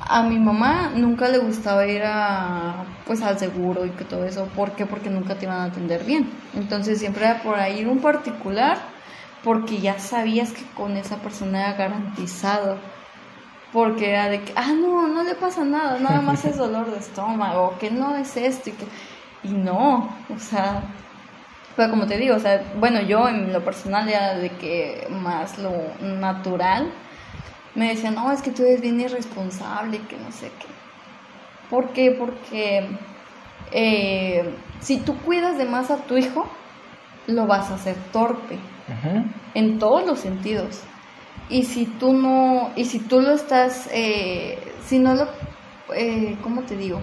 a 0.00 0.22
mi 0.22 0.38
mamá 0.38 0.92
nunca 0.94 1.28
le 1.28 1.38
gustaba 1.38 1.86
ir 1.86 2.02
a, 2.04 2.84
pues 3.06 3.22
al 3.22 3.38
seguro 3.38 3.84
y 3.84 3.90
que 3.90 4.04
todo 4.04 4.24
eso. 4.24 4.46
¿Por 4.56 4.72
qué? 4.72 4.86
Porque 4.86 5.10
nunca 5.10 5.36
te 5.36 5.44
iban 5.44 5.58
a 5.58 5.64
atender 5.64 6.04
bien. 6.04 6.30
Entonces 6.54 6.98
siempre 6.98 7.24
era 7.24 7.42
por 7.42 7.58
ahí 7.58 7.84
un 7.84 8.00
particular 8.00 8.78
porque 9.44 9.78
ya 9.80 9.98
sabías 9.98 10.52
que 10.52 10.64
con 10.74 10.96
esa 10.96 11.16
persona 11.16 11.60
era 11.60 11.72
garantizado. 11.74 12.78
Porque 13.72 14.10
era 14.10 14.28
de 14.28 14.42
que, 14.42 14.52
ah, 14.56 14.72
no, 14.72 15.06
no 15.06 15.22
le 15.22 15.34
pasa 15.36 15.64
nada, 15.64 15.98
nada 16.00 16.20
más 16.20 16.44
es 16.44 16.56
dolor 16.58 16.90
de 16.90 16.98
estómago, 16.98 17.76
que 17.78 17.90
no 17.90 18.16
es 18.16 18.36
esto 18.36 18.70
y 18.70 18.72
que... 18.72 18.86
Y 19.42 19.52
no, 19.52 20.14
o 20.28 20.38
sea, 20.38 20.82
pero 21.80 21.92
como 21.92 22.06
te 22.06 22.18
digo, 22.18 22.36
o 22.36 22.38
sea, 22.38 22.62
bueno, 22.78 23.00
yo 23.00 23.26
en 23.26 23.54
lo 23.54 23.64
personal 23.64 24.06
era 24.06 24.34
de 24.34 24.50
que 24.50 25.06
más 25.08 25.58
lo 25.58 25.72
natural, 26.02 26.92
me 27.74 27.88
decían, 27.88 28.16
no, 28.16 28.30
es 28.30 28.42
que 28.42 28.50
tú 28.50 28.64
eres 28.64 28.82
bien 28.82 29.00
irresponsable, 29.00 29.98
que 30.06 30.18
no 30.18 30.30
sé 30.30 30.48
qué. 30.58 30.66
¿Por 31.70 31.94
qué? 31.94 32.10
Porque 32.10 32.86
eh, 33.72 34.54
si 34.80 34.98
tú 34.98 35.16
cuidas 35.20 35.56
de 35.56 35.64
más 35.64 35.90
a 35.90 35.96
tu 36.04 36.18
hijo, 36.18 36.46
lo 37.26 37.46
vas 37.46 37.70
a 37.70 37.76
hacer 37.76 37.96
torpe 38.12 38.58
en 39.54 39.78
todos 39.78 40.06
los 40.06 40.18
sentidos. 40.18 40.82
Y 41.48 41.62
si 41.62 41.86
tú 41.86 42.12
no, 42.12 42.72
y 42.76 42.84
si 42.84 42.98
tú 42.98 43.22
lo 43.22 43.32
estás, 43.32 43.88
eh, 43.90 44.58
si 44.84 44.98
no 44.98 45.14
lo, 45.14 45.28
eh, 45.96 46.36
¿cómo 46.42 46.60
te 46.60 46.76
digo? 46.76 47.00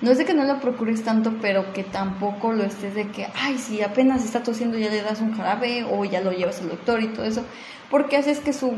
No 0.00 0.10
es 0.10 0.18
de 0.18 0.24
que 0.24 0.34
no 0.34 0.44
lo 0.44 0.60
procures 0.60 1.02
tanto, 1.02 1.34
pero 1.40 1.72
que 1.72 1.82
tampoco 1.82 2.52
lo 2.52 2.64
estés 2.64 2.94
de 2.94 3.08
que, 3.08 3.26
ay, 3.34 3.58
si 3.58 3.82
apenas 3.82 4.24
está 4.24 4.42
tosiendo 4.42 4.78
ya 4.78 4.90
le 4.90 5.02
das 5.02 5.20
un 5.20 5.34
jarabe 5.34 5.84
o 5.90 6.04
ya 6.04 6.20
lo 6.20 6.30
llevas 6.30 6.60
al 6.60 6.68
doctor 6.68 7.02
y 7.02 7.08
todo 7.08 7.24
eso, 7.24 7.44
porque 7.90 8.16
haces 8.16 8.38
que 8.38 8.52
su 8.52 8.72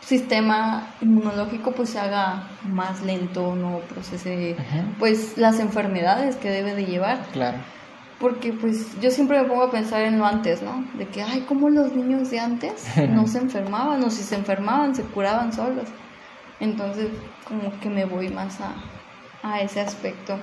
sistema 0.00 0.94
inmunológico 1.00 1.72
pues 1.72 1.90
se 1.90 1.98
haga 1.98 2.48
más 2.62 3.02
lento, 3.02 3.56
no 3.56 3.78
procese 3.88 4.56
pues 4.98 5.38
las 5.38 5.58
enfermedades 5.60 6.36
que 6.36 6.50
debe 6.50 6.74
de 6.74 6.84
llevar. 6.84 7.22
Claro 7.32 7.58
porque 8.24 8.52
pues 8.52 8.98
yo 9.00 9.10
siempre 9.10 9.40
me 9.40 9.48
pongo 9.48 9.64
a 9.64 9.70
pensar 9.70 10.02
en 10.02 10.18
lo 10.18 10.24
antes, 10.24 10.62
¿no? 10.62 10.84
De 10.96 11.06
que, 11.06 11.22
ay, 11.22 11.44
¿cómo 11.48 11.68
los 11.68 11.92
niños 11.92 12.30
de 12.30 12.40
antes 12.40 12.86
no 13.10 13.26
se 13.26 13.38
enfermaban? 13.38 14.02
O 14.02 14.10
si 14.10 14.22
se 14.22 14.36
enfermaban, 14.36 14.94
se 14.94 15.02
curaban 15.02 15.52
solos. 15.52 15.88
Entonces, 16.60 17.08
como 17.46 17.78
que 17.80 17.90
me 17.90 18.04
voy 18.04 18.28
más 18.28 18.60
a, 18.60 18.72
a 19.44 19.60
ese 19.60 19.80
aspecto. 19.80 20.36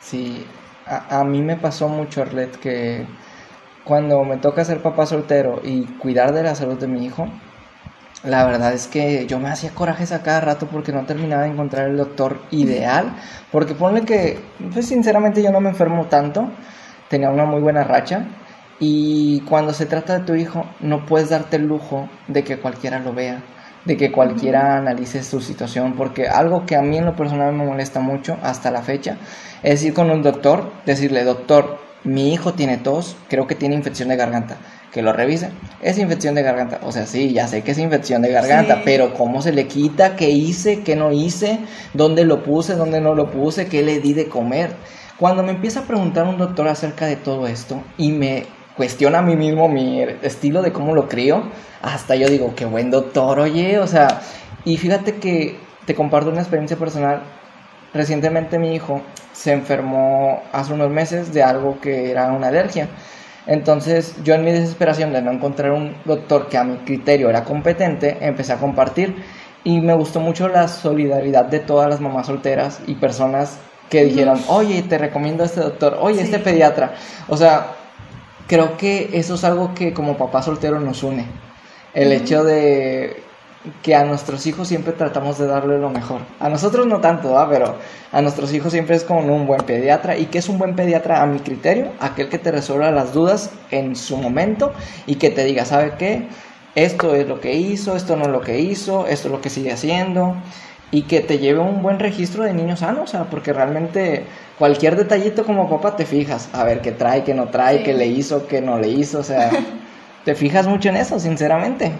Sí, 0.00 0.46
a, 0.86 1.20
a, 1.20 1.24
mí 1.24 1.42
me 1.42 1.56
pasó 1.56 1.88
mucho, 1.88 2.22
Arlet, 2.22 2.56
que 2.60 3.06
cuando 3.84 4.22
me 4.24 4.36
toca 4.36 4.64
ser 4.64 4.82
papá 4.82 5.06
soltero 5.06 5.60
y 5.64 5.84
cuidar 5.98 6.32
de 6.32 6.44
la 6.44 6.54
salud 6.54 6.78
de 6.78 6.86
mi 6.86 7.04
hijo, 7.04 7.26
la 8.22 8.44
verdad 8.44 8.74
es 8.74 8.86
que 8.86 9.26
yo 9.26 9.38
me 9.40 9.48
hacía 9.48 9.70
corajes 9.70 10.12
a 10.12 10.22
cada 10.22 10.42
rato 10.42 10.66
porque 10.66 10.92
no 10.92 11.06
terminaba 11.06 11.44
de 11.44 11.48
encontrar 11.48 11.88
el 11.88 11.96
doctor 11.96 12.40
ideal. 12.50 13.16
Porque 13.50 13.74
ponle 13.74 14.02
que, 14.02 14.38
pues 14.72 14.86
sinceramente 14.88 15.42
yo 15.42 15.50
no 15.50 15.60
me 15.60 15.70
enfermo 15.70 16.06
tanto, 16.06 16.50
tenía 17.08 17.30
una 17.30 17.46
muy 17.46 17.62
buena 17.62 17.82
racha. 17.84 18.26
Y 18.78 19.40
cuando 19.42 19.72
se 19.72 19.86
trata 19.86 20.18
de 20.18 20.24
tu 20.24 20.34
hijo, 20.34 20.64
no 20.80 21.06
puedes 21.06 21.30
darte 21.30 21.56
el 21.56 21.66
lujo 21.66 22.08
de 22.28 22.44
que 22.44 22.58
cualquiera 22.58 22.98
lo 22.98 23.12
vea. 23.14 23.42
De 23.84 23.96
que 23.96 24.12
cualquiera 24.12 24.76
analice 24.76 25.22
su 25.22 25.40
situación, 25.40 25.94
porque 25.94 26.28
algo 26.28 26.66
que 26.66 26.76
a 26.76 26.82
mí 26.82 26.98
en 26.98 27.06
lo 27.06 27.16
personal 27.16 27.52
me 27.54 27.64
molesta 27.64 28.00
mucho 28.00 28.36
hasta 28.42 28.70
la 28.70 28.82
fecha 28.82 29.16
es 29.62 29.82
ir 29.84 29.94
con 29.94 30.10
un 30.10 30.22
doctor, 30.22 30.70
decirle, 30.86 31.24
doctor, 31.24 31.78
mi 32.04 32.32
hijo 32.32 32.54
tiene 32.54 32.78
tos, 32.78 33.16
creo 33.28 33.46
que 33.46 33.54
tiene 33.54 33.74
infección 33.74 34.08
de 34.08 34.16
garganta, 34.16 34.56
que 34.90 35.02
lo 35.02 35.12
revise, 35.12 35.50
es 35.82 35.98
infección 35.98 36.34
de 36.34 36.42
garganta, 36.42 36.80
o 36.82 36.92
sea, 36.92 37.06
sí, 37.06 37.32
ya 37.32 37.46
sé 37.46 37.62
que 37.62 37.72
es 37.72 37.78
infección 37.78 38.22
de 38.22 38.32
garganta, 38.32 38.82
pero 38.84 39.14
¿cómo 39.14 39.42
se 39.42 39.52
le 39.52 39.66
quita? 39.66 40.16
¿Qué 40.16 40.30
hice? 40.30 40.80
¿Qué 40.82 40.96
no 40.96 41.12
hice? 41.12 41.58
¿Dónde 41.92 42.24
lo 42.24 42.42
puse? 42.42 42.74
¿Dónde 42.74 43.00
no 43.00 43.14
lo 43.14 43.30
puse? 43.30 43.66
¿Qué 43.66 43.82
le 43.82 44.00
di 44.00 44.14
de 44.14 44.28
comer? 44.28 44.74
Cuando 45.18 45.42
me 45.42 45.52
empieza 45.52 45.80
a 45.80 45.84
preguntar 45.84 46.26
un 46.26 46.38
doctor 46.38 46.68
acerca 46.68 47.04
de 47.04 47.16
todo 47.16 47.46
esto 47.46 47.82
y 47.98 48.12
me 48.12 48.46
cuestiona 48.80 49.18
a 49.18 49.22
mí 49.22 49.36
mismo 49.36 49.68
mi 49.68 50.00
estilo 50.22 50.62
de 50.62 50.72
cómo 50.72 50.94
lo 50.94 51.06
crío, 51.06 51.42
hasta 51.82 52.16
yo 52.16 52.30
digo, 52.30 52.54
qué 52.56 52.64
buen 52.64 52.90
doctor, 52.90 53.38
oye, 53.38 53.78
o 53.78 53.86
sea, 53.86 54.22
y 54.64 54.78
fíjate 54.78 55.16
que 55.16 55.58
te 55.84 55.94
comparto 55.94 56.30
una 56.30 56.40
experiencia 56.40 56.78
personal. 56.78 57.20
Recientemente 57.92 58.58
mi 58.58 58.74
hijo 58.74 59.02
se 59.34 59.52
enfermó 59.52 60.40
hace 60.50 60.72
unos 60.72 60.90
meses 60.90 61.34
de 61.34 61.42
algo 61.42 61.78
que 61.82 62.10
era 62.10 62.32
una 62.32 62.48
alergia. 62.48 62.88
Entonces 63.46 64.14
yo 64.24 64.32
en 64.32 64.46
mi 64.46 64.50
desesperación 64.50 65.12
de 65.12 65.20
no 65.20 65.30
encontrar 65.30 65.72
un 65.72 65.94
doctor 66.06 66.48
que 66.48 66.56
a 66.56 66.64
mi 66.64 66.78
criterio 66.78 67.28
era 67.28 67.44
competente, 67.44 68.16
empecé 68.22 68.54
a 68.54 68.56
compartir 68.56 69.14
y 69.62 69.82
me 69.82 69.92
gustó 69.92 70.20
mucho 70.20 70.48
la 70.48 70.68
solidaridad 70.68 71.44
de 71.44 71.60
todas 71.60 71.90
las 71.90 72.00
mamás 72.00 72.28
solteras 72.28 72.80
y 72.86 72.94
personas 72.94 73.58
que 73.90 74.04
dijeron, 74.04 74.40
oye, 74.48 74.82
te 74.84 74.96
recomiendo 74.96 75.42
a 75.42 75.46
este 75.46 75.60
doctor, 75.60 75.98
oye, 76.00 76.22
este 76.22 76.38
pediatra. 76.38 76.94
O 77.28 77.36
sea, 77.36 77.74
creo 78.50 78.76
que 78.76 79.10
eso 79.12 79.34
es 79.36 79.44
algo 79.44 79.74
que 79.74 79.94
como 79.94 80.16
papá 80.16 80.42
soltero 80.42 80.80
nos 80.80 81.04
une. 81.04 81.24
El 81.94 82.10
hecho 82.10 82.42
de 82.42 83.22
que 83.80 83.94
a 83.94 84.02
nuestros 84.04 84.44
hijos 84.44 84.66
siempre 84.66 84.92
tratamos 84.92 85.38
de 85.38 85.46
darle 85.46 85.78
lo 85.78 85.88
mejor. 85.88 86.22
A 86.40 86.48
nosotros 86.48 86.84
no 86.88 87.00
tanto, 87.00 87.36
pero 87.48 87.76
a 88.10 88.20
nuestros 88.20 88.52
hijos 88.52 88.72
siempre 88.72 88.96
es 88.96 89.04
como 89.04 89.20
un 89.20 89.46
buen 89.46 89.60
pediatra. 89.60 90.18
¿Y 90.18 90.26
qué 90.26 90.38
es 90.38 90.48
un 90.48 90.58
buen 90.58 90.74
pediatra 90.74 91.22
a 91.22 91.26
mi 91.26 91.38
criterio? 91.38 91.92
Aquel 92.00 92.28
que 92.28 92.38
te 92.38 92.50
resuelva 92.50 92.90
las 92.90 93.12
dudas 93.12 93.52
en 93.70 93.94
su 93.94 94.16
momento 94.16 94.72
y 95.06 95.14
que 95.14 95.30
te 95.30 95.44
diga, 95.44 95.64
¿sabe 95.64 95.92
qué? 95.96 96.26
Esto 96.74 97.14
es 97.14 97.28
lo 97.28 97.40
que 97.40 97.54
hizo, 97.54 97.94
esto 97.94 98.16
no 98.16 98.24
es 98.24 98.30
lo 98.30 98.40
que 98.40 98.58
hizo, 98.58 99.06
esto 99.06 99.28
es 99.28 99.32
lo 99.32 99.40
que 99.40 99.50
sigue 99.50 99.70
haciendo. 99.70 100.34
Y 100.92 101.02
que 101.02 101.20
te 101.20 101.38
lleve 101.38 101.60
un 101.60 101.82
buen 101.82 101.98
registro 101.98 102.44
de 102.44 102.52
niños 102.52 102.80
sanos, 102.80 103.04
o 103.04 103.06
sea, 103.06 103.24
porque 103.24 103.52
realmente 103.52 104.24
cualquier 104.58 104.96
detallito 104.96 105.44
como 105.44 105.70
papá 105.70 105.96
te 105.96 106.04
fijas, 106.04 106.48
a 106.52 106.64
ver 106.64 106.80
qué 106.80 106.92
trae, 106.92 107.22
qué 107.22 107.32
no 107.32 107.48
trae, 107.48 107.82
qué 107.82 107.94
le 107.94 108.06
hizo, 108.06 108.46
qué 108.48 108.60
no 108.60 108.78
le 108.78 108.88
hizo, 108.88 109.20
o 109.20 109.22
sea, 109.22 109.50
te 110.24 110.34
fijas 110.34 110.66
mucho 110.66 110.88
en 110.88 110.96
eso, 110.96 111.20
sinceramente. 111.20 111.92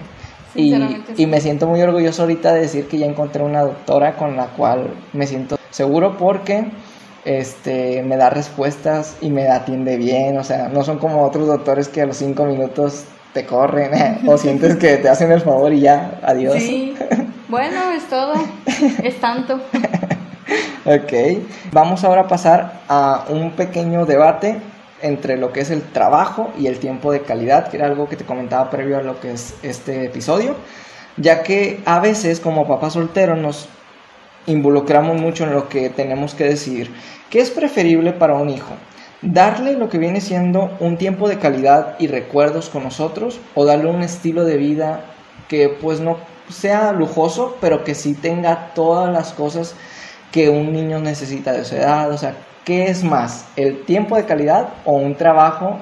Y, 0.54 0.74
y, 1.16 1.26
me 1.26 1.40
siento 1.40 1.68
muy 1.68 1.80
orgulloso 1.80 2.22
ahorita 2.22 2.52
de 2.52 2.62
decir 2.62 2.88
que 2.88 2.98
ya 2.98 3.06
encontré 3.06 3.44
una 3.44 3.60
doctora 3.60 4.16
con 4.16 4.36
la 4.36 4.46
cual 4.46 4.94
me 5.12 5.28
siento 5.28 5.56
seguro 5.70 6.16
porque 6.18 6.66
este, 7.24 8.02
me 8.02 8.16
da 8.16 8.30
respuestas 8.30 9.16
y 9.20 9.30
me 9.30 9.48
atiende 9.48 9.96
bien, 9.96 10.38
o 10.38 10.44
sea, 10.44 10.68
no 10.68 10.82
son 10.82 10.98
como 10.98 11.24
otros 11.24 11.46
doctores 11.46 11.88
que 11.88 12.02
a 12.02 12.06
los 12.06 12.16
cinco 12.16 12.46
minutos 12.46 13.04
te 13.32 13.46
corren 13.46 13.92
o 14.26 14.36
sientes 14.38 14.76
que 14.76 14.96
te 14.96 15.08
hacen 15.08 15.30
el 15.30 15.40
favor 15.40 15.72
y 15.72 15.80
ya, 15.80 16.18
adiós. 16.22 16.56
Sí, 16.56 16.94
bueno, 17.50 17.90
es 17.90 18.08
todo, 18.08 18.34
es 19.02 19.20
tanto. 19.20 19.56
ok, 20.84 21.12
vamos 21.72 22.04
ahora 22.04 22.22
a 22.22 22.28
pasar 22.28 22.82
a 22.88 23.24
un 23.28 23.50
pequeño 23.52 24.06
debate 24.06 24.60
entre 25.02 25.36
lo 25.36 25.52
que 25.52 25.60
es 25.60 25.70
el 25.70 25.82
trabajo 25.82 26.52
y 26.58 26.66
el 26.68 26.78
tiempo 26.78 27.10
de 27.10 27.22
calidad, 27.22 27.68
que 27.68 27.76
era 27.76 27.86
algo 27.86 28.08
que 28.08 28.16
te 28.16 28.24
comentaba 28.24 28.70
previo 28.70 28.98
a 28.98 29.02
lo 29.02 29.18
que 29.18 29.32
es 29.32 29.54
este 29.62 30.04
episodio, 30.04 30.54
ya 31.16 31.42
que 31.42 31.80
a 31.84 31.98
veces 32.00 32.38
como 32.38 32.68
papá 32.68 32.90
soltero 32.90 33.34
nos 33.34 33.68
involucramos 34.46 35.20
mucho 35.20 35.44
en 35.44 35.52
lo 35.52 35.68
que 35.68 35.90
tenemos 35.90 36.34
que 36.34 36.44
decidir. 36.44 36.90
¿Qué 37.30 37.40
es 37.40 37.50
preferible 37.50 38.12
para 38.12 38.34
un 38.34 38.50
hijo? 38.50 38.74
¿Darle 39.22 39.74
lo 39.74 39.88
que 39.88 39.98
viene 39.98 40.20
siendo 40.20 40.70
un 40.80 40.96
tiempo 40.96 41.28
de 41.28 41.38
calidad 41.38 41.96
y 41.98 42.06
recuerdos 42.06 42.70
con 42.70 42.84
nosotros 42.84 43.38
o 43.54 43.66
darle 43.66 43.90
un 43.90 44.02
estilo 44.02 44.44
de 44.44 44.56
vida 44.56 45.04
que 45.48 45.68
pues 45.68 46.00
no 46.00 46.16
sea 46.50 46.92
lujoso, 46.92 47.56
pero 47.60 47.84
que 47.84 47.94
sí 47.94 48.14
tenga 48.14 48.72
todas 48.74 49.12
las 49.12 49.32
cosas 49.32 49.74
que 50.30 50.48
un 50.48 50.72
niño 50.72 51.00
necesita 51.00 51.52
de 51.52 51.64
su 51.64 51.76
edad, 51.76 52.10
o 52.10 52.18
sea, 52.18 52.34
¿qué 52.64 52.86
es 52.86 53.02
más? 53.02 53.46
¿El 53.56 53.84
tiempo 53.84 54.16
de 54.16 54.26
calidad 54.26 54.68
o 54.84 54.92
un 54.92 55.16
trabajo 55.16 55.78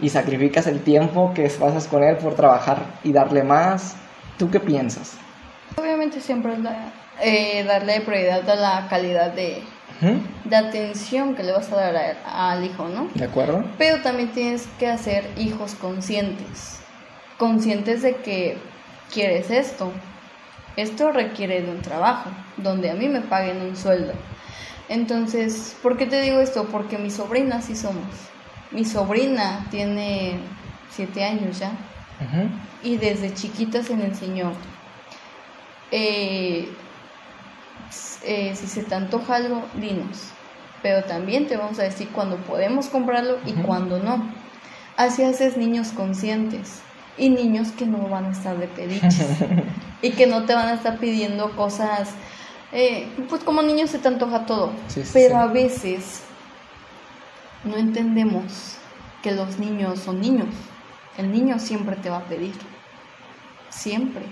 y 0.00 0.08
sacrificas 0.08 0.66
el 0.66 0.80
tiempo 0.80 1.32
que 1.34 1.48
pasas 1.50 1.86
con 1.86 2.02
él 2.02 2.16
por 2.16 2.34
trabajar 2.34 2.78
y 3.04 3.12
darle 3.12 3.42
más? 3.42 3.96
¿Tú 4.38 4.50
qué 4.50 4.60
piensas? 4.60 5.14
Obviamente 5.76 6.20
siempre 6.20 6.54
eh, 7.20 7.64
darle 7.64 8.00
prioridad 8.00 8.48
a 8.48 8.56
la 8.56 8.86
calidad 8.88 9.32
de, 9.32 9.62
de 10.44 10.56
atención 10.56 11.34
que 11.34 11.42
le 11.42 11.52
vas 11.52 11.70
a 11.72 11.76
dar 11.76 12.16
al 12.24 12.64
hijo, 12.64 12.88
¿no? 12.88 13.08
De 13.14 13.24
acuerdo. 13.24 13.64
Pero 13.78 14.02
también 14.02 14.30
tienes 14.32 14.68
que 14.78 14.88
hacer 14.88 15.30
hijos 15.36 15.74
conscientes, 15.74 16.80
conscientes 17.38 18.02
de 18.02 18.16
que 18.16 18.58
quieres 19.12 19.50
esto, 19.50 19.92
esto 20.76 21.10
requiere 21.10 21.62
de 21.62 21.70
un 21.70 21.80
trabajo, 21.80 22.30
donde 22.58 22.90
a 22.90 22.94
mí 22.94 23.08
me 23.08 23.22
paguen 23.22 23.62
un 23.62 23.76
sueldo. 23.76 24.12
Entonces, 24.88 25.76
¿por 25.82 25.96
qué 25.96 26.06
te 26.06 26.20
digo 26.20 26.38
esto? 26.38 26.66
Porque 26.66 26.98
mi 26.98 27.10
sobrina 27.10 27.62
sí 27.62 27.74
somos. 27.74 28.04
Mi 28.70 28.84
sobrina 28.84 29.66
tiene 29.70 30.38
siete 30.90 31.24
años 31.24 31.58
ya. 31.58 31.72
Y 32.82 32.98
desde 32.98 33.34
chiquita 33.34 33.82
se 33.82 33.96
le 33.96 34.04
enseñó. 34.04 34.52
Eh, 35.90 36.68
eh, 38.24 38.54
si 38.54 38.66
se 38.66 38.82
te 38.82 38.94
antoja 38.94 39.36
algo, 39.36 39.64
dinos. 39.74 40.28
Pero 40.82 41.04
también 41.04 41.46
te 41.46 41.56
vamos 41.56 41.78
a 41.78 41.84
decir 41.84 42.10
cuando 42.10 42.36
podemos 42.36 42.88
comprarlo 42.88 43.38
y 43.44 43.52
cuando 43.54 43.98
no. 43.98 44.30
Así 44.96 45.24
haces 45.24 45.56
niños 45.56 45.88
conscientes 45.88 46.82
y 47.18 47.30
niños 47.30 47.68
que 47.72 47.86
no 47.86 48.08
van 48.08 48.26
a 48.26 48.30
estar 48.30 48.58
de 48.58 48.68
pediches 48.68 49.28
y 50.02 50.10
que 50.10 50.26
no 50.26 50.44
te 50.44 50.54
van 50.54 50.68
a 50.68 50.74
estar 50.74 50.98
pidiendo 50.98 51.54
cosas, 51.56 52.10
eh, 52.72 53.08
pues 53.28 53.42
como 53.42 53.62
niños 53.62 53.90
se 53.90 53.98
te 53.98 54.08
antoja 54.08 54.46
todo, 54.46 54.72
pero 55.12 55.38
a 55.38 55.46
veces 55.46 56.22
no 57.64 57.76
entendemos 57.76 58.76
que 59.22 59.32
los 59.32 59.58
niños 59.58 60.00
son 60.00 60.20
niños, 60.20 60.48
el 61.16 61.32
niño 61.32 61.58
siempre 61.58 61.96
te 61.96 62.10
va 62.10 62.18
a 62.18 62.24
pedir, 62.24 62.54
siempre. 63.70 64.22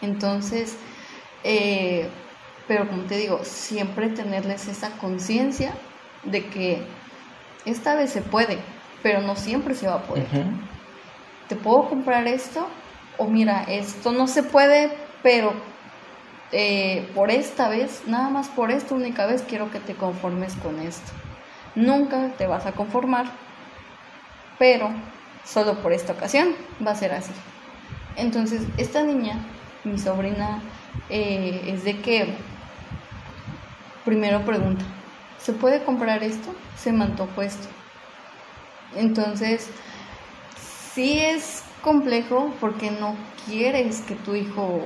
Entonces, 0.00 0.76
eh, 1.44 2.08
pero 2.68 2.86
como 2.86 3.02
te 3.04 3.16
digo, 3.16 3.40
siempre 3.42 4.10
tenerles 4.10 4.68
esa 4.68 4.90
conciencia 4.98 5.72
de 6.24 6.46
que 6.46 6.82
esta 7.64 7.94
vez 7.94 8.10
se 8.10 8.22
puede, 8.22 8.58
pero 9.02 9.22
no 9.22 9.34
siempre 9.36 9.74
se 9.74 9.88
va 9.88 9.94
a 9.94 10.02
poder. 10.02 10.26
¿Te 11.48 11.56
puedo 11.56 11.88
comprar 11.88 12.26
esto? 12.26 12.68
O 13.16 13.26
mira, 13.26 13.64
esto 13.64 14.12
no 14.12 14.26
se 14.28 14.42
puede, 14.42 14.92
pero 15.22 15.52
eh, 16.52 17.10
por 17.14 17.30
esta 17.30 17.68
vez, 17.68 18.02
nada 18.06 18.30
más 18.30 18.48
por 18.48 18.70
esta 18.70 18.94
única 18.94 19.26
vez, 19.26 19.42
quiero 19.42 19.70
que 19.70 19.80
te 19.80 19.94
conformes 19.94 20.54
con 20.56 20.80
esto. 20.80 21.10
Nunca 21.74 22.30
te 22.38 22.46
vas 22.46 22.66
a 22.66 22.72
conformar, 22.72 23.26
pero 24.58 24.90
solo 25.44 25.82
por 25.82 25.92
esta 25.92 26.12
ocasión 26.12 26.54
va 26.86 26.92
a 26.92 26.96
ser 26.96 27.12
así. 27.12 27.32
Entonces, 28.16 28.62
esta 28.76 29.02
niña, 29.02 29.38
mi 29.84 29.98
sobrina, 29.98 30.60
eh, 31.08 31.62
es 31.66 31.84
de 31.84 32.00
que 32.00 32.34
primero 34.04 34.40
pregunta, 34.44 34.84
¿se 35.38 35.52
puede 35.52 35.84
comprar 35.84 36.22
esto? 36.22 36.54
Se 36.76 36.92
me 36.92 37.04
antojó 37.04 37.42
esto. 37.42 37.68
Entonces, 38.96 39.70
sí 40.98 41.20
es 41.20 41.62
complejo 41.80 42.52
porque 42.58 42.90
no 42.90 43.14
quieres 43.46 44.00
que 44.00 44.16
tu 44.16 44.34
hijo, 44.34 44.82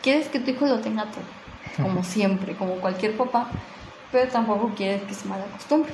quieres 0.00 0.28
que 0.28 0.38
tu 0.38 0.52
hijo 0.52 0.64
lo 0.66 0.78
tenga 0.78 1.06
todo, 1.06 1.24
como 1.82 2.04
siempre, 2.04 2.54
como 2.54 2.76
cualquier 2.76 3.16
papá, 3.16 3.50
pero 4.12 4.30
tampoco 4.30 4.72
quieres 4.76 5.02
que 5.02 5.14
se 5.14 5.26
mala 5.26 5.46
costumbre. 5.46 5.92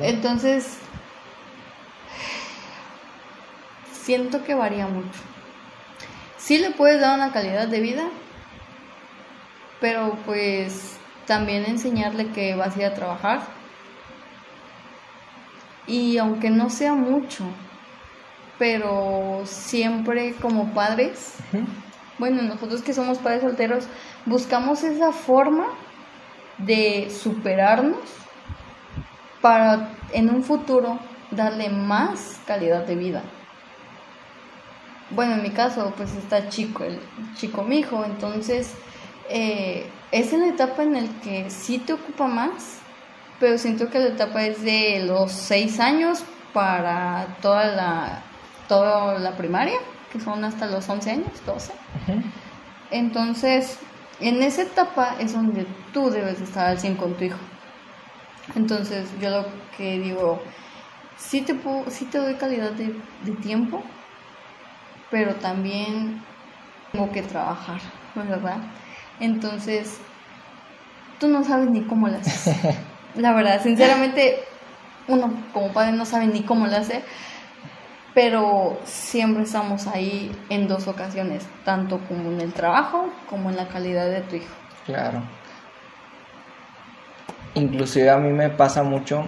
Entonces, 0.00 0.78
siento 3.92 4.44
que 4.44 4.54
varía 4.54 4.86
mucho. 4.86 5.18
Sí 6.36 6.58
le 6.58 6.70
puedes 6.70 7.00
dar 7.00 7.16
una 7.16 7.32
calidad 7.32 7.66
de 7.66 7.80
vida, 7.80 8.04
pero 9.80 10.16
pues 10.24 10.92
también 11.26 11.64
enseñarle 11.64 12.28
que 12.28 12.54
vas 12.54 12.76
a 12.76 12.78
ir 12.78 12.86
a 12.86 12.94
trabajar 12.94 13.57
y 15.88 16.18
aunque 16.18 16.50
no 16.50 16.70
sea 16.70 16.94
mucho, 16.94 17.44
pero 18.58 19.42
siempre 19.44 20.34
como 20.34 20.74
padres, 20.74 21.36
bueno, 22.18 22.42
nosotros 22.42 22.82
que 22.82 22.92
somos 22.92 23.18
padres 23.18 23.42
solteros, 23.42 23.84
buscamos 24.26 24.84
esa 24.84 25.12
forma 25.12 25.66
de 26.58 27.10
superarnos 27.10 27.98
para 29.40 29.90
en 30.12 30.28
un 30.28 30.42
futuro 30.42 30.98
darle 31.30 31.70
más 31.70 32.40
calidad 32.46 32.84
de 32.84 32.96
vida. 32.96 33.22
bueno, 35.10 35.34
en 35.34 35.42
mi 35.42 35.50
caso, 35.50 35.94
pues 35.96 36.14
está 36.16 36.48
chico, 36.50 36.84
el 36.84 37.00
chico 37.34 37.62
mi 37.62 37.78
hijo, 37.78 38.04
entonces 38.04 38.74
eh, 39.30 39.88
es 40.12 40.32
en 40.32 40.40
la 40.40 40.48
etapa 40.48 40.82
en 40.82 40.94
la 40.94 41.20
que 41.22 41.48
sí 41.48 41.78
te 41.78 41.94
ocupa 41.94 42.26
más, 42.26 42.80
pero 43.40 43.58
siento 43.58 43.88
que 43.88 43.98
la 43.98 44.08
etapa 44.08 44.44
es 44.44 44.62
de 44.62 45.04
los 45.06 45.32
6 45.32 45.80
años 45.80 46.24
para 46.52 47.36
toda 47.40 47.66
la, 47.66 48.22
toda 48.68 49.18
la 49.18 49.36
primaria, 49.36 49.78
que 50.12 50.20
son 50.20 50.44
hasta 50.44 50.66
los 50.66 50.88
11 50.88 51.10
años, 51.10 51.46
12. 51.46 51.72
Entonces, 52.90 53.78
en 54.20 54.42
esa 54.42 54.62
etapa 54.62 55.16
es 55.20 55.34
donde 55.34 55.66
tú 55.92 56.10
debes 56.10 56.40
estar 56.40 56.66
al 56.66 56.78
100 56.78 56.96
con 56.96 57.14
tu 57.14 57.24
hijo. 57.24 57.38
Entonces, 58.56 59.08
yo 59.20 59.30
lo 59.30 59.46
que 59.76 59.98
digo, 59.98 60.42
sí 61.16 61.42
te, 61.42 61.54
puedo, 61.54 61.88
sí 61.90 62.06
te 62.06 62.18
doy 62.18 62.34
calidad 62.34 62.72
de, 62.72 62.94
de 63.24 63.32
tiempo, 63.42 63.82
pero 65.10 65.34
también 65.36 66.24
tengo 66.90 67.12
que 67.12 67.22
trabajar, 67.22 67.80
¿verdad? 68.14 68.58
Entonces, 69.20 70.00
tú 71.20 71.28
no 71.28 71.44
sabes 71.44 71.70
ni 71.70 71.82
cómo 71.82 72.08
lo 72.08 72.16
haces. 72.16 72.56
La 73.18 73.32
verdad, 73.32 73.60
sinceramente, 73.60 74.44
uno 75.08 75.32
como 75.52 75.72
padre 75.72 75.90
no 75.90 76.04
sabe 76.04 76.28
ni 76.28 76.42
cómo 76.42 76.68
lo 76.68 76.76
hace, 76.76 77.02
pero 78.14 78.78
siempre 78.84 79.42
estamos 79.42 79.88
ahí 79.88 80.30
en 80.50 80.68
dos 80.68 80.86
ocasiones, 80.86 81.44
tanto 81.64 81.98
como 82.06 82.30
en 82.30 82.40
el 82.40 82.52
trabajo 82.52 83.10
como 83.28 83.50
en 83.50 83.56
la 83.56 83.66
calidad 83.66 84.06
de 84.06 84.20
tu 84.20 84.36
hijo. 84.36 84.54
Claro. 84.86 85.22
Inclusive 87.54 88.08
a 88.08 88.18
mí 88.18 88.32
me 88.32 88.50
pasa 88.50 88.84
mucho, 88.84 89.24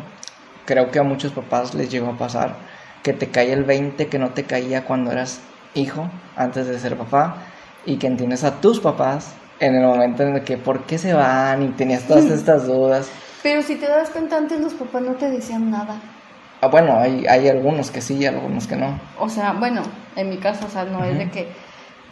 creo 0.66 0.92
que 0.92 1.00
a 1.00 1.02
muchos 1.02 1.32
papás 1.32 1.74
les 1.74 1.90
llegó 1.90 2.10
a 2.10 2.16
pasar, 2.16 2.54
que 3.02 3.12
te 3.12 3.28
cae 3.28 3.52
el 3.52 3.64
20 3.64 4.06
que 4.06 4.18
no 4.20 4.30
te 4.30 4.44
caía 4.44 4.84
cuando 4.84 5.10
eras 5.10 5.40
hijo, 5.74 6.08
antes 6.36 6.68
de 6.68 6.78
ser 6.78 6.96
papá, 6.96 7.38
y 7.86 7.96
que 7.96 8.06
entiendes 8.06 8.44
a 8.44 8.60
tus 8.60 8.78
papás 8.78 9.34
en 9.58 9.74
el 9.74 9.84
momento 9.84 10.22
en 10.22 10.36
el 10.36 10.44
que 10.44 10.58
por 10.58 10.84
qué 10.84 10.96
se 10.96 11.12
van 11.12 11.64
y 11.64 11.68
tenías 11.70 12.04
todas 12.04 12.24
estas 12.30 12.68
dudas. 12.68 13.10
Pero 13.42 13.62
si 13.62 13.76
te 13.76 13.88
das 13.88 14.10
cuenta, 14.10 14.36
antes 14.36 14.60
los 14.60 14.74
papás 14.74 15.02
no 15.02 15.14
te 15.14 15.30
decían 15.30 15.70
nada. 15.70 16.00
Ah, 16.60 16.68
bueno, 16.68 16.98
hay, 16.98 17.26
hay 17.26 17.48
algunos 17.48 17.90
que 17.90 18.02
sí 18.02 18.16
y 18.16 18.26
algunos 18.26 18.66
que 18.66 18.76
no. 18.76 19.00
O 19.18 19.28
sea, 19.28 19.52
bueno, 19.52 19.82
en 20.16 20.28
mi 20.28 20.36
caso, 20.36 20.66
o 20.66 20.70
sea, 20.70 20.84
no 20.84 21.02
es 21.04 21.16
de 21.16 21.30
que 21.30 21.48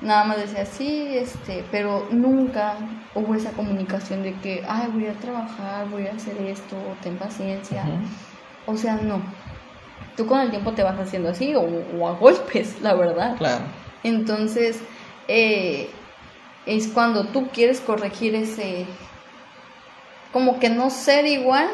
nada 0.01 0.25
más 0.25 0.39
decía 0.39 0.65
sí, 0.65 1.09
este, 1.19 1.65
pero 1.71 2.07
nunca 2.11 2.77
hubo 3.15 3.35
esa 3.35 3.51
comunicación 3.51 4.23
de 4.23 4.35
que, 4.41 4.65
ay, 4.67 4.89
voy 4.93 5.07
a 5.07 5.13
trabajar, 5.15 5.89
voy 5.91 6.07
a 6.07 6.13
hacer 6.13 6.41
esto, 6.41 6.77
ten 7.03 7.19
paciencia. 7.19 7.85
O 8.67 8.77
sea, 8.77 8.97
no. 8.97 9.21
Tú 10.17 10.27
con 10.27 10.41
el 10.41 10.51
tiempo 10.51 10.73
te 10.73 10.83
vas 10.83 10.99
haciendo 10.99 11.29
así 11.29 11.55
o, 11.55 11.61
o 11.61 12.09
a 12.09 12.13
golpes, 12.13 12.81
la 12.81 12.95
verdad. 12.95 13.37
Claro. 13.37 13.65
Entonces, 14.03 14.81
eh, 15.29 15.91
es 16.67 16.89
cuando 16.89 17.25
tú 17.25 17.49
quieres 17.49 17.81
corregir 17.81 18.35
ese, 18.35 18.87
como 20.33 20.59
que 20.59 20.71
no 20.71 20.91
ser 20.91 21.27
igual, 21.27 21.69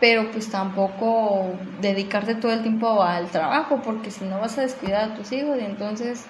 pero 0.00 0.30
pues 0.30 0.50
tampoco 0.50 1.52
dedicarte 1.80 2.34
todo 2.34 2.52
el 2.52 2.62
tiempo 2.62 3.02
al 3.02 3.28
trabajo, 3.28 3.80
porque 3.84 4.10
si 4.10 4.24
no 4.24 4.40
vas 4.40 4.58
a 4.58 4.62
descuidar 4.62 5.10
a 5.10 5.14
tus 5.14 5.32
hijos 5.32 5.58
y 5.60 5.64
entonces 5.64 6.26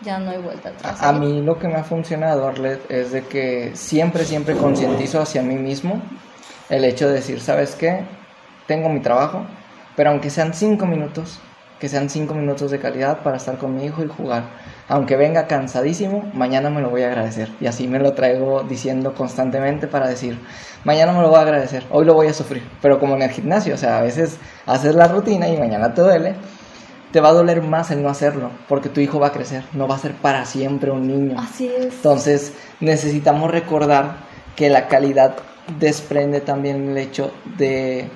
ya 0.00 0.18
no 0.18 0.30
hay 0.30 0.38
vuelta 0.38 0.70
atrás. 0.70 1.02
A, 1.02 1.12
mí 1.12 1.42
lo 1.42 1.58
que 1.58 1.68
me 1.68 1.74
ha 1.74 1.84
funcionado, 1.84 2.46
Arlet, 2.46 2.90
es 2.90 3.12
de 3.12 3.26
que 3.26 3.72
siempre, 3.74 4.24
siempre 4.24 4.56
concientizo 4.56 5.20
hacia 5.20 5.42
mí 5.42 5.56
mismo 5.56 6.00
el 6.68 6.84
hecho 6.84 7.08
de 7.08 7.14
decir, 7.14 7.40
¿sabes 7.40 7.74
qué? 7.74 8.04
Tengo 8.66 8.88
mi 8.88 9.00
trabajo, 9.00 9.46
pero 9.96 10.10
aunque 10.10 10.30
sean 10.30 10.54
cinco 10.54 10.86
minutos, 10.86 11.40
que 11.80 11.88
sean 11.88 12.10
cinco 12.10 12.34
minutos 12.34 12.70
de 12.70 12.78
calidad 12.78 13.22
para 13.22 13.36
estar 13.36 13.56
con 13.58 13.74
mi 13.74 13.86
hijo 13.86 14.04
y 14.04 14.08
jugar. 14.08 14.44
Aunque 14.88 15.16
venga 15.16 15.46
cansadísimo, 15.46 16.30
mañana 16.32 16.70
me 16.70 16.80
lo 16.80 16.88
voy 16.88 17.02
a 17.02 17.08
agradecer. 17.08 17.50
Y 17.60 17.66
así 17.66 17.86
me 17.86 17.98
lo 17.98 18.14
traigo 18.14 18.62
diciendo 18.62 19.14
constantemente 19.14 19.86
para 19.86 20.08
decir, 20.08 20.38
mañana 20.84 21.12
me 21.12 21.20
lo 21.20 21.28
voy 21.28 21.38
a 21.38 21.42
agradecer, 21.42 21.84
hoy 21.90 22.06
lo 22.06 22.14
voy 22.14 22.28
a 22.28 22.32
sufrir. 22.32 22.62
Pero 22.80 22.98
como 22.98 23.14
en 23.14 23.22
el 23.22 23.30
gimnasio, 23.30 23.74
o 23.74 23.78
sea, 23.78 23.98
a 23.98 24.02
veces 24.02 24.38
haces 24.64 24.94
la 24.94 25.06
rutina 25.08 25.46
y 25.46 25.58
mañana 25.58 25.92
te 25.92 26.00
duele, 26.00 26.34
te 27.12 27.20
va 27.20 27.28
a 27.28 27.32
doler 27.32 27.62
más 27.62 27.90
el 27.90 28.02
no 28.02 28.08
hacerlo, 28.08 28.50
porque 28.66 28.88
tu 28.88 29.00
hijo 29.00 29.20
va 29.20 29.28
a 29.28 29.32
crecer, 29.32 29.64
no 29.74 29.86
va 29.86 29.96
a 29.96 29.98
ser 29.98 30.14
para 30.14 30.46
siempre 30.46 30.90
un 30.90 31.06
niño. 31.06 31.38
Así 31.38 31.66
es. 31.66 31.94
Entonces 31.94 32.54
necesitamos 32.80 33.50
recordar 33.50 34.16
que 34.56 34.70
la 34.70 34.88
calidad 34.88 35.36
desprende 35.78 36.40
también 36.40 36.90
el 36.90 36.98
hecho 36.98 37.30
de 37.58 38.08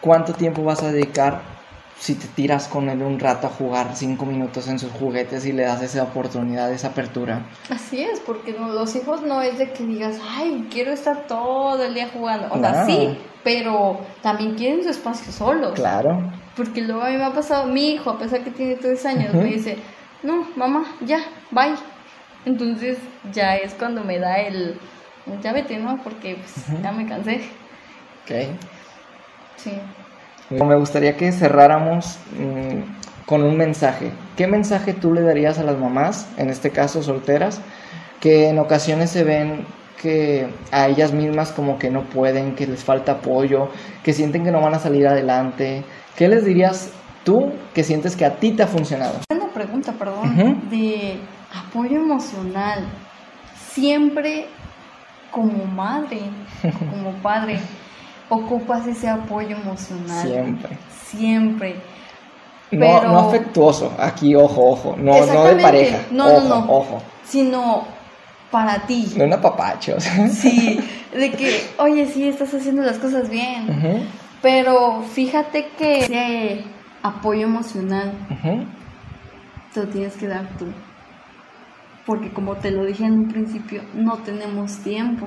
cuánto 0.00 0.32
tiempo 0.34 0.62
vas 0.62 0.82
a 0.82 0.92
dedicar 0.92 1.59
si 2.00 2.14
te 2.14 2.26
tiras 2.28 2.66
con 2.66 2.88
él 2.88 3.02
un 3.02 3.20
rato 3.20 3.46
a 3.46 3.50
jugar 3.50 3.94
cinco 3.94 4.24
minutos 4.24 4.66
en 4.68 4.78
sus 4.78 4.90
juguetes 4.90 5.44
y 5.44 5.52
le 5.52 5.64
das 5.64 5.82
esa 5.82 6.02
oportunidad, 6.04 6.72
esa 6.72 6.88
apertura. 6.88 7.44
Así 7.68 8.02
es, 8.02 8.20
porque 8.20 8.52
los 8.52 8.96
hijos 8.96 9.20
no 9.20 9.42
es 9.42 9.58
de 9.58 9.70
que 9.70 9.84
digas, 9.84 10.18
ay, 10.26 10.66
quiero 10.70 10.92
estar 10.92 11.26
todo 11.26 11.84
el 11.84 11.92
día 11.92 12.08
jugando. 12.10 12.48
O 12.50 12.58
sea, 12.58 12.86
sí, 12.86 13.18
pero 13.44 14.00
también 14.22 14.54
quieren 14.54 14.82
su 14.82 14.88
espacio 14.88 15.30
solos. 15.30 15.74
Claro. 15.74 16.32
Porque 16.56 16.80
luego 16.80 17.02
a 17.02 17.10
mí 17.10 17.18
me 17.18 17.24
ha 17.24 17.34
pasado, 17.34 17.66
mi 17.66 17.90
hijo, 17.92 18.08
a 18.08 18.18
pesar 18.18 18.42
que 18.44 18.50
tiene 18.50 18.76
tres 18.76 19.04
años, 19.04 19.34
me 19.34 19.44
dice, 19.44 19.76
no, 20.22 20.48
mamá, 20.56 20.84
ya, 21.02 21.18
bye. 21.50 21.74
Entonces 22.46 22.96
ya 23.30 23.56
es 23.56 23.74
cuando 23.74 24.02
me 24.04 24.18
da 24.18 24.36
el, 24.36 24.80
ya 25.42 25.52
vete, 25.52 25.76
¿no? 25.76 26.02
Porque 26.02 26.36
pues, 26.36 26.82
ya 26.82 26.92
me 26.92 27.06
cansé. 27.06 27.42
Ok. 28.24 28.56
Sí. 29.56 29.72
Me 30.50 30.76
gustaría 30.76 31.16
que 31.16 31.30
cerráramos 31.30 32.18
mm, 32.36 33.24
con 33.24 33.44
un 33.44 33.56
mensaje. 33.56 34.10
¿Qué 34.36 34.48
mensaje 34.48 34.92
tú 34.92 35.12
le 35.12 35.22
darías 35.22 35.60
a 35.60 35.62
las 35.62 35.78
mamás, 35.78 36.28
en 36.36 36.50
este 36.50 36.70
caso 36.70 37.02
solteras, 37.02 37.60
que 38.18 38.48
en 38.48 38.58
ocasiones 38.58 39.10
se 39.10 39.22
ven 39.22 39.64
que 40.02 40.48
a 40.72 40.88
ellas 40.88 41.12
mismas 41.12 41.52
como 41.52 41.78
que 41.78 41.90
no 41.90 42.02
pueden, 42.02 42.56
que 42.56 42.66
les 42.66 42.82
falta 42.82 43.12
apoyo, 43.12 43.68
que 44.02 44.12
sienten 44.12 44.42
que 44.42 44.50
no 44.50 44.60
van 44.60 44.74
a 44.74 44.80
salir 44.80 45.06
adelante? 45.06 45.84
¿Qué 46.16 46.26
les 46.26 46.44
dirías 46.44 46.92
tú 47.22 47.52
que 47.72 47.84
sientes 47.84 48.16
que 48.16 48.24
a 48.24 48.34
ti 48.34 48.50
te 48.50 48.64
ha 48.64 48.66
funcionado? 48.66 49.20
Una 49.32 49.52
pregunta, 49.52 49.92
perdón, 49.92 50.68
de 50.68 51.20
apoyo 51.54 52.00
emocional. 52.00 52.88
Siempre 53.54 54.46
como 55.30 55.64
madre, 55.64 56.22
como 56.80 57.12
padre 57.22 57.60
ocupas 58.30 58.86
ese 58.86 59.08
apoyo 59.08 59.56
emocional. 59.56 60.26
Siempre. 60.26 60.78
Siempre. 60.90 61.76
No, 62.72 63.02
no 63.02 63.18
afectuoso, 63.18 63.92
aquí 63.98 64.34
ojo, 64.36 64.70
ojo, 64.70 64.96
no, 64.96 65.26
no 65.26 65.44
de 65.44 65.60
pareja. 65.60 65.98
No, 66.12 66.26
ojo, 66.26 66.48
no, 66.48 66.48
no. 66.48 66.72
Ojo. 66.72 67.02
Sino 67.24 67.84
para 68.50 68.86
ti. 68.86 69.12
No 69.16 69.24
un 69.24 69.32
apapacho. 69.32 69.98
Sí, 70.30 70.78
de 71.12 71.32
que, 71.32 71.62
oye, 71.78 72.06
sí, 72.06 72.28
estás 72.28 72.54
haciendo 72.54 72.82
las 72.82 72.98
cosas 72.98 73.28
bien. 73.28 74.08
Pero 74.40 75.02
fíjate 75.02 75.68
que 75.76 75.98
ese 75.98 76.64
apoyo 77.02 77.42
emocional 77.42 78.12
te 79.74 79.80
lo 79.80 79.88
tienes 79.88 80.16
que 80.16 80.28
dar 80.28 80.46
tú. 80.56 80.66
Porque 82.06 82.32
como 82.32 82.54
te 82.56 82.70
lo 82.70 82.84
dije 82.84 83.04
en 83.04 83.12
un 83.12 83.28
principio, 83.28 83.82
no 83.94 84.18
tenemos 84.18 84.78
tiempo 84.78 85.26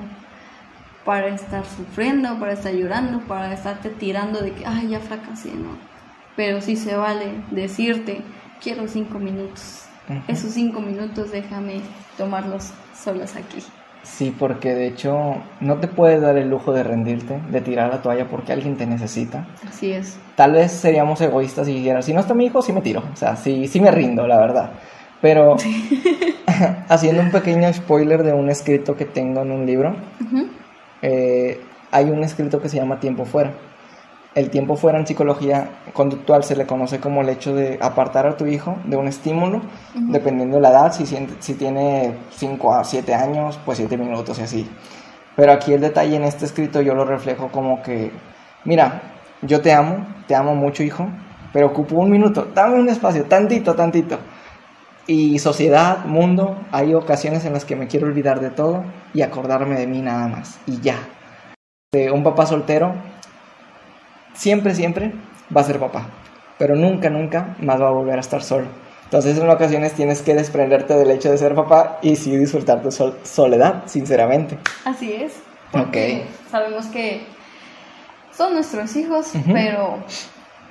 para 1.04 1.28
estar 1.28 1.64
sufriendo, 1.64 2.38
para 2.38 2.52
estar 2.52 2.72
llorando, 2.72 3.20
para 3.20 3.52
estarte 3.52 3.90
tirando 3.90 4.40
de 4.40 4.52
que, 4.52 4.64
ay, 4.66 4.88
ya 4.88 5.00
fracasé, 5.00 5.50
¿no? 5.54 5.76
Pero 6.36 6.60
sí 6.60 6.76
se 6.76 6.96
vale 6.96 7.26
decirte, 7.50 8.22
quiero 8.62 8.88
cinco 8.88 9.18
minutos. 9.18 9.84
Esos 10.28 10.52
cinco 10.52 10.80
minutos 10.80 11.32
déjame 11.32 11.80
tomarlos 12.18 12.72
solos 12.94 13.36
aquí. 13.36 13.62
Sí, 14.02 14.34
porque 14.38 14.74
de 14.74 14.86
hecho 14.86 15.36
no 15.60 15.76
te 15.76 15.88
puedes 15.88 16.20
dar 16.20 16.36
el 16.36 16.50
lujo 16.50 16.72
de 16.72 16.82
rendirte, 16.82 17.40
de 17.50 17.60
tirar 17.62 17.90
la 17.90 18.02
toalla 18.02 18.28
porque 18.28 18.52
alguien 18.52 18.76
te 18.76 18.86
necesita. 18.86 19.46
Así 19.66 19.92
es. 19.92 20.18
Tal 20.36 20.52
vez 20.52 20.72
seríamos 20.72 21.20
egoístas 21.22 21.68
y 21.68 21.74
dijera, 21.74 22.02
si 22.02 22.12
no 22.12 22.20
está 22.20 22.34
mi 22.34 22.46
hijo, 22.46 22.60
sí 22.60 22.72
me 22.74 22.82
tiro. 22.82 23.02
O 23.12 23.16
sea, 23.16 23.34
sí, 23.36 23.66
sí 23.66 23.80
me 23.80 23.90
rindo, 23.90 24.26
la 24.26 24.38
verdad. 24.38 24.72
Pero 25.22 25.56
haciendo 26.88 27.22
un 27.22 27.30
pequeño 27.30 27.72
spoiler 27.72 28.22
de 28.22 28.34
un 28.34 28.50
escrito 28.50 28.94
que 28.94 29.06
tengo 29.06 29.40
en 29.40 29.52
un 29.52 29.64
libro, 29.64 29.96
eh, 31.06 31.60
hay 31.90 32.06
un 32.08 32.24
escrito 32.24 32.62
que 32.62 32.70
se 32.70 32.78
llama 32.78 32.98
tiempo 32.98 33.26
fuera. 33.26 33.52
El 34.34 34.48
tiempo 34.48 34.74
fuera 34.74 34.98
en 34.98 35.06
psicología 35.06 35.68
conductual 35.92 36.42
se 36.42 36.56
le 36.56 36.66
conoce 36.66 36.98
como 36.98 37.20
el 37.20 37.28
hecho 37.28 37.54
de 37.54 37.78
apartar 37.80 38.26
a 38.26 38.36
tu 38.38 38.46
hijo 38.46 38.78
de 38.84 38.96
un 38.96 39.06
estímulo, 39.06 39.60
dependiendo 39.94 40.56
de 40.56 40.62
la 40.62 40.70
edad, 40.70 40.92
si, 40.92 41.06
si 41.06 41.54
tiene 41.54 42.14
5 42.30 42.74
a 42.74 42.82
7 42.82 43.14
años, 43.14 43.60
pues 43.64 43.78
7 43.78 43.96
minutos 43.98 44.38
y 44.38 44.42
así. 44.42 44.70
Pero 45.36 45.52
aquí 45.52 45.74
el 45.74 45.82
detalle 45.82 46.16
en 46.16 46.24
este 46.24 46.46
escrito 46.46 46.80
yo 46.80 46.94
lo 46.94 47.04
reflejo 47.04 47.48
como 47.48 47.82
que, 47.82 48.10
mira, 48.64 49.02
yo 49.42 49.60
te 49.60 49.72
amo, 49.72 50.06
te 50.26 50.34
amo 50.34 50.54
mucho 50.54 50.82
hijo, 50.82 51.06
pero 51.52 51.66
ocupo 51.66 51.96
un 51.96 52.10
minuto, 52.10 52.48
dame 52.54 52.80
un 52.80 52.88
espacio, 52.88 53.24
tantito, 53.26 53.74
tantito. 53.74 54.18
Y 55.06 55.38
sociedad, 55.38 56.04
mundo, 56.06 56.58
hay 56.72 56.94
ocasiones 56.94 57.44
en 57.44 57.52
las 57.52 57.64
que 57.64 57.76
me 57.76 57.88
quiero 57.88 58.06
olvidar 58.06 58.40
de 58.40 58.50
todo 58.50 58.84
y 59.12 59.22
acordarme 59.22 59.78
de 59.78 59.86
mí 59.86 60.00
nada 60.00 60.28
más. 60.28 60.58
Y 60.66 60.80
ya. 60.80 60.96
un 62.12 62.22
papá 62.24 62.46
soltero 62.46 62.94
siempre, 64.34 64.74
siempre 64.74 65.12
va 65.54 65.60
a 65.60 65.64
ser 65.64 65.78
papá. 65.78 66.06
Pero 66.58 66.74
nunca, 66.76 67.10
nunca 67.10 67.56
más 67.60 67.80
va 67.80 67.88
a 67.88 67.92
volver 67.92 68.16
a 68.16 68.20
estar 68.20 68.42
solo. 68.42 68.66
Entonces 69.04 69.38
en 69.38 69.48
ocasiones 69.48 69.92
tienes 69.92 70.22
que 70.22 70.34
desprenderte 70.34 70.94
del 70.94 71.10
hecho 71.10 71.30
de 71.30 71.38
ser 71.38 71.54
papá 71.54 71.98
y 72.02 72.16
sí 72.16 72.36
disfrutar 72.36 72.82
tu 72.82 72.90
sol- 72.90 73.18
soledad, 73.22 73.82
sinceramente. 73.86 74.58
Así 74.84 75.12
es. 75.12 75.34
Porque 75.70 76.24
sabemos 76.50 76.86
que 76.86 77.26
son 78.36 78.54
nuestros 78.54 78.96
hijos, 78.96 79.32
pero 79.52 79.98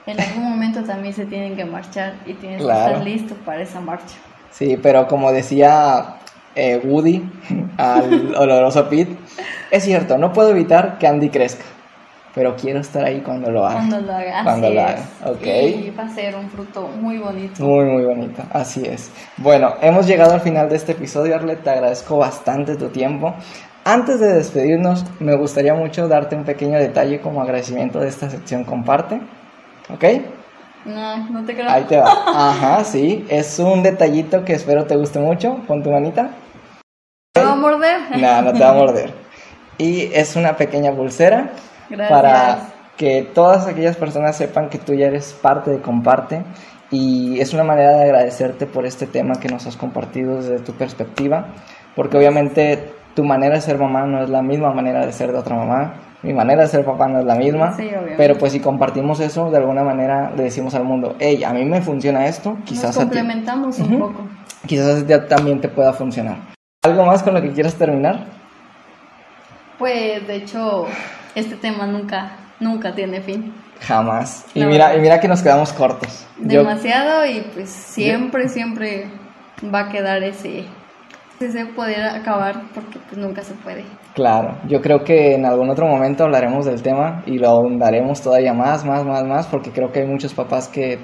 en 0.05 0.19
algún 0.19 0.49
momento 0.49 0.83
también 0.83 1.13
se 1.13 1.25
tienen 1.25 1.55
que 1.55 1.65
marchar 1.65 2.13
y 2.25 2.33
tienes 2.33 2.61
Claro. 2.61 2.79
que 2.85 2.91
estar 2.91 3.03
listo 3.05 3.35
para 3.45 3.61
esa 3.61 3.79
marcha. 3.79 4.15
Sí, 4.51 4.77
pero 4.81 5.07
como 5.07 5.31
decía 5.31 6.15
eh, 6.55 6.79
Woody 6.83 7.23
al 7.77 8.35
oloroso 8.37 8.87
Pete, 8.89 9.15
es 9.71 9.83
cierto, 9.83 10.17
no 10.17 10.31
puedo 10.31 10.51
evitar 10.51 10.97
que 10.99 11.07
Andy 11.07 11.29
crezca, 11.29 11.63
pero 12.35 12.55
quiero 12.55 12.79
estar 12.81 13.03
ahí 13.03 13.21
cuando 13.21 13.49
lo 13.49 13.65
haga. 13.65 13.75
Cuando 13.75 14.01
lo 14.01 14.13
haga. 14.13 14.43
Cuando 14.43 14.67
así 14.67 14.75
lo 14.75 14.81
es. 15.41 15.75
Y 15.85 15.89
va 15.91 16.03
a 16.03 16.09
ser 16.09 16.35
un 16.35 16.49
fruto 16.49 16.87
muy 16.87 17.17
bonito. 17.17 17.63
Muy, 17.63 17.85
muy 17.85 18.03
bonita, 18.05 18.45
así 18.51 18.83
es. 18.85 19.11
Bueno, 19.37 19.73
hemos 19.81 20.05
llegado 20.05 20.33
al 20.33 20.41
final 20.41 20.69
de 20.69 20.75
este 20.75 20.91
episodio, 20.91 21.35
Arlet, 21.35 21.63
te 21.63 21.69
agradezco 21.71 22.17
bastante 22.17 22.75
tu 22.75 22.89
tiempo. 22.89 23.33
Antes 23.85 24.19
de 24.19 24.33
despedirnos, 24.33 25.03
me 25.19 25.35
gustaría 25.35 25.73
mucho 25.73 26.07
darte 26.07 26.35
un 26.35 26.43
pequeño 26.43 26.77
detalle 26.77 27.19
como 27.19 27.41
agradecimiento 27.41 27.99
de 27.99 28.07
esta 28.09 28.29
sección 28.29 28.63
Comparte. 28.63 29.19
¿Ok? 29.89 30.03
No, 30.85 31.29
no 31.29 31.45
te 31.45 31.53
creo. 31.53 31.69
Ahí 31.69 31.83
te 31.83 31.97
va. 31.97 32.11
Ajá, 32.27 32.83
sí. 32.83 33.25
Es 33.29 33.59
un 33.59 33.83
detallito 33.83 34.43
que 34.43 34.53
espero 34.53 34.85
te 34.85 34.95
guste 34.95 35.19
mucho. 35.19 35.57
Pon 35.67 35.83
tu 35.83 35.91
manita. 35.91 36.29
¿Te 37.33 37.43
va 37.43 37.53
a 37.53 37.55
morder? 37.55 38.01
No, 38.17 38.41
no 38.41 38.53
te 38.53 38.59
va 38.59 38.69
a 38.69 38.73
morder. 38.73 39.13
Y 39.79 40.03
es 40.13 40.35
una 40.35 40.55
pequeña 40.55 40.91
pulsera 40.91 41.49
Gracias. 41.89 42.09
para 42.09 42.59
que 42.95 43.23
todas 43.33 43.65
aquellas 43.65 43.97
personas 43.97 44.37
sepan 44.37 44.69
que 44.69 44.77
tú 44.77 44.93
ya 44.93 45.07
eres 45.07 45.33
parte 45.33 45.71
de 45.71 45.81
Comparte. 45.81 46.43
Y 46.91 47.39
es 47.39 47.53
una 47.53 47.63
manera 47.63 47.97
de 47.97 48.03
agradecerte 48.03 48.67
por 48.67 48.85
este 48.85 49.07
tema 49.07 49.39
que 49.39 49.49
nos 49.49 49.65
has 49.65 49.75
compartido 49.75 50.35
desde 50.35 50.59
tu 50.59 50.73
perspectiva. 50.73 51.47
Porque 51.95 52.17
obviamente 52.17 52.93
tu 53.15 53.23
manera 53.23 53.55
de 53.55 53.61
ser 53.61 53.79
mamá 53.79 54.05
no 54.05 54.23
es 54.23 54.29
la 54.29 54.43
misma 54.43 54.71
manera 54.73 55.05
de 55.05 55.11
ser 55.11 55.31
de 55.31 55.39
otra 55.39 55.55
mamá. 55.55 55.95
Mi 56.23 56.33
manera 56.33 56.61
de 56.63 56.67
ser 56.69 56.85
papá 56.85 57.07
no 57.07 57.19
es 57.19 57.25
la 57.25 57.35
misma. 57.35 57.75
Sí, 57.75 57.89
pero 58.17 58.37
pues 58.37 58.53
si 58.53 58.59
compartimos 58.61 59.19
eso, 59.19 59.51
de 59.51 59.57
alguna 59.57 59.83
manera 59.83 60.31
le 60.35 60.43
decimos 60.43 60.73
al 60.73 60.85
mundo, 60.85 61.15
hey, 61.19 61.43
a 61.43 61.51
mí 61.53 61.65
me 61.65 61.81
funciona 61.81 62.25
esto, 62.27 62.57
quizás 62.65 62.85
Nos 62.95 62.97
a 62.97 62.99
ti 63.01 63.05
complementamos 63.07 63.77
un 63.79 63.93
Ujú. 63.93 63.99
poco. 63.99 64.27
quizás 64.65 65.01
a 65.03 65.05
ti 65.05 65.13
también 65.27 65.59
te 65.59 65.67
pueda 65.67 65.91
funcionar. 65.93 66.37
¿Algo 66.83 67.05
más 67.05 67.21
con 67.23 67.33
lo 67.33 67.41
que 67.41 67.51
quieras 67.51 67.75
terminar? 67.75 68.25
Pues 69.77 70.25
de 70.27 70.35
hecho, 70.37 70.85
este 71.35 71.55
tema 71.55 71.85
nunca, 71.85 72.31
nunca 72.59 72.93
tiene 72.93 73.21
fin. 73.21 73.53
Jamás. 73.81 74.45
Y 74.53 74.63
mira, 74.63 74.95
y 74.95 75.01
mira 75.01 75.19
que 75.19 75.27
nos 75.27 75.41
quedamos 75.41 75.73
cortos. 75.73 76.25
Yo- 76.39 76.59
Demasiado 76.59 77.25
y 77.25 77.41
pues 77.53 77.69
siempre, 77.69 78.47
siempre 78.47 79.07
va 79.73 79.81
a 79.81 79.89
quedar 79.89 80.23
ese, 80.23 80.63
ese 81.39 81.65
poder 81.65 82.05
acabar 82.05 82.61
porque 82.73 82.99
pues 83.09 83.17
nunca 83.17 83.41
se 83.43 83.53
puede. 83.55 83.83
Claro, 84.13 84.57
yo 84.67 84.81
creo 84.81 85.03
que 85.03 85.35
en 85.35 85.45
algún 85.45 85.69
otro 85.69 85.87
momento 85.87 86.23
hablaremos 86.23 86.65
del 86.65 86.81
tema 86.81 87.23
y 87.25 87.37
lo 87.37 87.49
ahondaremos 87.49 88.21
todavía 88.21 88.53
más, 88.53 88.85
más, 88.85 89.05
más, 89.05 89.23
más, 89.23 89.47
porque 89.47 89.71
creo 89.71 89.91
que 89.91 90.01
hay 90.01 90.07
muchos 90.07 90.33
papás 90.33 90.67
que 90.67 90.99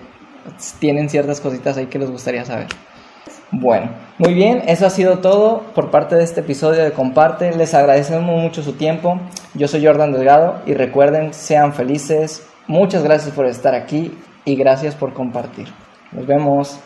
tienen 0.79 1.09
ciertas 1.09 1.41
cositas 1.41 1.77
ahí 1.77 1.87
que 1.87 1.99
les 1.99 2.09
gustaría 2.09 2.45
saber. 2.45 2.67
Bueno, 3.51 3.89
muy 4.19 4.35
bien, 4.35 4.61
eso 4.67 4.85
ha 4.85 4.91
sido 4.91 5.19
todo 5.19 5.63
por 5.73 5.89
parte 5.89 6.15
de 6.15 6.23
este 6.23 6.41
episodio 6.41 6.83
de 6.83 6.91
Comparte. 6.91 7.51
Les 7.55 7.73
agradecemos 7.73 8.23
mucho 8.23 8.61
su 8.61 8.73
tiempo. 8.73 9.19
Yo 9.55 9.67
soy 9.67 9.83
Jordan 9.83 10.11
Delgado 10.11 10.61
y 10.67 10.75
recuerden, 10.75 11.33
sean 11.33 11.73
felices. 11.73 12.45
Muchas 12.67 13.03
gracias 13.03 13.33
por 13.33 13.47
estar 13.47 13.73
aquí 13.73 14.15
y 14.45 14.55
gracias 14.55 14.93
por 14.93 15.13
compartir. 15.13 15.67
Nos 16.11 16.27
vemos. 16.27 16.77